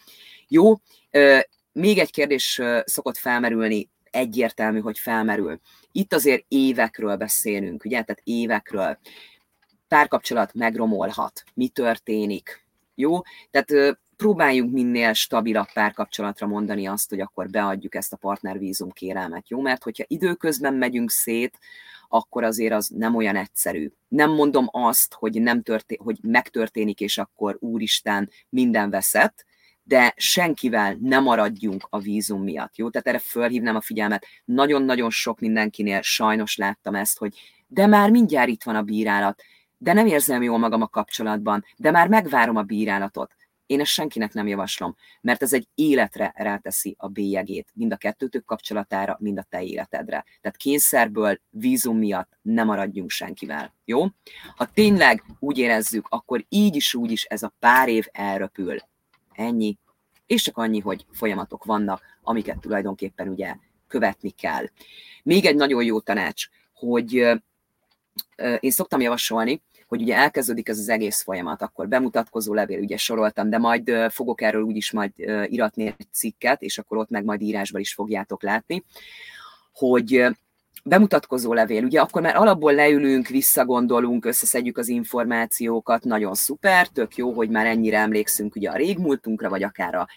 Jó, 0.48 0.80
még 1.80 1.98
egy 1.98 2.12
kérdés 2.12 2.62
szokott 2.86 3.18
felmerülni, 3.18 3.90
egyértelmű, 4.12 4.80
hogy 4.80 5.00
felmerül. 5.00 5.60
Itt 5.92 6.14
azért 6.14 6.46
évekről 6.48 7.16
beszélünk, 7.16 7.86
ugye? 7.86 8.02
Tehát 8.02 8.22
évekről. 8.24 9.00
Párkapcsolat 9.88 10.54
megromolhat. 10.54 11.44
Mi 11.54 11.68
történik? 11.68 12.66
Jó? 12.96 13.22
Tehát 13.52 14.00
próbáljunk 14.18 14.74
minél 14.74 15.14
stabilabb 15.14 15.72
párkapcsolatra 15.74 16.48
mondani 16.48 16.88
azt, 16.88 17.10
hogy 17.10 17.20
akkor 17.20 17.50
beadjuk 17.50 17.96
ezt 17.96 18.14
a 18.14 18.18
partnervízum 18.18 18.92
kérelmet, 18.92 19.50
jó? 19.50 19.62
Mert 19.62 19.84
hogyha 19.84 20.04
időközben 20.08 20.74
megyünk 20.74 21.12
szét, 21.12 21.60
akkor 22.08 22.44
azért 22.44 22.74
az 22.74 22.88
nem 22.88 23.16
olyan 23.16 23.36
egyszerű. 23.36 23.92
Nem 24.08 24.32
mondom 24.32 24.68
azt, 24.72 25.14
hogy, 25.14 25.42
nem 25.42 25.62
történ- 25.62 26.02
hogy 26.02 26.18
megtörténik, 26.22 27.00
és 27.00 27.18
akkor 27.18 27.58
úristen, 27.60 28.30
minden 28.50 28.90
veszett, 28.90 29.46
de 29.90 30.14
senkivel 30.16 30.98
nem 31.02 31.24
maradjunk 31.24 31.88
a 31.90 32.00
vízum 32.00 32.44
miatt, 32.44 32.78
jó? 32.78 32.90
Tehát 32.90 33.08
erre 33.08 33.20
fölhívnám 33.20 33.76
a 33.76 33.82
figyelmet. 33.82 34.26
Nagyon-nagyon 34.46 35.10
sok 35.10 35.40
mindenkinél 35.40 36.02
sajnos 36.02 36.56
láttam 36.56 36.96
ezt, 36.96 37.18
hogy 37.18 37.64
de 37.68 37.86
már 37.86 38.12
mindjárt 38.12 38.50
itt 38.50 38.64
van 38.64 38.76
a 38.76 38.82
bírálat, 38.82 39.42
de 39.78 39.94
nem 39.94 40.08
érzem 40.08 40.44
jól 40.44 40.58
magam 40.58 40.82
a 40.82 40.88
kapcsolatban, 40.88 41.66
de 41.78 41.92
már 41.92 42.08
megvárom 42.08 42.56
a 42.56 42.62
bírálatot. 42.62 43.36
Én 43.66 43.80
ezt 43.80 43.92
senkinek 43.92 44.34
nem 44.34 44.48
javaslom, 44.48 44.96
mert 45.22 45.42
ez 45.42 45.54
egy 45.54 45.68
életre 45.76 46.34
ráteszi 46.36 46.96
a 46.98 47.08
bélyegét, 47.08 47.70
mind 47.74 47.92
a 47.92 47.98
kettőtök 47.98 48.46
kapcsolatára, 48.46 49.18
mind 49.20 49.38
a 49.38 49.46
te 49.50 49.64
életedre. 49.64 50.26
Tehát 50.42 50.58
kényszerből, 50.58 51.40
vízum 51.50 51.98
miatt 51.98 52.38
nem 52.42 52.66
maradjunk 52.66 53.10
senkivel, 53.10 53.76
jó? 53.86 54.06
Ha 54.56 54.66
tényleg 54.66 55.24
úgy 55.40 55.58
érezzük, 55.58 56.06
akkor 56.10 56.46
így 56.50 56.76
is 56.76 56.94
úgy 56.94 57.12
is 57.12 57.24
ez 57.24 57.44
a 57.44 57.54
pár 57.60 57.88
év 57.90 58.06
elröpül 58.12 58.78
ennyi, 59.40 59.78
és 60.26 60.42
csak 60.42 60.58
annyi, 60.58 60.80
hogy 60.80 61.06
folyamatok 61.12 61.64
vannak, 61.64 62.02
amiket 62.22 62.60
tulajdonképpen 62.60 63.28
ugye 63.28 63.56
követni 63.88 64.30
kell. 64.30 64.66
Még 65.24 65.46
egy 65.46 65.56
nagyon 65.56 65.84
jó 65.84 66.00
tanács, 66.00 66.48
hogy 66.74 67.14
én 68.60 68.72
szoktam 68.72 69.02
javasolni, 69.02 69.62
hogy 69.88 70.02
ugye 70.02 70.16
elkezdődik 70.16 70.68
ez 70.70 70.80
az 70.80 70.90
egész 70.90 71.22
folyamat, 71.22 71.62
akkor 71.62 71.88
bemutatkozó 71.88 72.54
levél, 72.54 72.80
ugye 72.80 72.98
soroltam, 72.98 73.50
de 73.50 73.58
majd 73.58 73.92
fogok 74.10 74.42
erről 74.42 74.62
úgyis 74.62 74.92
majd 74.92 75.12
iratni 75.46 75.86
egy 75.86 76.08
cikket, 76.12 76.62
és 76.62 76.78
akkor 76.78 76.98
ott 76.98 77.10
meg 77.10 77.24
majd 77.24 77.42
írásban 77.42 77.82
is 77.82 77.94
fogjátok 77.94 78.44
látni, 78.44 78.84
hogy 79.74 80.26
bemutatkozó 80.84 81.54
levél, 81.54 81.84
ugye 81.84 82.00
akkor 82.00 82.22
már 82.22 82.36
alapból 82.36 82.74
leülünk, 82.74 83.28
visszagondolunk, 83.28 84.26
összeszedjük 84.26 84.78
az 84.78 84.88
információkat, 84.88 86.04
nagyon 86.04 86.34
szuper, 86.34 86.88
tök 86.88 87.16
jó, 87.16 87.32
hogy 87.32 87.50
már 87.50 87.66
ennyire 87.66 87.98
emlékszünk 87.98 88.56
ugye 88.56 88.70
a 88.70 88.76
régmúltunkra, 88.76 89.50
vagy 89.50 89.64
akár 89.64 89.96
a 89.96 90.08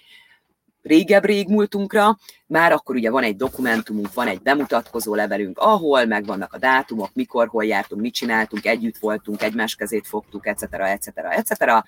régebb 0.83 1.25
régmúltunkra, 1.25 2.19
már 2.47 2.73
akkor 2.73 2.95
ugye 2.95 3.11
van 3.11 3.23
egy 3.23 3.37
dokumentumunk, 3.37 4.15
van 4.15 4.27
egy 4.27 4.43
bemutatkozó 4.43 5.15
levelünk, 5.15 5.59
ahol 5.59 6.05
megvannak 6.05 6.53
a 6.53 6.59
dátumok, 6.59 7.11
mikor, 7.13 7.49
hol 7.49 7.65
jártunk, 7.65 8.01
mit 8.01 8.15
csináltunk, 8.15 8.67
együtt 8.67 8.99
voltunk, 8.99 9.43
egymás 9.43 9.75
kezét 9.75 10.07
fogtuk, 10.07 10.47
etc., 10.47 10.63
etc., 10.73 11.09
etc. 11.15 11.85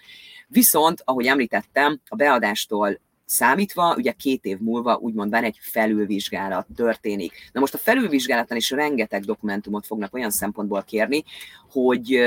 Viszont, 0.46 1.02
ahogy 1.04 1.26
említettem, 1.26 2.00
a 2.08 2.16
beadástól 2.16 3.00
számítva, 3.24 3.94
ugye 3.96 4.12
két 4.12 4.44
év 4.44 4.58
múlva 4.58 4.96
úgymond 4.96 5.30
van 5.30 5.44
egy 5.44 5.58
felülvizsgálat 5.60 6.66
történik. 6.76 7.50
Na 7.52 7.60
most 7.60 7.74
a 7.74 7.78
felülvizsgálatban 7.78 8.56
is 8.56 8.70
rengeteg 8.70 9.24
dokumentumot 9.24 9.86
fognak 9.86 10.14
olyan 10.14 10.30
szempontból 10.30 10.82
kérni, 10.82 11.24
hogy, 11.70 12.20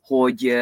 hogy 0.00 0.56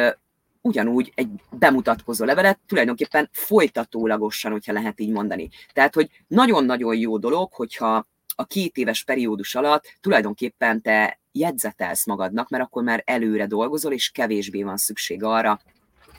ugyanúgy 0.61 1.11
egy 1.15 1.29
bemutatkozó 1.51 2.25
levelet, 2.25 2.59
tulajdonképpen 2.67 3.29
folytatólagosan, 3.31 4.51
hogyha 4.51 4.73
lehet 4.73 4.99
így 4.99 5.11
mondani. 5.11 5.49
Tehát, 5.73 5.93
hogy 5.93 6.09
nagyon-nagyon 6.27 6.95
jó 6.95 7.17
dolog, 7.17 7.53
hogyha 7.53 8.07
a 8.35 8.45
két 8.45 8.77
éves 8.77 9.03
periódus 9.03 9.55
alatt 9.55 9.97
tulajdonképpen 10.01 10.81
te 10.81 11.19
jegyzetelsz 11.31 12.05
magadnak, 12.05 12.49
mert 12.49 12.63
akkor 12.63 12.83
már 12.83 13.03
előre 13.05 13.47
dolgozol, 13.47 13.93
és 13.93 14.09
kevésbé 14.09 14.63
van 14.63 14.77
szükség 14.77 15.23
arra, 15.23 15.59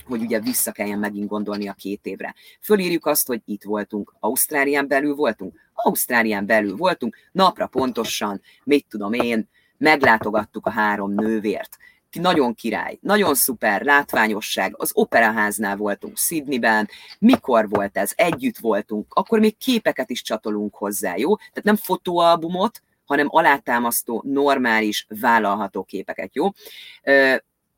hogy 0.06 0.20
ugye 0.20 0.40
vissza 0.40 0.72
kelljen 0.72 0.98
megint 0.98 1.28
gondolni 1.28 1.68
a 1.68 1.72
két 1.72 2.06
évre. 2.06 2.34
Fölírjuk 2.60 3.06
azt, 3.06 3.26
hogy 3.26 3.40
itt 3.44 3.62
voltunk, 3.62 4.14
Ausztrálián 4.20 4.88
belül 4.88 5.14
voltunk, 5.14 5.54
Ausztrálián 5.74 6.46
belül 6.46 6.76
voltunk, 6.76 7.16
napra 7.32 7.66
pontosan, 7.66 8.40
mit 8.64 8.86
tudom 8.88 9.12
én, 9.12 9.48
meglátogattuk 9.78 10.66
a 10.66 10.70
három 10.70 11.12
nővért. 11.12 11.76
Nagyon 12.12 12.54
király, 12.54 12.98
nagyon 13.00 13.34
szuper, 13.34 13.82
látványosság, 13.82 14.74
az 14.76 14.90
operaháznál 14.94 15.76
voltunk 15.76 16.16
Sydneyben, 16.16 16.88
mikor 17.18 17.68
volt 17.68 17.96
ez, 17.96 18.12
együtt 18.14 18.58
voltunk, 18.58 19.14
akkor 19.14 19.38
még 19.38 19.56
képeket 19.56 20.10
is 20.10 20.22
csatolunk 20.22 20.74
hozzá, 20.74 21.16
jó? 21.16 21.36
Tehát 21.36 21.62
nem 21.62 21.76
fotóalbumot, 21.76 22.82
hanem 23.04 23.26
alátámasztó, 23.30 24.22
normális, 24.26 25.06
vállalható 25.20 25.82
képeket, 25.82 26.34
jó? 26.34 26.48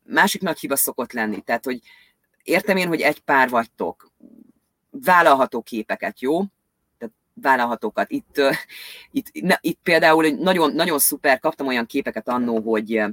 Másik 0.03 0.41
nagy 0.41 0.59
hiba 0.59 0.75
szokott 0.75 1.11
lenni, 1.11 1.41
tehát, 1.41 1.65
hogy 1.65 1.79
értem 2.43 2.77
én, 2.77 2.87
hogy 2.87 3.01
egy 3.01 3.19
pár 3.19 3.49
vagytok, 3.49 4.11
vállalható 4.91 5.61
képeket, 5.61 6.21
jó? 6.21 6.41
Tehát 6.97 7.13
vállalhatókat. 7.33 8.11
Itt, 8.11 8.41
itt, 9.11 9.57
itt 9.61 9.79
például 9.83 10.29
nagyon, 10.29 10.73
nagyon 10.73 10.99
szuper, 10.99 11.39
kaptam 11.39 11.67
olyan 11.67 11.85
képeket 11.85 12.27
annó, 12.27 12.59
hogy 12.59 13.03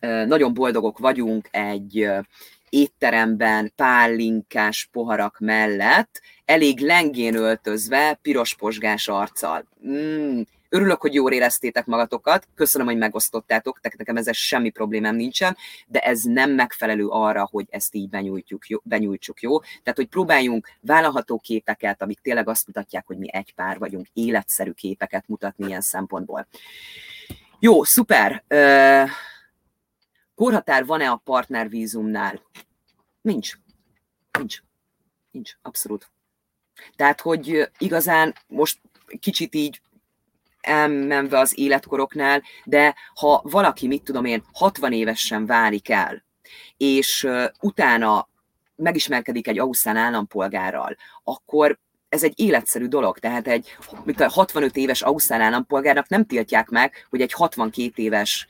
nagyon 0.00 0.54
boldogok 0.54 0.98
vagyunk 0.98 1.48
egy 1.50 2.08
étteremben 2.68 3.72
pálinkás 3.76 4.88
poharak 4.92 5.38
mellett, 5.38 6.20
elég 6.44 6.80
lengén 6.80 7.34
öltözve, 7.34 8.18
piros 8.22 8.54
posgás 8.54 9.08
arccal. 9.08 9.64
Mm, 9.86 10.40
Örülök, 10.74 11.00
hogy 11.00 11.14
jól 11.14 11.32
éreztétek 11.32 11.86
magatokat, 11.86 12.48
köszönöm, 12.54 12.86
hogy 12.86 12.96
megosztottátok, 12.96 13.80
tehát 13.80 13.98
nekem 13.98 14.16
ezzel 14.16 14.32
semmi 14.32 14.70
problémám 14.70 15.14
nincsen, 15.14 15.56
de 15.86 16.00
ez 16.00 16.22
nem 16.22 16.50
megfelelő 16.50 17.06
arra, 17.06 17.48
hogy 17.50 17.66
ezt 17.70 17.94
így 17.94 18.08
benyújtjuk, 18.08 18.66
jó, 18.66 18.78
benyújtsuk, 18.82 19.40
jó? 19.40 19.60
Tehát, 19.60 19.94
hogy 19.94 20.06
próbáljunk 20.08 20.68
vállalható 20.80 21.38
képeket, 21.38 22.02
amik 22.02 22.20
tényleg 22.20 22.48
azt 22.48 22.66
mutatják, 22.66 23.06
hogy 23.06 23.18
mi 23.18 23.32
egy 23.32 23.54
pár 23.54 23.78
vagyunk, 23.78 24.06
életszerű 24.12 24.70
képeket 24.70 25.28
mutatni 25.28 25.66
ilyen 25.66 25.80
szempontból. 25.80 26.46
Jó, 27.58 27.84
szuper. 27.84 28.44
Korhatár 30.34 30.86
van-e 30.86 31.10
a 31.10 31.20
partnervízumnál? 31.24 32.40
Nincs. 33.20 33.52
Nincs. 34.38 34.62
Nincs, 35.30 35.56
abszolút. 35.62 36.10
Tehát, 36.96 37.20
hogy 37.20 37.70
igazán 37.78 38.34
most 38.46 38.80
kicsit 39.20 39.54
így 39.54 39.80
elmenve 40.62 41.38
az 41.38 41.58
életkoroknál, 41.58 42.42
de 42.64 42.94
ha 43.14 43.40
valaki, 43.44 43.86
mit 43.86 44.02
tudom 44.02 44.24
én, 44.24 44.44
60 44.52 44.92
évesen 44.92 45.46
válik 45.46 45.90
el, 45.90 46.24
és 46.76 47.28
utána 47.60 48.28
megismerkedik 48.76 49.48
egy 49.48 49.58
ausztrál 49.58 49.96
állampolgárral, 49.96 50.96
akkor 51.24 51.78
ez 52.08 52.22
egy 52.24 52.32
életszerű 52.36 52.86
dolog, 52.86 53.18
tehát 53.18 53.46
egy 53.46 53.76
65 54.16 54.76
éves 54.76 55.02
ausztrál 55.02 55.40
állampolgárnak 55.40 56.08
nem 56.08 56.24
tiltják 56.24 56.68
meg, 56.68 57.06
hogy 57.10 57.20
egy 57.20 57.32
62 57.32 58.02
éves 58.02 58.46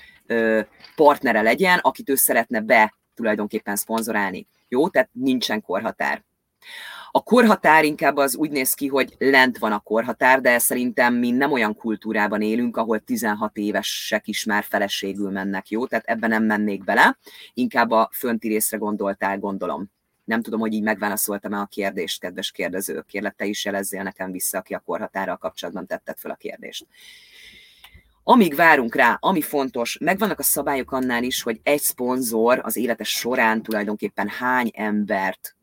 partnere 0.97 1.43
legyen, 1.43 1.79
akit 1.79 2.09
ő 2.09 2.15
szeretne 2.15 2.61
be 2.61 2.95
tulajdonképpen 3.15 3.77
szponzorálni. 3.77 4.47
Jó, 4.69 4.89
tehát 4.89 5.09
nincsen 5.13 5.63
korhatár. 5.63 6.25
A 7.15 7.23
korhatár 7.23 7.85
inkább 7.85 8.17
az 8.17 8.37
úgy 8.37 8.51
néz 8.51 8.75
ki, 8.75 8.87
hogy 8.87 9.15
lent 9.19 9.59
van 9.59 9.73
a 9.73 9.79
korhatár, 9.81 10.41
de 10.41 10.59
szerintem 10.59 11.15
mi 11.15 11.31
nem 11.31 11.53
olyan 11.53 11.75
kultúrában 11.75 12.43
élünk, 12.43 12.77
ahol 12.77 13.01
16 13.01 13.57
évesek 13.57 14.27
is 14.27 14.45
már 14.45 14.65
feleségül 14.65 15.31
mennek, 15.31 15.69
jó? 15.69 15.87
Tehát 15.87 16.07
ebben 16.07 16.31
nem 16.31 16.45
mennék 16.45 16.85
bele, 16.85 17.19
inkább 17.55 17.91
a 17.91 18.09
fönti 18.13 18.49
részre 18.49 18.77
gondoltál, 18.77 19.39
gondolom. 19.39 19.91
Nem 20.25 20.43
tudom, 20.43 20.61
hogy 20.61 20.73
így 20.73 20.83
megválaszoltam-e 20.83 21.59
a 21.59 21.67
kérdést, 21.67 22.21
kedves 22.21 22.51
kérdező. 22.51 23.05
Kérlek, 23.07 23.35
te 23.37 23.45
is 23.45 23.65
jelezzél 23.65 24.03
nekem 24.03 24.31
vissza, 24.31 24.59
aki 24.59 24.75
a 24.75 24.83
korhatárral 24.85 25.37
kapcsolatban 25.37 25.87
tetted 25.87 26.19
fel 26.19 26.31
a 26.31 26.37
kérdést. 26.37 26.87
Amíg 28.23 28.55
várunk 28.55 28.95
rá, 28.95 29.17
ami 29.21 29.41
fontos, 29.41 29.99
megvannak 30.01 30.39
a 30.39 30.43
szabályok 30.43 30.93
annál 30.93 31.23
is, 31.23 31.43
hogy 31.43 31.61
egy 31.63 31.81
szponzor 31.81 32.61
az 32.63 32.77
élete 32.77 33.05
során 33.05 33.63
tulajdonképpen 33.63 34.29
hány 34.29 34.71
embert 34.75 35.57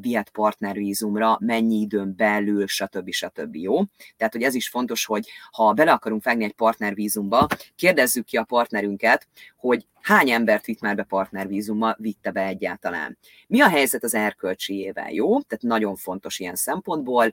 vihet 0.00 0.30
partnervízumra, 0.30 1.36
mennyi 1.40 1.80
időn 1.80 2.14
belül, 2.16 2.66
stb. 2.66 3.10
stb. 3.10 3.56
Jó? 3.56 3.80
Tehát, 4.16 4.32
hogy 4.32 4.42
ez 4.42 4.54
is 4.54 4.68
fontos, 4.68 5.04
hogy 5.04 5.28
ha 5.50 5.72
bele 5.72 5.92
akarunk 5.92 6.24
vágni 6.24 6.44
egy 6.44 6.52
partnervízumba, 6.52 7.46
kérdezzük 7.76 8.24
ki 8.24 8.36
a 8.36 8.44
partnerünket, 8.44 9.28
hogy 9.56 9.86
hány 10.00 10.30
embert 10.30 10.64
vitt 10.64 10.80
már 10.80 10.96
be 10.96 11.02
partnervízummal, 11.02 11.96
vitte 11.98 12.30
be 12.30 12.46
egyáltalán. 12.46 13.18
Mi 13.46 13.60
a 13.60 13.68
helyzet 13.68 14.02
az 14.04 14.14
erkölcsiével, 14.14 15.12
jó? 15.12 15.40
Tehát 15.40 15.64
nagyon 15.64 15.96
fontos 15.96 16.38
ilyen 16.38 16.56
szempontból, 16.56 17.32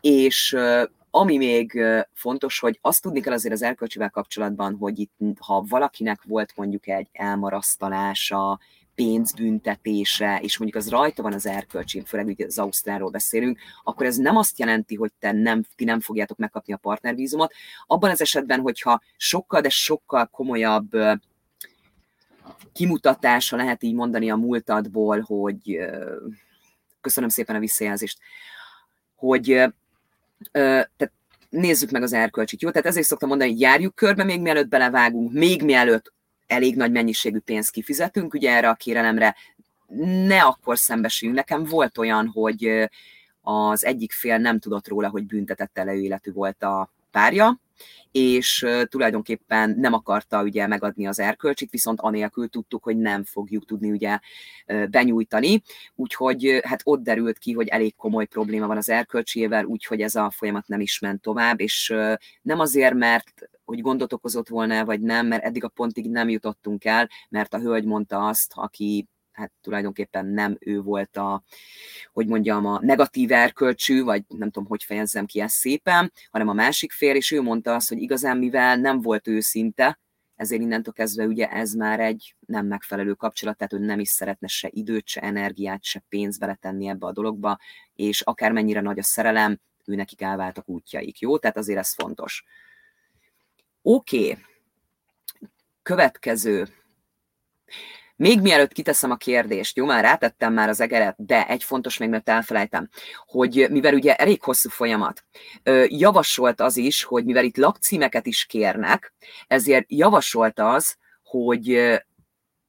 és 0.00 0.56
ami 1.10 1.36
még 1.36 1.80
fontos, 2.12 2.58
hogy 2.58 2.78
azt 2.82 3.02
tudni 3.02 3.20
kell 3.20 3.32
azért 3.32 3.54
az 3.54 3.62
erkölcsivel 3.62 4.10
kapcsolatban, 4.10 4.76
hogy 4.76 4.98
itt, 4.98 5.12
ha 5.38 5.64
valakinek 5.68 6.22
volt 6.22 6.52
mondjuk 6.56 6.88
egy 6.88 7.08
elmarasztalása, 7.12 8.60
pénzbüntetése, 8.98 10.38
és 10.42 10.58
mondjuk 10.58 10.82
az 10.82 10.90
rajta 10.90 11.22
van 11.22 11.32
az 11.32 11.46
erkölcsén, 11.46 12.04
főleg 12.04 12.26
hogy 12.26 12.42
az 12.42 12.58
Ausztrálról 12.58 13.10
beszélünk, 13.10 13.58
akkor 13.82 14.06
ez 14.06 14.16
nem 14.16 14.36
azt 14.36 14.58
jelenti, 14.58 14.94
hogy 14.94 15.12
te 15.18 15.32
nem, 15.32 15.62
ti 15.76 15.84
nem 15.84 16.00
fogjátok 16.00 16.36
megkapni 16.36 16.72
a 16.72 16.76
partnervízumot. 16.76 17.52
Abban 17.86 18.10
az 18.10 18.20
esetben, 18.20 18.60
hogyha 18.60 19.00
sokkal, 19.16 19.60
de 19.60 19.68
sokkal 19.68 20.26
komolyabb 20.26 20.90
kimutatása 22.72 23.56
lehet 23.56 23.82
így 23.82 23.94
mondani 23.94 24.30
a 24.30 24.36
múltadból, 24.36 25.20
hogy 25.20 25.78
köszönöm 27.00 27.28
szépen 27.28 27.56
a 27.56 27.58
visszajelzést, 27.58 28.18
hogy 29.14 29.44
tehát 30.52 31.12
nézzük 31.48 31.90
meg 31.90 32.02
az 32.02 32.12
erkölcsit, 32.12 32.62
jó? 32.62 32.70
Tehát 32.70 32.86
ezért 32.86 33.06
szoktam 33.06 33.28
mondani, 33.28 33.50
hogy 33.50 33.60
járjuk 33.60 33.94
körbe, 33.94 34.24
még 34.24 34.40
mielőtt 34.40 34.68
belevágunk, 34.68 35.32
még 35.32 35.62
mielőtt 35.62 36.12
elég 36.48 36.76
nagy 36.76 36.90
mennyiségű 36.90 37.38
pénzt 37.38 37.70
kifizetünk 37.70 38.34
ugye 38.34 38.50
erre 38.50 38.68
a 38.68 38.74
kérelemre, 38.74 39.36
ne 40.26 40.42
akkor 40.42 40.78
szembesüljünk. 40.78 41.38
Nekem 41.38 41.64
volt 41.64 41.98
olyan, 41.98 42.26
hogy 42.26 42.88
az 43.40 43.84
egyik 43.84 44.12
fél 44.12 44.38
nem 44.38 44.58
tudott 44.58 44.88
róla, 44.88 45.08
hogy 45.08 45.26
büntetett 45.26 45.78
előéletű 45.78 46.32
volt 46.32 46.62
a 46.62 46.92
párja, 47.10 47.60
és 48.12 48.66
tulajdonképpen 48.84 49.74
nem 49.78 49.92
akarta 49.92 50.42
ugye 50.42 50.66
megadni 50.66 51.06
az 51.06 51.18
erkölcsit, 51.18 51.70
viszont 51.70 52.00
anélkül 52.00 52.48
tudtuk, 52.48 52.82
hogy 52.82 52.96
nem 52.96 53.24
fogjuk 53.24 53.64
tudni 53.64 53.90
ugye 53.90 54.18
benyújtani, 54.90 55.62
úgyhogy 55.94 56.60
hát 56.64 56.80
ott 56.84 57.02
derült 57.02 57.38
ki, 57.38 57.52
hogy 57.52 57.68
elég 57.68 57.96
komoly 57.96 58.26
probléma 58.26 58.66
van 58.66 58.76
az 58.76 58.88
erkölcsével, 58.88 59.64
úgyhogy 59.64 60.00
ez 60.00 60.14
a 60.14 60.30
folyamat 60.30 60.68
nem 60.68 60.80
is 60.80 60.98
ment 60.98 61.22
tovább, 61.22 61.60
és 61.60 61.94
nem 62.42 62.60
azért, 62.60 62.94
mert 62.94 63.48
hogy 63.68 63.80
gondot 63.80 64.12
okozott 64.12 64.48
volna, 64.48 64.84
vagy 64.84 65.00
nem, 65.00 65.26
mert 65.26 65.44
eddig 65.44 65.64
a 65.64 65.68
pontig 65.68 66.10
nem 66.10 66.28
jutottunk 66.28 66.84
el, 66.84 67.08
mert 67.28 67.54
a 67.54 67.58
hölgy 67.58 67.84
mondta 67.84 68.26
azt, 68.26 68.52
aki 68.54 69.08
hát 69.32 69.52
tulajdonképpen 69.60 70.26
nem 70.26 70.56
ő 70.60 70.80
volt 70.80 71.16
a, 71.16 71.42
hogy 72.12 72.26
mondjam, 72.26 72.66
a 72.66 72.78
negatív 72.82 73.32
erkölcsű, 73.32 74.02
vagy 74.02 74.22
nem 74.28 74.50
tudom, 74.50 74.68
hogy 74.68 74.82
fejezzem 74.82 75.26
ki 75.26 75.40
ezt 75.40 75.54
szépen, 75.54 76.12
hanem 76.30 76.48
a 76.48 76.52
másik 76.52 76.92
fél, 76.92 77.14
és 77.14 77.30
ő 77.30 77.42
mondta 77.42 77.74
azt, 77.74 77.88
hogy 77.88 78.02
igazán 78.02 78.36
mivel 78.36 78.76
nem 78.76 79.00
volt 79.00 79.28
őszinte, 79.28 80.00
ezért 80.34 80.62
innentől 80.62 80.92
kezdve 80.92 81.26
ugye 81.26 81.48
ez 81.48 81.72
már 81.72 82.00
egy 82.00 82.36
nem 82.46 82.66
megfelelő 82.66 83.12
kapcsolat, 83.12 83.56
tehát 83.56 83.72
ő 83.72 83.78
nem 83.78 84.00
is 84.00 84.08
szeretne 84.08 84.46
se 84.46 84.68
időt, 84.72 85.06
se 85.06 85.20
energiát, 85.20 85.82
se 85.82 86.04
pénzt 86.08 86.40
beletenni 86.40 86.88
ebbe 86.88 87.06
a 87.06 87.12
dologba, 87.12 87.58
és 87.94 88.20
akármennyire 88.20 88.80
nagy 88.80 88.98
a 88.98 89.02
szerelem, 89.02 89.60
ő 89.84 89.94
nekik 89.94 90.22
elváltak 90.22 90.68
útjaik, 90.68 91.18
jó? 91.18 91.38
Tehát 91.38 91.56
azért 91.56 91.78
ez 91.78 91.94
fontos. 91.94 92.44
Oké, 93.90 94.18
okay. 94.18 94.36
következő. 95.82 96.68
Még 98.16 98.40
mielőtt 98.40 98.72
kiteszem 98.72 99.10
a 99.10 99.16
kérdést, 99.16 99.76
jó, 99.76 99.84
már 99.84 100.04
rátettem 100.04 100.52
már 100.52 100.68
az 100.68 100.80
egeret, 100.80 101.14
de 101.26 101.46
egy 101.46 101.62
fontos 101.62 101.98
még, 101.98 102.08
mert 102.08 102.28
elfelejtem, 102.28 102.88
hogy 103.26 103.66
mivel 103.70 103.94
ugye 103.94 104.14
elég 104.16 104.42
hosszú 104.42 104.68
folyamat, 104.68 105.24
javasolt 105.86 106.60
az 106.60 106.76
is, 106.76 107.02
hogy 107.02 107.24
mivel 107.24 107.44
itt 107.44 107.56
lakcímeket 107.56 108.26
is 108.26 108.44
kérnek, 108.44 109.14
ezért 109.46 109.84
javasolt 109.88 110.58
az, 110.58 110.96
hogy 111.22 111.98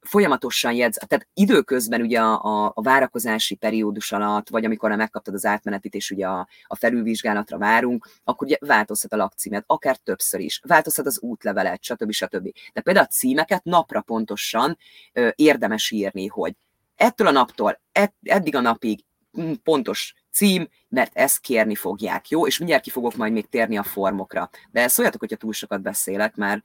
folyamatosan 0.01 0.73
jedz, 0.73 0.97
tehát 1.07 1.27
időközben 1.33 2.01
ugye 2.01 2.19
a, 2.19 2.43
a, 2.43 2.71
a 2.75 2.81
várakozási 2.81 3.55
periódus 3.55 4.11
alatt, 4.11 4.49
vagy 4.49 4.65
amikor 4.65 4.95
megkaptad 4.95 5.33
az 5.33 5.45
átmenetit, 5.45 5.93
és 5.93 6.11
ugye 6.11 6.27
a, 6.27 6.47
a 6.63 6.75
felülvizsgálatra 6.75 7.57
várunk, 7.57 8.07
akkor 8.23 8.47
ugye 8.47 8.57
változhat 8.59 9.13
a 9.13 9.17
lakcímet, 9.17 9.63
akár 9.67 9.97
többször 9.97 10.39
is, 10.39 10.61
változhat 10.67 11.05
az 11.05 11.19
útlevelet, 11.21 11.83
stb. 11.83 12.11
stb. 12.11 12.51
De 12.73 12.81
például 12.81 13.05
a 13.05 13.13
címeket 13.13 13.63
napra 13.63 14.01
pontosan 14.01 14.77
ö, 15.13 15.29
érdemes 15.35 15.91
írni, 15.91 16.27
hogy 16.27 16.55
ettől 16.95 17.27
a 17.27 17.31
naptól, 17.31 17.81
ed, 17.91 18.11
eddig 18.23 18.55
a 18.55 18.61
napig 18.61 19.03
hm, 19.31 19.51
pontos 19.63 20.13
cím, 20.31 20.67
mert 20.89 21.11
ezt 21.17 21.39
kérni 21.39 21.75
fogják, 21.75 22.29
jó? 22.29 22.47
És 22.47 22.57
mindjárt 22.57 22.83
ki 22.83 22.89
fogok 22.89 23.15
majd 23.15 23.31
még 23.31 23.49
térni 23.49 23.77
a 23.77 23.83
formokra. 23.83 24.49
De 24.71 24.87
szóljatok, 24.87 25.19
hogyha 25.19 25.35
túl 25.35 25.53
sokat 25.53 25.81
beszélek, 25.81 26.35
mert 26.35 26.61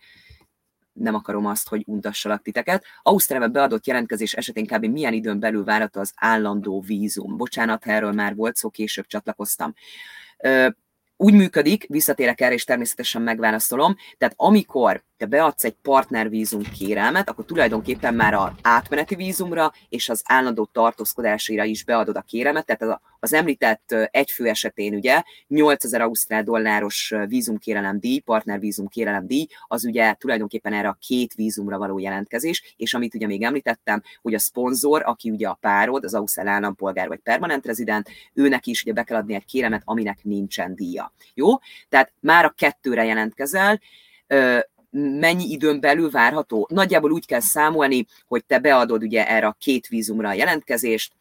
nem 0.94 1.14
akarom 1.14 1.46
azt, 1.46 1.68
hogy 1.68 1.82
untassalak 1.86 2.42
titeket. 2.42 2.84
Ausztráliában 3.02 3.52
beadott 3.52 3.86
jelentkezés 3.86 4.32
esetén 4.32 4.66
kb. 4.66 4.84
milyen 4.84 5.12
időn 5.12 5.40
belül 5.40 5.64
várható 5.64 6.00
az 6.00 6.12
állandó 6.16 6.80
vízum? 6.80 7.36
Bocsánat, 7.36 7.86
erről 7.86 8.12
már 8.12 8.34
volt 8.34 8.56
szó, 8.56 8.70
később 8.70 9.06
csatlakoztam 9.06 9.74
úgy 11.16 11.34
működik, 11.34 11.86
visszatérek 11.88 12.40
erre, 12.40 12.54
és 12.54 12.64
természetesen 12.64 13.22
megválaszolom, 13.22 13.96
tehát 14.18 14.34
amikor 14.38 15.04
te 15.16 15.26
beadsz 15.26 15.64
egy 15.64 15.76
partnervízum 15.82 16.62
kérelmet, 16.78 17.28
akkor 17.28 17.44
tulajdonképpen 17.44 18.14
már 18.14 18.34
az 18.34 18.50
átmeneti 18.62 19.14
vízumra 19.14 19.72
és 19.88 20.08
az 20.08 20.22
állandó 20.24 20.68
tartózkodásira 20.72 21.64
is 21.64 21.84
beadod 21.84 22.16
a 22.16 22.24
kérelmet, 22.28 22.66
tehát 22.66 23.00
az 23.20 23.32
említett 23.32 23.94
egyfő 24.10 24.46
esetén 24.46 24.94
ugye 24.94 25.22
8000 25.48 26.00
ausztrál 26.00 26.42
dolláros 26.42 27.14
vízumkérelem 27.28 28.00
díj, 28.00 28.18
partnervízum 28.18 28.88
kérelem 28.88 29.26
díj, 29.26 29.46
az 29.66 29.84
ugye 29.84 30.14
tulajdonképpen 30.14 30.72
erre 30.72 30.88
a 30.88 30.98
két 31.06 31.34
vízumra 31.34 31.78
való 31.78 31.98
jelentkezés, 31.98 32.74
és 32.76 32.94
amit 32.94 33.14
ugye 33.14 33.26
még 33.26 33.42
említettem, 33.42 34.02
hogy 34.22 34.34
a 34.34 34.38
szponzor, 34.38 35.02
aki 35.04 35.30
ugye 35.30 35.48
a 35.48 35.58
párod, 35.60 36.04
az 36.04 36.14
ausztrál 36.14 36.48
állampolgár 36.48 37.08
vagy 37.08 37.20
permanent 37.20 37.66
rezident, 37.66 38.08
őnek 38.34 38.66
is 38.66 38.82
ugye 38.82 38.92
be 38.92 39.02
kell 39.02 39.16
adni 39.16 39.34
egy 39.34 39.44
kéremet, 39.44 39.82
aminek 39.84 40.18
nincsen 40.22 40.74
díja. 40.74 41.12
Jó? 41.34 41.48
Tehát 41.88 42.12
már 42.20 42.44
a 42.44 42.54
kettőre 42.56 43.04
jelentkezel, 43.04 43.80
mennyi 44.96 45.50
időn 45.50 45.80
belül 45.80 46.10
várható? 46.10 46.68
Nagyjából 46.70 47.12
úgy 47.12 47.26
kell 47.26 47.40
számolni, 47.40 48.06
hogy 48.26 48.44
te 48.44 48.58
beadod 48.58 49.02
ugye 49.02 49.28
erre 49.28 49.46
a 49.46 49.56
két 49.58 49.86
vízumra 49.86 50.28
a 50.28 50.32
jelentkezést, 50.32 51.12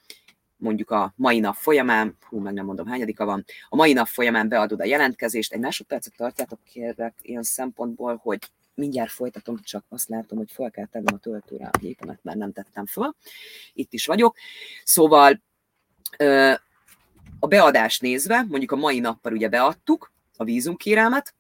mondjuk 0.58 0.92
a 0.92 1.14
mai 1.16 1.40
nap 1.40 1.56
folyamán, 1.56 2.18
hú, 2.30 2.40
meg 2.40 2.54
nem 2.54 2.66
mondom, 2.66 2.88
hányadika 2.88 3.26
van, 3.26 3.46
a 3.70 3.76
mai 3.76 3.94
nap 3.94 4.08
folyamán 4.08 4.48
beadod 4.48 4.80
a 4.80 4.86
jelentkezést, 4.86 5.54
egy 5.54 5.60
másodpercet 5.60 6.14
tartjátok 6.18 6.60
kérlek 6.64 7.14
ilyen 7.22 7.44
szempontból, 7.44 8.20
hogy 8.22 8.40
mindjárt 8.76 9.12
folytatom, 9.12 9.60
csak 9.64 9.86
azt 9.90 10.10
látom, 10.10 10.38
hogy 10.38 10.52
fel 10.52 10.72
kell 10.72 10.86
tennem 10.86 11.14
a 11.14 11.20
töltőre 11.20 11.70
a 11.72 11.78
gépemet, 11.78 12.20
mert 12.22 12.38
nem 12.38 12.52
tettem 12.52 12.86
föl. 12.86 13.16
Itt 13.74 13.94
is 13.94 14.06
vagyok. 14.06 14.36
Szóval 14.84 15.42
a 17.40 17.48
beadást 17.48 18.02
nézve, 18.02 18.46
mondjuk 18.48 18.72
a 18.72 18.76
mai 18.76 19.00
nappal 19.00 19.34
ugye 19.34 19.50
beadtuk 19.50 20.12
a 20.38 20.44
vízumkérelmet, 20.44 21.34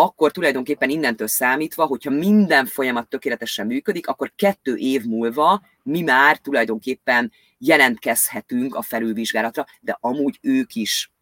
akkor 0.00 0.30
tulajdonképpen 0.30 0.90
innentől 0.90 1.26
számítva, 1.26 1.84
hogyha 1.84 2.10
minden 2.10 2.66
folyamat 2.66 3.08
tökéletesen 3.08 3.66
működik, 3.66 4.06
akkor 4.06 4.32
kettő 4.36 4.74
év 4.74 5.04
múlva 5.04 5.62
mi 5.82 6.00
már 6.00 6.36
tulajdonképpen 6.36 7.32
jelentkezhetünk 7.58 8.74
a 8.74 8.82
felülvizsgálatra, 8.82 9.66
de 9.80 9.98
amúgy 10.00 10.38
ők 10.42 10.74
is 10.74 11.12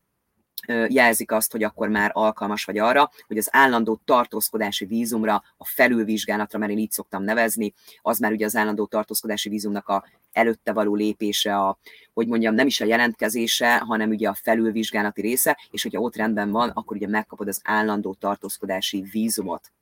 jelzik 0.88 1.32
azt, 1.32 1.52
hogy 1.52 1.62
akkor 1.62 1.88
már 1.88 2.10
alkalmas 2.14 2.64
vagy 2.64 2.78
arra, 2.78 3.10
hogy 3.26 3.38
az 3.38 3.48
állandó 3.50 4.00
tartózkodási 4.04 4.84
vízumra, 4.84 5.42
a 5.56 5.64
felülvizsgálatra, 5.64 6.58
mert 6.58 6.72
én 6.72 6.78
így 6.78 6.90
szoktam 6.90 7.22
nevezni, 7.22 7.74
az 8.02 8.18
már 8.18 8.32
ugye 8.32 8.44
az 8.44 8.56
állandó 8.56 8.86
tartózkodási 8.86 9.48
vízumnak 9.48 9.88
a 9.88 10.04
előtte 10.32 10.72
való 10.72 10.94
lépése, 10.94 11.56
a, 11.56 11.78
hogy 12.12 12.26
mondjam, 12.26 12.54
nem 12.54 12.66
is 12.66 12.80
a 12.80 12.84
jelentkezése, 12.84 13.78
hanem 13.78 14.10
ugye 14.10 14.28
a 14.28 14.34
felülvizsgálati 14.34 15.20
része, 15.20 15.58
és 15.70 15.82
hogyha 15.82 16.00
ott 16.00 16.16
rendben 16.16 16.50
van, 16.50 16.68
akkor 16.68 16.96
ugye 16.96 17.08
megkapod 17.08 17.48
az 17.48 17.60
állandó 17.64 18.14
tartózkodási 18.14 19.00
vízumot. 19.12 19.72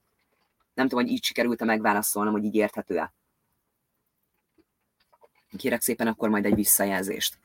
Nem 0.74 0.88
tudom, 0.88 1.04
hogy 1.04 1.12
így 1.12 1.24
sikerült-e 1.24 1.64
megválaszolnom, 1.64 2.32
hogy 2.32 2.44
így 2.44 2.54
érthető-e. 2.54 3.12
Kérek 5.56 5.80
szépen 5.80 6.06
akkor 6.06 6.28
majd 6.28 6.44
egy 6.44 6.54
visszajelzést. 6.54 7.38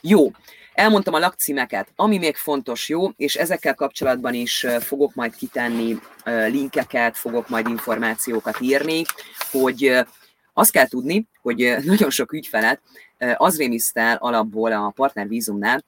Jó, 0.00 0.30
Elmondtam 0.74 1.14
a 1.14 1.18
lakcímeket, 1.18 1.92
ami 1.96 2.18
még 2.18 2.36
fontos, 2.36 2.88
jó, 2.88 3.08
és 3.16 3.34
ezekkel 3.34 3.74
kapcsolatban 3.74 4.34
is 4.34 4.66
fogok 4.80 5.14
majd 5.14 5.34
kitenni 5.34 5.98
linkeket, 6.24 7.16
fogok 7.16 7.48
majd 7.48 7.68
információkat 7.68 8.60
írni, 8.60 9.02
hogy 9.50 10.04
azt 10.52 10.70
kell 10.70 10.86
tudni, 10.86 11.26
hogy 11.42 11.76
nagyon 11.84 12.10
sok 12.10 12.32
ügyfelet 12.32 12.80
az 13.36 13.56
rémisztel 13.56 14.16
alapból 14.16 14.72
a 14.72 14.92
partnervízumnál, 14.94 15.84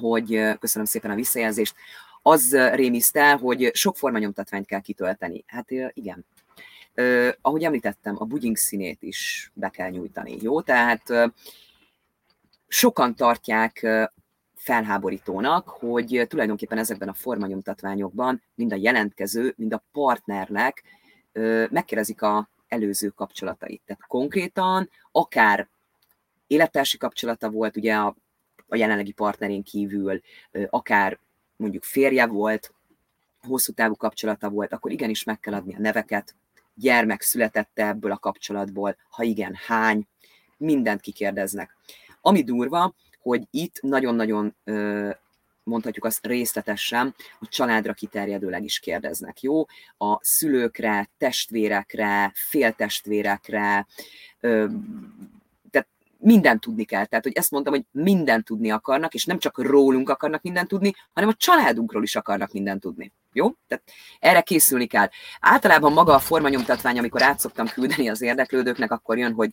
hogy 0.00 0.40
köszönöm 0.58 0.86
szépen 0.86 1.10
a 1.10 1.14
visszajelzést, 1.14 1.74
az 2.22 2.56
rémisztel, 2.56 3.36
hogy 3.36 3.70
sok 3.74 3.96
formanyomtatványt 3.96 4.66
kell 4.66 4.80
kitölteni. 4.80 5.44
Hát 5.46 5.66
igen. 5.92 6.24
ahogy 7.40 7.64
említettem, 7.64 8.16
a 8.18 8.24
bugyink 8.24 8.56
színét 8.56 9.02
is 9.02 9.50
be 9.54 9.68
kell 9.68 9.90
nyújtani, 9.90 10.36
jó? 10.40 10.60
Tehát 10.60 11.32
sokan 12.72 13.14
tartják 13.14 13.86
felháborítónak, 14.54 15.68
hogy 15.68 16.26
tulajdonképpen 16.28 16.78
ezekben 16.78 17.08
a 17.08 17.14
formanyomtatványokban 17.14 18.42
mind 18.54 18.72
a 18.72 18.76
jelentkező, 18.76 19.54
mind 19.56 19.72
a 19.72 19.84
partnernek 19.92 20.82
megkérdezik 21.70 22.22
a 22.22 22.48
előző 22.68 23.08
kapcsolatait. 23.08 23.82
Tehát 23.86 24.06
konkrétan 24.06 24.90
akár 25.12 25.68
élettársi 26.46 26.96
kapcsolata 26.96 27.50
volt 27.50 27.76
ugye 27.76 27.94
a, 27.94 28.16
a 28.68 28.76
jelenlegi 28.76 29.12
partnerén 29.12 29.62
kívül, 29.62 30.20
akár 30.68 31.18
mondjuk 31.56 31.82
férje 31.82 32.26
volt, 32.26 32.74
hosszú 33.40 33.72
távú 33.72 33.94
kapcsolata 33.96 34.48
volt, 34.48 34.72
akkor 34.72 34.90
igenis 34.90 35.24
meg 35.24 35.40
kell 35.40 35.54
adni 35.54 35.74
a 35.74 35.80
neveket, 35.80 36.34
gyermek 36.74 37.22
születette 37.22 37.86
ebből 37.86 38.12
a 38.12 38.18
kapcsolatból, 38.18 38.96
ha 39.08 39.22
igen, 39.22 39.54
hány, 39.66 40.06
mindent 40.56 41.00
kikérdeznek. 41.00 41.76
Ami 42.20 42.42
durva, 42.42 42.94
hogy 43.22 43.42
itt 43.50 43.80
nagyon-nagyon 43.80 44.56
mondhatjuk 45.62 46.04
azt 46.04 46.26
részletesen, 46.26 47.14
hogy 47.38 47.48
családra 47.48 47.92
kiterjedőleg 47.92 48.64
is 48.64 48.78
kérdeznek, 48.78 49.40
jó? 49.40 49.64
A 49.98 50.18
szülőkre, 50.20 51.10
testvérekre, 51.18 52.32
féltestvérekre, 52.34 53.86
tehát 55.70 55.88
mindent 56.18 56.60
tudni 56.60 56.84
kell. 56.84 57.04
Tehát, 57.04 57.24
hogy 57.24 57.36
ezt 57.36 57.50
mondtam, 57.50 57.72
hogy 57.72 57.84
mindent 57.90 58.44
tudni 58.44 58.70
akarnak, 58.70 59.14
és 59.14 59.24
nem 59.24 59.38
csak 59.38 59.58
rólunk 59.58 60.08
akarnak 60.08 60.42
mindent 60.42 60.68
tudni, 60.68 60.94
hanem 61.12 61.28
a 61.28 61.34
családunkról 61.34 62.02
is 62.02 62.16
akarnak 62.16 62.52
mindent 62.52 62.80
tudni. 62.80 63.12
Jó? 63.32 63.52
Tehát 63.68 63.84
erre 64.20 64.40
készülni 64.40 64.86
kell. 64.86 65.08
Általában 65.40 65.92
maga 65.92 66.14
a 66.14 66.18
formanyomtatvány, 66.18 66.98
amikor 66.98 67.22
át 67.22 67.38
szoktam 67.38 67.66
küldeni 67.66 68.08
az 68.08 68.22
érdeklődőknek, 68.22 68.90
akkor 68.90 69.18
jön, 69.18 69.32
hogy 69.32 69.50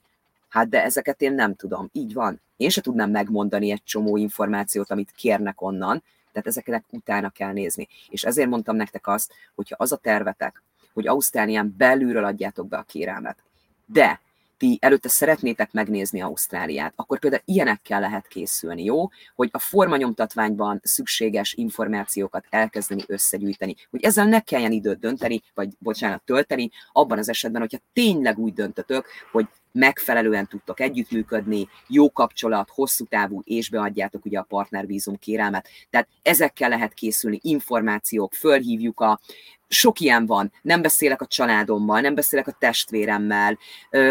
Hát 0.49 0.69
de 0.69 0.83
ezeket 0.83 1.21
én 1.21 1.33
nem 1.33 1.55
tudom. 1.55 1.89
Így 1.91 2.13
van. 2.13 2.41
Én 2.57 2.69
se 2.69 2.81
tudnám 2.81 3.09
megmondani 3.09 3.71
egy 3.71 3.83
csomó 3.83 4.17
információt, 4.17 4.91
amit 4.91 5.11
kérnek 5.11 5.61
onnan, 5.61 6.03
tehát 6.31 6.47
ezeknek 6.47 6.83
utána 6.89 7.29
kell 7.29 7.51
nézni. 7.51 7.87
És 8.09 8.23
ezért 8.23 8.49
mondtam 8.49 8.75
nektek 8.75 9.07
azt, 9.07 9.33
hogyha 9.55 9.75
az 9.79 9.91
a 9.91 9.97
tervetek, 9.97 10.63
hogy 10.93 11.07
Ausztrálián 11.07 11.73
belülről 11.77 12.25
adjátok 12.25 12.67
be 12.67 12.77
a 12.77 12.83
kérelmet, 12.83 13.37
de 13.85 14.21
ti 14.57 14.77
előtte 14.81 15.09
szeretnétek 15.09 15.71
megnézni 15.71 16.21
Ausztráliát, 16.21 16.93
akkor 16.95 17.19
például 17.19 17.41
ilyenekkel 17.45 17.99
lehet 17.99 18.27
készülni, 18.27 18.83
jó? 18.83 19.09
Hogy 19.35 19.49
a 19.51 19.59
formanyomtatványban 19.59 20.79
szükséges 20.83 21.53
információkat 21.53 22.45
elkezdeni 22.49 23.03
összegyűjteni, 23.07 23.75
hogy 23.89 24.03
ezzel 24.03 24.25
ne 24.25 24.39
kelljen 24.39 24.71
időt 24.71 24.99
dönteni, 24.99 25.41
vagy 25.53 25.69
bocsánat, 25.79 26.21
tölteni, 26.25 26.69
abban 26.91 27.17
az 27.17 27.29
esetben, 27.29 27.61
hogyha 27.61 27.77
tényleg 27.93 28.37
úgy 28.37 28.53
döntötök, 28.53 29.05
hogy 29.31 29.47
megfelelően 29.77 30.47
tudtok 30.47 30.79
együttműködni, 30.79 31.67
jó 31.87 32.11
kapcsolat, 32.11 32.69
hosszú 32.69 33.05
távú, 33.05 33.41
és 33.43 33.69
beadjátok 33.69 34.25
ugye 34.25 34.39
a 34.39 34.45
partnervízum 34.49 35.17
kérelmet. 35.17 35.67
Tehát 35.89 36.07
ezekkel 36.21 36.69
lehet 36.69 36.93
készülni, 36.93 37.39
információk, 37.41 38.33
fölhívjuk 38.33 38.99
a 38.99 39.19
sok 39.67 39.99
ilyen 39.99 40.25
van, 40.25 40.51
nem 40.61 40.81
beszélek 40.81 41.21
a 41.21 41.27
családommal, 41.27 42.01
nem 42.01 42.15
beszélek 42.15 42.47
a 42.47 42.55
testvéremmel, 42.59 43.57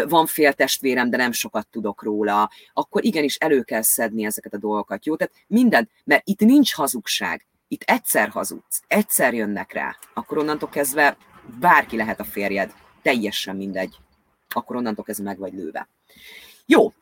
van 0.07 0.25
fél 0.25 0.53
testvérem, 0.53 1.09
de 1.09 1.17
nem 1.17 1.31
sokat 1.31 1.67
tudok 1.67 2.03
róla, 2.03 2.49
akkor 2.73 3.05
igenis 3.05 3.35
elő 3.35 3.61
kell 3.61 3.81
szedni 3.81 4.25
ezeket 4.25 4.53
a 4.53 4.57
dolgokat, 4.57 5.05
jó? 5.05 5.15
Tehát 5.15 5.33
minden, 5.47 5.89
mert 6.03 6.27
itt 6.27 6.39
nincs 6.39 6.73
hazugság, 6.73 7.45
itt 7.67 7.81
egyszer 7.81 8.29
hazudsz, 8.29 8.81
egyszer 8.87 9.33
jönnek 9.33 9.73
rá, 9.73 9.95
akkor 10.13 10.37
onnantól 10.37 10.69
kezdve 10.69 11.17
bárki 11.59 11.95
lehet 11.95 12.19
a 12.19 12.23
férjed, 12.23 12.73
teljesen 13.01 13.55
mindegy, 13.55 13.95
akkor 14.49 14.75
onnantól 14.75 15.03
kezdve 15.03 15.25
meg 15.25 15.37
vagy 15.37 15.53
lőve. 15.53 15.87
Jó, 16.65 16.93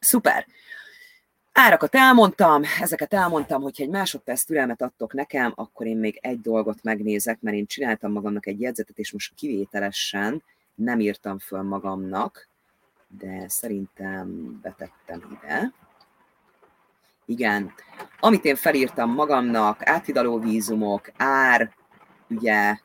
szuper. 0.00 0.46
Árakat 1.52 1.94
elmondtam, 1.94 2.62
ezeket 2.80 3.14
elmondtam, 3.14 3.62
hogyha 3.62 3.82
egy 3.82 3.88
másodperc 3.88 4.42
türelmet 4.42 4.82
adtok 4.82 5.12
nekem, 5.12 5.52
akkor 5.54 5.86
én 5.86 5.96
még 5.96 6.18
egy 6.22 6.40
dolgot 6.40 6.82
megnézek, 6.82 7.40
mert 7.40 7.56
én 7.56 7.66
csináltam 7.66 8.12
magamnak 8.12 8.46
egy 8.46 8.60
jegyzetet, 8.60 8.98
és 8.98 9.12
most 9.12 9.34
kivételesen 9.34 10.42
nem 10.74 11.00
írtam 11.00 11.38
föl 11.38 11.62
magamnak, 11.62 12.48
de 13.18 13.48
szerintem 13.48 14.58
betettem 14.62 15.38
ide. 15.40 15.72
Igen, 17.24 17.72
amit 18.20 18.44
én 18.44 18.56
felírtam 18.56 19.10
magamnak, 19.10 19.88
áthidaló 19.88 20.38
vízumok, 20.38 21.10
ár, 21.16 21.72
ugye, 22.28 22.78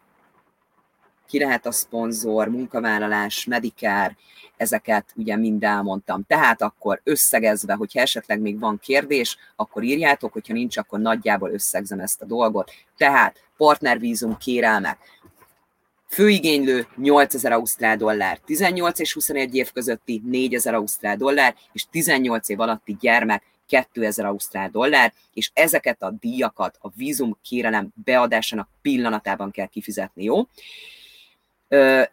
ki 1.28 1.40
lehet 1.40 1.66
a 1.66 1.72
szponzor, 1.72 2.48
munkavállalás, 2.48 3.46
medikár, 3.46 4.16
ezeket 4.58 5.06
ugye 5.16 5.36
mind 5.36 5.64
elmondtam. 5.64 6.24
Tehát 6.28 6.62
akkor 6.62 7.02
összegezve, 7.04 7.74
hogyha 7.74 8.00
esetleg 8.00 8.40
még 8.40 8.60
van 8.60 8.80
kérdés, 8.80 9.38
akkor 9.56 9.84
írjátok, 9.84 10.34
hogyha 10.34 10.54
nincs, 10.54 10.78
akkor 10.78 11.00
nagyjából 11.00 11.52
összegzem 11.52 12.00
ezt 12.00 12.22
a 12.22 12.26
dolgot. 12.26 12.72
Tehát 12.98 13.44
partnervízum 13.58 14.38
kérelmek. 14.38 14.98
Főigénylő 16.08 16.88
8000 16.96 17.52
ausztrál 17.52 17.98
dollár, 17.98 18.40
18 18.46 19.00
és 19.00 19.14
21 19.14 19.56
év 19.56 19.72
közötti 19.72 20.22
4000 20.26 20.74
ausztrál 20.74 21.18
dollár, 21.18 21.56
és 21.72 21.86
18 21.92 22.50
év 22.50 22.60
alatti 22.60 22.98
gyermek 23.00 23.44
2000 23.68 24.26
ausztrál 24.26 24.70
dollár, 24.70 25.14
és 25.34 25.52
ezeket 25.54 26.02
a 26.02 26.12
díjakat 26.20 26.78
a 26.82 26.90
vízum 26.96 27.38
kérelem 27.42 27.94
beadásának 28.04 28.70
pillanatában 28.82 29.52
kell 29.52 29.68
kifizetni, 29.68 30.24
jó? 30.24 30.48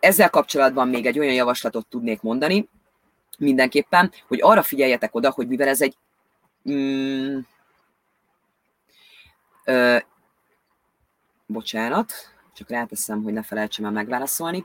Ezzel 0.00 0.30
kapcsolatban 0.30 0.88
még 0.88 1.06
egy 1.06 1.18
olyan 1.18 1.34
javaslatot 1.34 1.86
tudnék 1.86 2.20
mondani, 2.20 2.68
mindenképpen, 3.38 4.12
hogy 4.28 4.38
arra 4.42 4.62
figyeljetek 4.62 5.14
oda, 5.14 5.30
hogy 5.30 5.48
mivel 5.48 5.68
ez 5.68 5.80
egy 5.80 5.96
mm, 6.70 7.38
ö, 9.64 9.96
bocsánat, 11.46 12.12
csak 12.54 12.70
ráteszem, 12.70 13.22
hogy 13.22 13.32
ne 13.32 13.42
felejtsem 13.42 13.84
el 13.84 13.90
megválaszolni, 13.90 14.64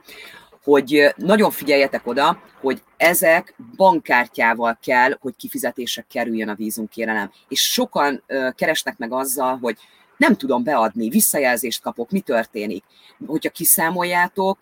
hogy 0.62 1.14
nagyon 1.16 1.50
figyeljetek 1.50 2.06
oda, 2.06 2.42
hogy 2.60 2.82
ezek 2.96 3.54
bankkártyával 3.76 4.78
kell, 4.82 5.16
hogy 5.20 5.36
kifizetésre 5.36 6.04
kerüljön 6.08 6.48
a 6.48 6.54
vízunkérelem. 6.54 7.30
És 7.48 7.60
sokan 7.60 8.22
ö, 8.26 8.48
keresnek 8.54 8.98
meg 8.98 9.12
azzal, 9.12 9.58
hogy 9.58 9.76
nem 10.16 10.36
tudom 10.36 10.62
beadni, 10.62 11.08
visszajelzést 11.08 11.82
kapok, 11.82 12.10
mi 12.10 12.20
történik. 12.20 12.84
Hogyha 13.26 13.50
kiszámoljátok, 13.50 14.58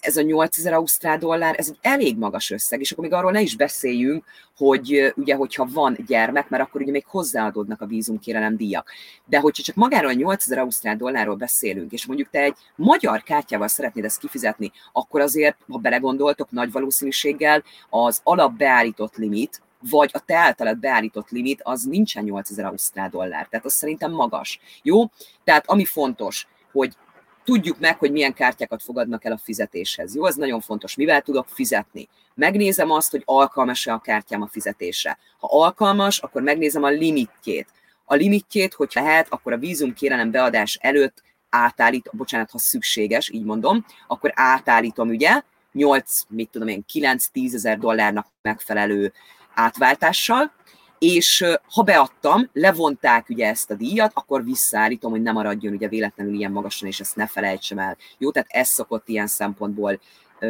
ez 0.00 0.16
a 0.16 0.22
8000 0.22 0.72
ausztrál 0.72 1.18
dollár, 1.18 1.54
ez 1.58 1.68
egy 1.68 1.78
elég 1.80 2.18
magas 2.18 2.50
összeg, 2.50 2.80
és 2.80 2.92
akkor 2.92 3.04
még 3.04 3.12
arról 3.12 3.30
ne 3.30 3.40
is 3.40 3.56
beszéljünk, 3.56 4.24
hogy 4.56 5.12
ugye, 5.16 5.34
hogyha 5.34 5.68
van 5.72 5.96
gyermek, 6.06 6.48
mert 6.48 6.62
akkor 6.62 6.80
ugye 6.80 6.90
még 6.90 7.06
hozzáadódnak 7.06 7.80
a 7.80 7.86
vízumkérelem 7.86 8.56
díjak. 8.56 8.90
De 9.26 9.38
hogyha 9.38 9.62
csak 9.62 9.74
magáról 9.74 10.10
a 10.10 10.14
8000 10.14 10.58
ausztrál 10.58 10.96
dollárról 10.96 11.36
beszélünk, 11.36 11.92
és 11.92 12.06
mondjuk 12.06 12.30
te 12.30 12.40
egy 12.40 12.56
magyar 12.76 13.22
kártyával 13.22 13.68
szeretnéd 13.68 14.04
ezt 14.04 14.18
kifizetni, 14.18 14.72
akkor 14.92 15.20
azért, 15.20 15.56
ha 15.68 15.78
belegondoltok, 15.78 16.50
nagy 16.50 16.72
valószínűséggel 16.72 17.62
az 17.90 18.20
alapbeállított 18.24 19.16
limit, 19.16 19.62
vagy 19.90 20.10
a 20.12 20.18
te 20.18 20.36
általad 20.36 20.78
beállított 20.78 21.30
limit, 21.30 21.60
az 21.62 21.82
nincsen 21.82 22.24
8000 22.24 22.64
ausztrál 22.64 23.08
dollár. 23.08 23.46
Tehát 23.48 23.66
az 23.66 23.72
szerintem 23.72 24.12
magas. 24.12 24.60
Jó? 24.82 25.04
Tehát 25.44 25.64
ami 25.66 25.84
fontos, 25.84 26.46
hogy 26.72 26.96
tudjuk 27.44 27.78
meg, 27.78 27.98
hogy 27.98 28.12
milyen 28.12 28.34
kártyákat 28.34 28.82
fogadnak 28.82 29.24
el 29.24 29.32
a 29.32 29.40
fizetéshez. 29.42 30.14
Jó, 30.14 30.26
ez 30.26 30.34
nagyon 30.34 30.60
fontos. 30.60 30.94
Mivel 30.94 31.20
tudok 31.20 31.46
fizetni? 31.48 32.08
Megnézem 32.34 32.90
azt, 32.90 33.10
hogy 33.10 33.22
alkalmas-e 33.24 33.92
a 33.92 33.98
kártyám 33.98 34.42
a 34.42 34.48
fizetésre. 34.48 35.18
Ha 35.38 35.48
alkalmas, 35.50 36.18
akkor 36.18 36.42
megnézem 36.42 36.82
a 36.82 36.88
limitjét. 36.88 37.68
A 38.04 38.14
limitjét, 38.14 38.74
hogy 38.74 38.90
lehet, 38.94 39.26
akkor 39.30 39.52
a 39.52 39.58
vízum 39.58 39.94
kérelem 39.94 40.30
beadás 40.30 40.78
előtt 40.80 41.22
átállít, 41.50 42.10
bocsánat, 42.12 42.50
ha 42.50 42.58
szükséges, 42.58 43.30
így 43.30 43.44
mondom, 43.44 43.84
akkor 44.06 44.32
átállítom, 44.34 45.08
ugye, 45.08 45.42
8, 45.72 46.22
mit 46.28 46.50
tudom 46.50 46.68
én, 46.68 46.84
9-10 46.92 47.54
ezer 47.54 47.78
dollárnak 47.78 48.26
megfelelő 48.42 49.12
átváltással, 49.54 50.52
és 51.00 51.44
ha 51.74 51.82
beadtam, 51.82 52.48
levonták 52.52 53.28
ugye 53.28 53.46
ezt 53.46 53.70
a 53.70 53.74
díjat, 53.74 54.10
akkor 54.14 54.44
visszaállítom, 54.44 55.10
hogy 55.10 55.22
nem 55.22 55.34
maradjon 55.34 55.74
ugye 55.74 55.88
véletlenül 55.88 56.34
ilyen 56.34 56.52
magasan, 56.52 56.88
és 56.88 57.00
ezt 57.00 57.16
ne 57.16 57.26
felejtsem 57.26 57.78
el. 57.78 57.96
Jó, 58.18 58.30
tehát 58.30 58.48
ez 58.50 58.68
szokott 58.68 59.08
ilyen 59.08 59.26
szempontból 59.26 60.00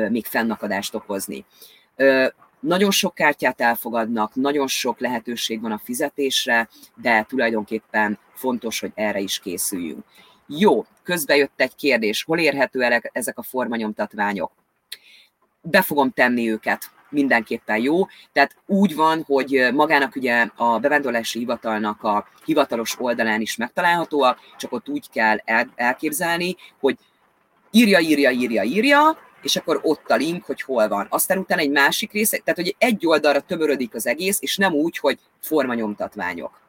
még 0.08 0.26
fennakadást 0.26 0.94
okozni. 0.94 1.44
Nagyon 2.60 2.90
sok 2.90 3.14
kártyát 3.14 3.60
elfogadnak, 3.60 4.34
nagyon 4.34 4.66
sok 4.66 5.00
lehetőség 5.00 5.60
van 5.60 5.72
a 5.72 5.80
fizetésre, 5.84 6.68
de 6.94 7.24
tulajdonképpen 7.28 8.18
fontos, 8.34 8.80
hogy 8.80 8.92
erre 8.94 9.18
is 9.18 9.38
készüljünk. 9.38 10.04
Jó, 10.46 10.86
közbe 11.02 11.36
jött 11.36 11.60
egy 11.60 11.74
kérdés, 11.74 12.24
hol 12.24 12.38
érhető 12.38 13.00
ezek 13.12 13.38
a 13.38 13.42
formanyomtatványok? 13.42 14.52
Be 15.60 15.82
fogom 15.82 16.10
tenni 16.10 16.50
őket 16.50 16.90
mindenképpen 17.10 17.78
jó. 17.78 18.06
Tehát 18.32 18.56
úgy 18.66 18.94
van, 18.94 19.22
hogy 19.26 19.68
magának 19.72 20.16
ugye 20.16 20.48
a 20.56 20.78
bevándorlási 20.78 21.38
hivatalnak 21.38 22.02
a 22.02 22.26
hivatalos 22.44 22.96
oldalán 22.98 23.40
is 23.40 23.56
megtalálhatóak, 23.56 24.38
csak 24.56 24.72
ott 24.72 24.88
úgy 24.88 25.10
kell 25.10 25.36
elképzelni, 25.74 26.56
hogy 26.80 26.96
írja, 27.70 27.98
írja, 27.98 28.30
írja, 28.30 28.62
írja, 28.62 29.18
és 29.42 29.56
akkor 29.56 29.80
ott 29.82 30.10
a 30.10 30.16
link, 30.16 30.44
hogy 30.44 30.62
hol 30.62 30.88
van. 30.88 31.06
Aztán 31.10 31.38
utána 31.38 31.60
egy 31.60 31.70
másik 31.70 32.12
rész, 32.12 32.30
tehát 32.30 32.54
hogy 32.54 32.74
egy 32.78 33.06
oldalra 33.06 33.40
tömörödik 33.40 33.94
az 33.94 34.06
egész, 34.06 34.38
és 34.40 34.56
nem 34.56 34.72
úgy, 34.72 34.98
hogy 34.98 35.18
formanyomtatványok 35.40 36.60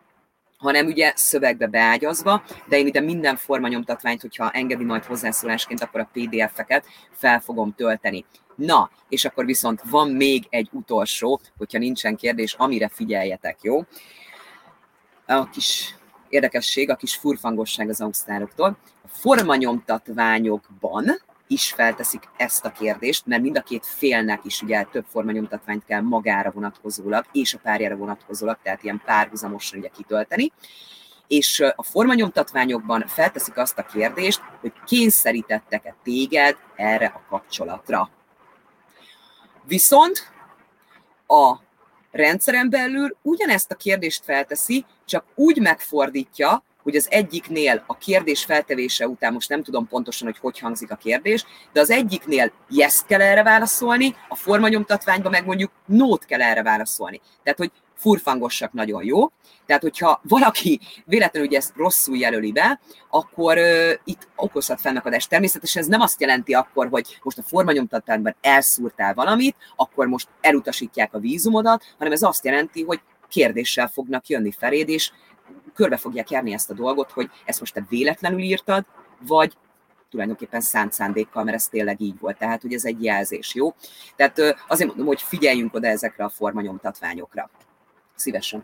hanem 0.62 0.86
ugye 0.86 1.14
szövegbe 1.16 1.68
beágyazva, 1.68 2.44
de 2.68 2.78
én 2.78 2.88
ide 2.88 3.00
minden 3.00 3.36
formanyomtatványt, 3.36 4.22
hogyha 4.22 4.52
engedi 4.52 4.84
majd 4.84 5.04
hozzászólásként, 5.04 5.82
akkor 5.82 6.00
a 6.00 6.10
PDF-eket 6.14 6.86
fel 7.12 7.40
fogom 7.40 7.74
tölteni. 7.76 8.26
Na, 8.56 8.90
és 9.10 9.26
akkor 9.26 9.46
viszont 9.46 9.82
van 9.90 10.10
még 10.12 10.48
egy 10.50 10.70
utolsó, 10.72 11.42
hogyha 11.58 11.80
nincsen 11.80 12.16
kérdés, 12.16 12.54
amire 12.54 12.88
figyeljetek, 12.88 13.58
jó? 13.62 13.84
A 15.28 15.50
kis 15.50 15.96
érdekesség, 16.30 16.90
a 16.90 16.96
kis 16.96 17.16
furfangosság 17.16 17.90
az 17.90 18.02
ausztároktól. 18.02 18.78
A 19.04 19.08
formanyomtatványokban 19.08 21.06
is 21.52 21.72
felteszik 21.72 22.24
ezt 22.38 22.66
a 22.66 22.72
kérdést, 22.72 23.26
mert 23.26 23.42
mind 23.42 23.58
a 23.58 23.62
két 23.62 23.86
félnek 23.86 24.40
is 24.44 24.62
ugye 24.62 24.84
több 24.84 25.06
formanyomtatványt 25.10 25.86
kell 25.86 26.02
magára 26.02 26.52
vonatkozólag 26.52 27.26
és 27.32 27.54
a 27.54 27.60
párjára 27.64 27.96
vonatkozólag, 27.96 28.58
tehát 28.64 28.84
ilyen 28.84 29.02
párhuzamosan 29.06 29.80
ugye 29.80 29.88
kitölteni. 29.88 30.52
És 31.28 31.60
a 31.76 31.84
formanyomtatványokban 31.84 33.08
felteszik 33.08 33.58
azt 33.58 33.78
a 33.78 33.86
kérdést, 33.86 34.42
hogy 34.60 34.74
kényszerítettek-e 34.86 35.96
téged 36.04 36.58
erre 36.76 37.06
a 37.06 37.22
kapcsolatra. 37.30 38.10
Viszont 39.64 40.32
a 41.28 41.56
rendszeren 42.12 42.70
belül 42.70 43.18
ugyanezt 43.22 43.72
a 43.72 43.76
kérdést 43.76 44.24
felteszi, 44.24 44.86
csak 45.06 45.26
úgy 45.36 45.62
megfordítja, 45.62 46.64
hogy 46.84 46.96
az 46.96 47.08
egyiknél 47.10 47.84
a 47.88 47.98
kérdés 47.98 48.46
feltevése 48.46 49.08
után, 49.08 49.34
most 49.34 49.50
nem 49.50 49.64
tudom 49.64 49.88
pontosan, 49.88 50.28
hogy 50.28 50.38
hogy 50.38 50.60
hangzik 50.60 50.92
a 50.92 50.96
kérdés, 50.96 51.46
de 51.74 51.80
az 51.80 51.90
egyiknél 51.90 52.52
yes 52.70 53.02
kell 53.08 53.22
erre 53.22 53.44
válaszolni, 53.44 54.16
a 54.30 54.36
formanyomtatványban 54.36 55.32
meg 55.32 55.46
mondjuk 55.46 55.72
nót 55.86 56.26
kell 56.26 56.42
erre 56.42 56.64
válaszolni. 56.64 57.22
Tehát, 57.44 57.60
hogy 57.60 57.72
furfangosak 58.02 58.74
nagyon 58.74 59.04
jó. 59.04 59.32
Tehát, 59.66 59.82
hogyha 59.82 60.22
valaki 60.24 60.80
véletlenül 61.06 61.48
ugye 61.48 61.58
ezt 61.58 61.76
rosszul 61.76 62.18
jelöli 62.18 62.52
be, 62.52 62.80
akkor 63.10 63.58
uh, 63.58 63.92
itt 64.04 64.28
okozhat 64.36 64.82
fennakadást. 64.82 65.30
Természetesen 65.30 65.82
ez 65.82 65.88
nem 65.88 66.02
azt 66.02 66.22
jelenti 66.22 66.54
akkor, 66.54 66.88
hogy 66.90 67.20
most 67.24 67.38
a 67.38 67.44
formanyomtatványban 67.44 68.36
elszúrtál 68.42 69.14
valamit, 69.14 69.56
akkor 69.76 70.08
most 70.08 70.28
elutasítják 70.42 71.14
a 71.14 71.20
vízumodat, 71.20 71.84
hanem 71.98 72.14
ez 72.14 72.22
azt 72.22 72.46
jelenti, 72.46 72.84
hogy 72.84 73.02
kérdéssel 73.30 73.88
fognak 73.88 74.28
jönni 74.28 74.52
feléd, 74.52 74.90
és 74.90 75.12
körbe 75.74 75.98
fogják 75.98 76.30
járni 76.30 76.54
ezt 76.54 76.70
a 76.70 76.74
dolgot, 76.74 77.12
hogy 77.12 77.30
ezt 77.46 77.60
most 77.60 77.74
te 77.74 77.86
véletlenül 77.90 78.40
írtad, 78.40 78.86
vagy 79.28 79.58
tulajdonképpen 80.10 80.62
szánt 80.62 80.94
szándékkal, 80.94 81.44
mert 81.44 81.58
ez 81.58 81.68
tényleg 81.68 82.02
így 82.02 82.20
volt. 82.20 82.38
Tehát, 82.38 82.62
hogy 82.62 82.74
ez 82.74 82.86
egy 82.86 83.04
jelzés, 83.04 83.56
jó? 83.56 83.74
Tehát 84.16 84.40
azért 84.68 84.88
mondom, 84.88 85.08
hogy 85.08 85.22
figyeljünk 85.22 85.74
oda 85.74 85.88
ezekre 85.88 86.24
a 86.24 86.30
formanyomtatványokra. 86.30 87.50
Szívesen. 88.16 88.64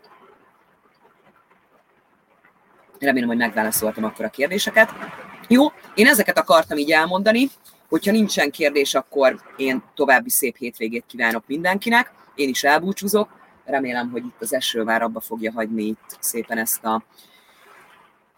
Remélem, 2.98 3.28
hogy 3.28 3.36
megválaszoltam 3.36 4.04
akkor 4.04 4.24
a 4.24 4.30
kérdéseket. 4.30 4.90
Jó, 5.48 5.66
én 5.94 6.06
ezeket 6.06 6.38
akartam 6.38 6.78
így 6.78 6.90
elmondani. 6.90 7.50
Hogyha 7.88 8.12
nincsen 8.12 8.50
kérdés, 8.50 8.94
akkor 8.94 9.40
én 9.56 9.82
további 9.94 10.30
szép 10.30 10.56
hétvégét 10.56 11.04
kívánok 11.06 11.46
mindenkinek. 11.46 12.12
Én 12.34 12.48
is 12.48 12.64
elbúcsúzok. 12.64 13.37
Remélem, 13.68 14.10
hogy 14.10 14.24
itt 14.24 14.40
az 14.40 14.54
eső 14.54 14.82
már 14.82 15.02
abba 15.02 15.20
fogja 15.20 15.52
hagyni 15.52 15.82
itt 15.82 16.16
szépen 16.20 16.58
ezt 16.58 16.84
a 16.84 17.02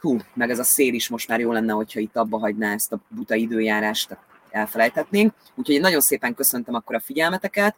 hú, 0.00 0.16
meg 0.34 0.50
ez 0.50 0.58
a 0.58 0.64
szél 0.64 0.94
is 0.94 1.08
most 1.08 1.28
már 1.28 1.40
jó 1.40 1.52
lenne, 1.52 1.72
hogyha 1.72 2.00
itt 2.00 2.16
abba 2.16 2.38
hagyná 2.38 2.72
ezt 2.72 2.92
a 2.92 3.00
buta 3.08 3.34
időjárást, 3.34 4.16
elfelejtetnénk. 4.50 5.34
Úgyhogy 5.54 5.74
én 5.74 5.80
nagyon 5.80 6.00
szépen 6.00 6.34
köszöntöm 6.34 6.74
akkor 6.74 6.94
a 6.94 7.00
figyelmeteket. 7.00 7.76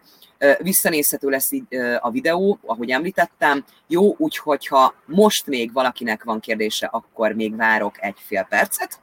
Visszanézhető 0.58 1.28
lesz 1.28 1.50
a 2.00 2.10
videó, 2.10 2.58
ahogy 2.66 2.90
említettem. 2.90 3.64
Jó, 3.86 4.14
úgyhogy 4.18 4.66
ha 4.66 4.94
most 5.04 5.46
még 5.46 5.72
valakinek 5.72 6.24
van 6.24 6.40
kérdése, 6.40 6.86
akkor 6.86 7.32
még 7.32 7.56
várok 7.56 8.02
egy 8.02 8.16
fél 8.26 8.46
percet. 8.48 9.00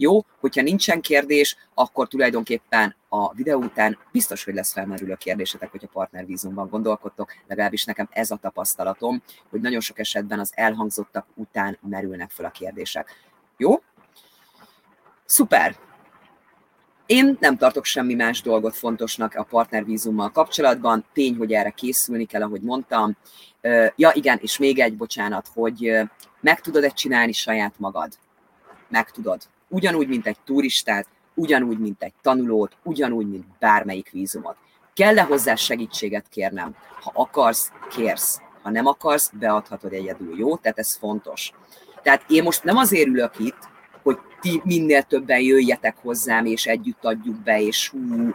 Jó, 0.00 0.24
hogyha 0.40 0.62
nincsen 0.62 1.00
kérdés, 1.00 1.56
akkor 1.74 2.08
tulajdonképpen 2.08 2.94
a 3.08 3.34
videó 3.34 3.60
után 3.62 3.98
biztos, 4.12 4.44
hogy 4.44 4.54
lesz 4.54 4.72
felmerülő 4.72 5.14
kérdésetek, 5.14 5.70
hogyha 5.70 5.88
partnervízumban 5.92 6.68
gondolkodtok, 6.68 7.32
legalábbis 7.46 7.84
nekem 7.84 8.08
ez 8.10 8.30
a 8.30 8.36
tapasztalatom, 8.36 9.22
hogy 9.50 9.60
nagyon 9.60 9.80
sok 9.80 9.98
esetben 9.98 10.38
az 10.38 10.52
elhangzottak 10.54 11.26
után 11.34 11.78
merülnek 11.80 12.30
fel 12.30 12.46
a 12.46 12.50
kérdések. 12.50 13.14
Jó? 13.56 13.82
Szuper! 15.24 15.76
Én 17.06 17.36
nem 17.40 17.56
tartok 17.56 17.84
semmi 17.84 18.14
más 18.14 18.42
dolgot 18.42 18.76
fontosnak 18.76 19.34
a 19.34 19.42
partnervízummal 19.42 20.30
kapcsolatban. 20.30 21.04
Tény, 21.12 21.36
hogy 21.36 21.52
erre 21.52 21.70
készülni 21.70 22.24
kell, 22.24 22.42
ahogy 22.42 22.60
mondtam. 22.60 23.16
Ja, 23.96 24.10
igen, 24.12 24.38
és 24.42 24.58
még 24.58 24.78
egy 24.78 24.96
bocsánat, 24.96 25.48
hogy 25.54 25.92
meg 26.40 26.60
tudod-e 26.60 26.88
csinálni 26.88 27.32
saját 27.32 27.74
magad? 27.78 28.12
Meg 28.88 29.10
tudod. 29.10 29.42
Ugyanúgy, 29.68 30.08
mint 30.08 30.26
egy 30.26 30.36
turistát, 30.44 31.06
ugyanúgy, 31.34 31.78
mint 31.78 32.02
egy 32.02 32.12
tanulót, 32.22 32.76
ugyanúgy, 32.82 33.28
mint 33.28 33.46
bármelyik 33.58 34.10
vízumot. 34.10 34.56
Kell-e 34.94 35.22
hozzá 35.22 35.54
segítséget 35.54 36.28
kérnem? 36.28 36.74
Ha 37.00 37.12
akarsz, 37.14 37.72
kérsz. 37.90 38.40
Ha 38.62 38.70
nem 38.70 38.86
akarsz, 38.86 39.30
beadhatod 39.32 39.92
egyedül, 39.92 40.38
jó? 40.38 40.56
Tehát 40.56 40.78
ez 40.78 40.96
fontos. 40.96 41.52
Tehát 42.02 42.24
én 42.28 42.42
most 42.42 42.64
nem 42.64 42.76
azért 42.76 43.06
ülök 43.06 43.38
itt, 43.38 43.68
hogy 44.02 44.18
ti 44.40 44.60
minél 44.64 45.02
többen 45.02 45.40
jöjjetek 45.40 45.96
hozzám, 45.96 46.46
és 46.46 46.66
együtt 46.66 47.04
adjuk 47.04 47.36
be, 47.36 47.60
és 47.60 47.88
hú, 47.88 48.34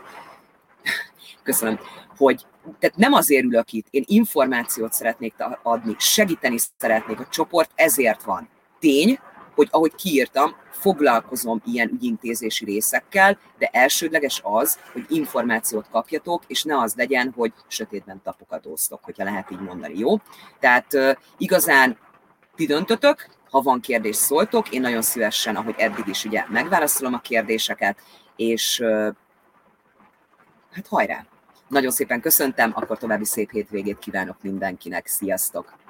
köszönöm, 1.43 1.79
hogy 2.17 2.45
tehát 2.79 2.95
nem 2.95 3.13
azért 3.13 3.43
ülök 3.43 3.71
itt, 3.71 3.87
én 3.89 4.03
információt 4.05 4.93
szeretnék 4.93 5.33
adni, 5.63 5.95
segíteni 5.97 6.57
szeretnék, 6.77 7.19
a 7.19 7.27
csoport 7.29 7.71
ezért 7.75 8.23
van. 8.23 8.49
Tény, 8.79 9.19
hogy 9.55 9.67
ahogy 9.71 9.95
kiírtam, 9.95 10.55
foglalkozom 10.71 11.61
ilyen 11.65 11.89
ügyintézési 11.93 12.65
részekkel, 12.65 13.37
de 13.57 13.69
elsődleges 13.71 14.41
az, 14.43 14.79
hogy 14.91 15.05
információt 15.09 15.89
kapjatok, 15.91 16.43
és 16.47 16.63
ne 16.63 16.77
az 16.77 16.93
legyen, 16.95 17.33
hogy 17.35 17.53
sötétben 17.67 18.21
tapogatóztok, 18.23 19.03
hogyha 19.03 19.23
lehet 19.23 19.51
így 19.51 19.59
mondani, 19.59 19.99
jó? 19.99 20.17
Tehát 20.59 21.17
igazán 21.37 21.97
ti 22.55 22.65
döntötök, 22.65 23.29
ha 23.49 23.61
van 23.61 23.79
kérdés, 23.79 24.15
szóltok, 24.15 24.69
én 24.69 24.81
nagyon 24.81 25.01
szívesen, 25.01 25.55
ahogy 25.55 25.75
eddig 25.77 26.07
is 26.07 26.25
ugye 26.25 26.45
megválaszolom 26.49 27.13
a 27.13 27.19
kérdéseket, 27.19 27.97
és 28.35 28.81
hát 30.71 30.87
hajrá! 30.89 31.25
Nagyon 31.67 31.91
szépen 31.91 32.21
köszöntem, 32.21 32.71
akkor 32.75 32.97
további 32.97 33.25
szép 33.25 33.51
hétvégét 33.51 33.99
kívánok 33.99 34.37
mindenkinek, 34.41 35.07
sziasztok! 35.07 35.82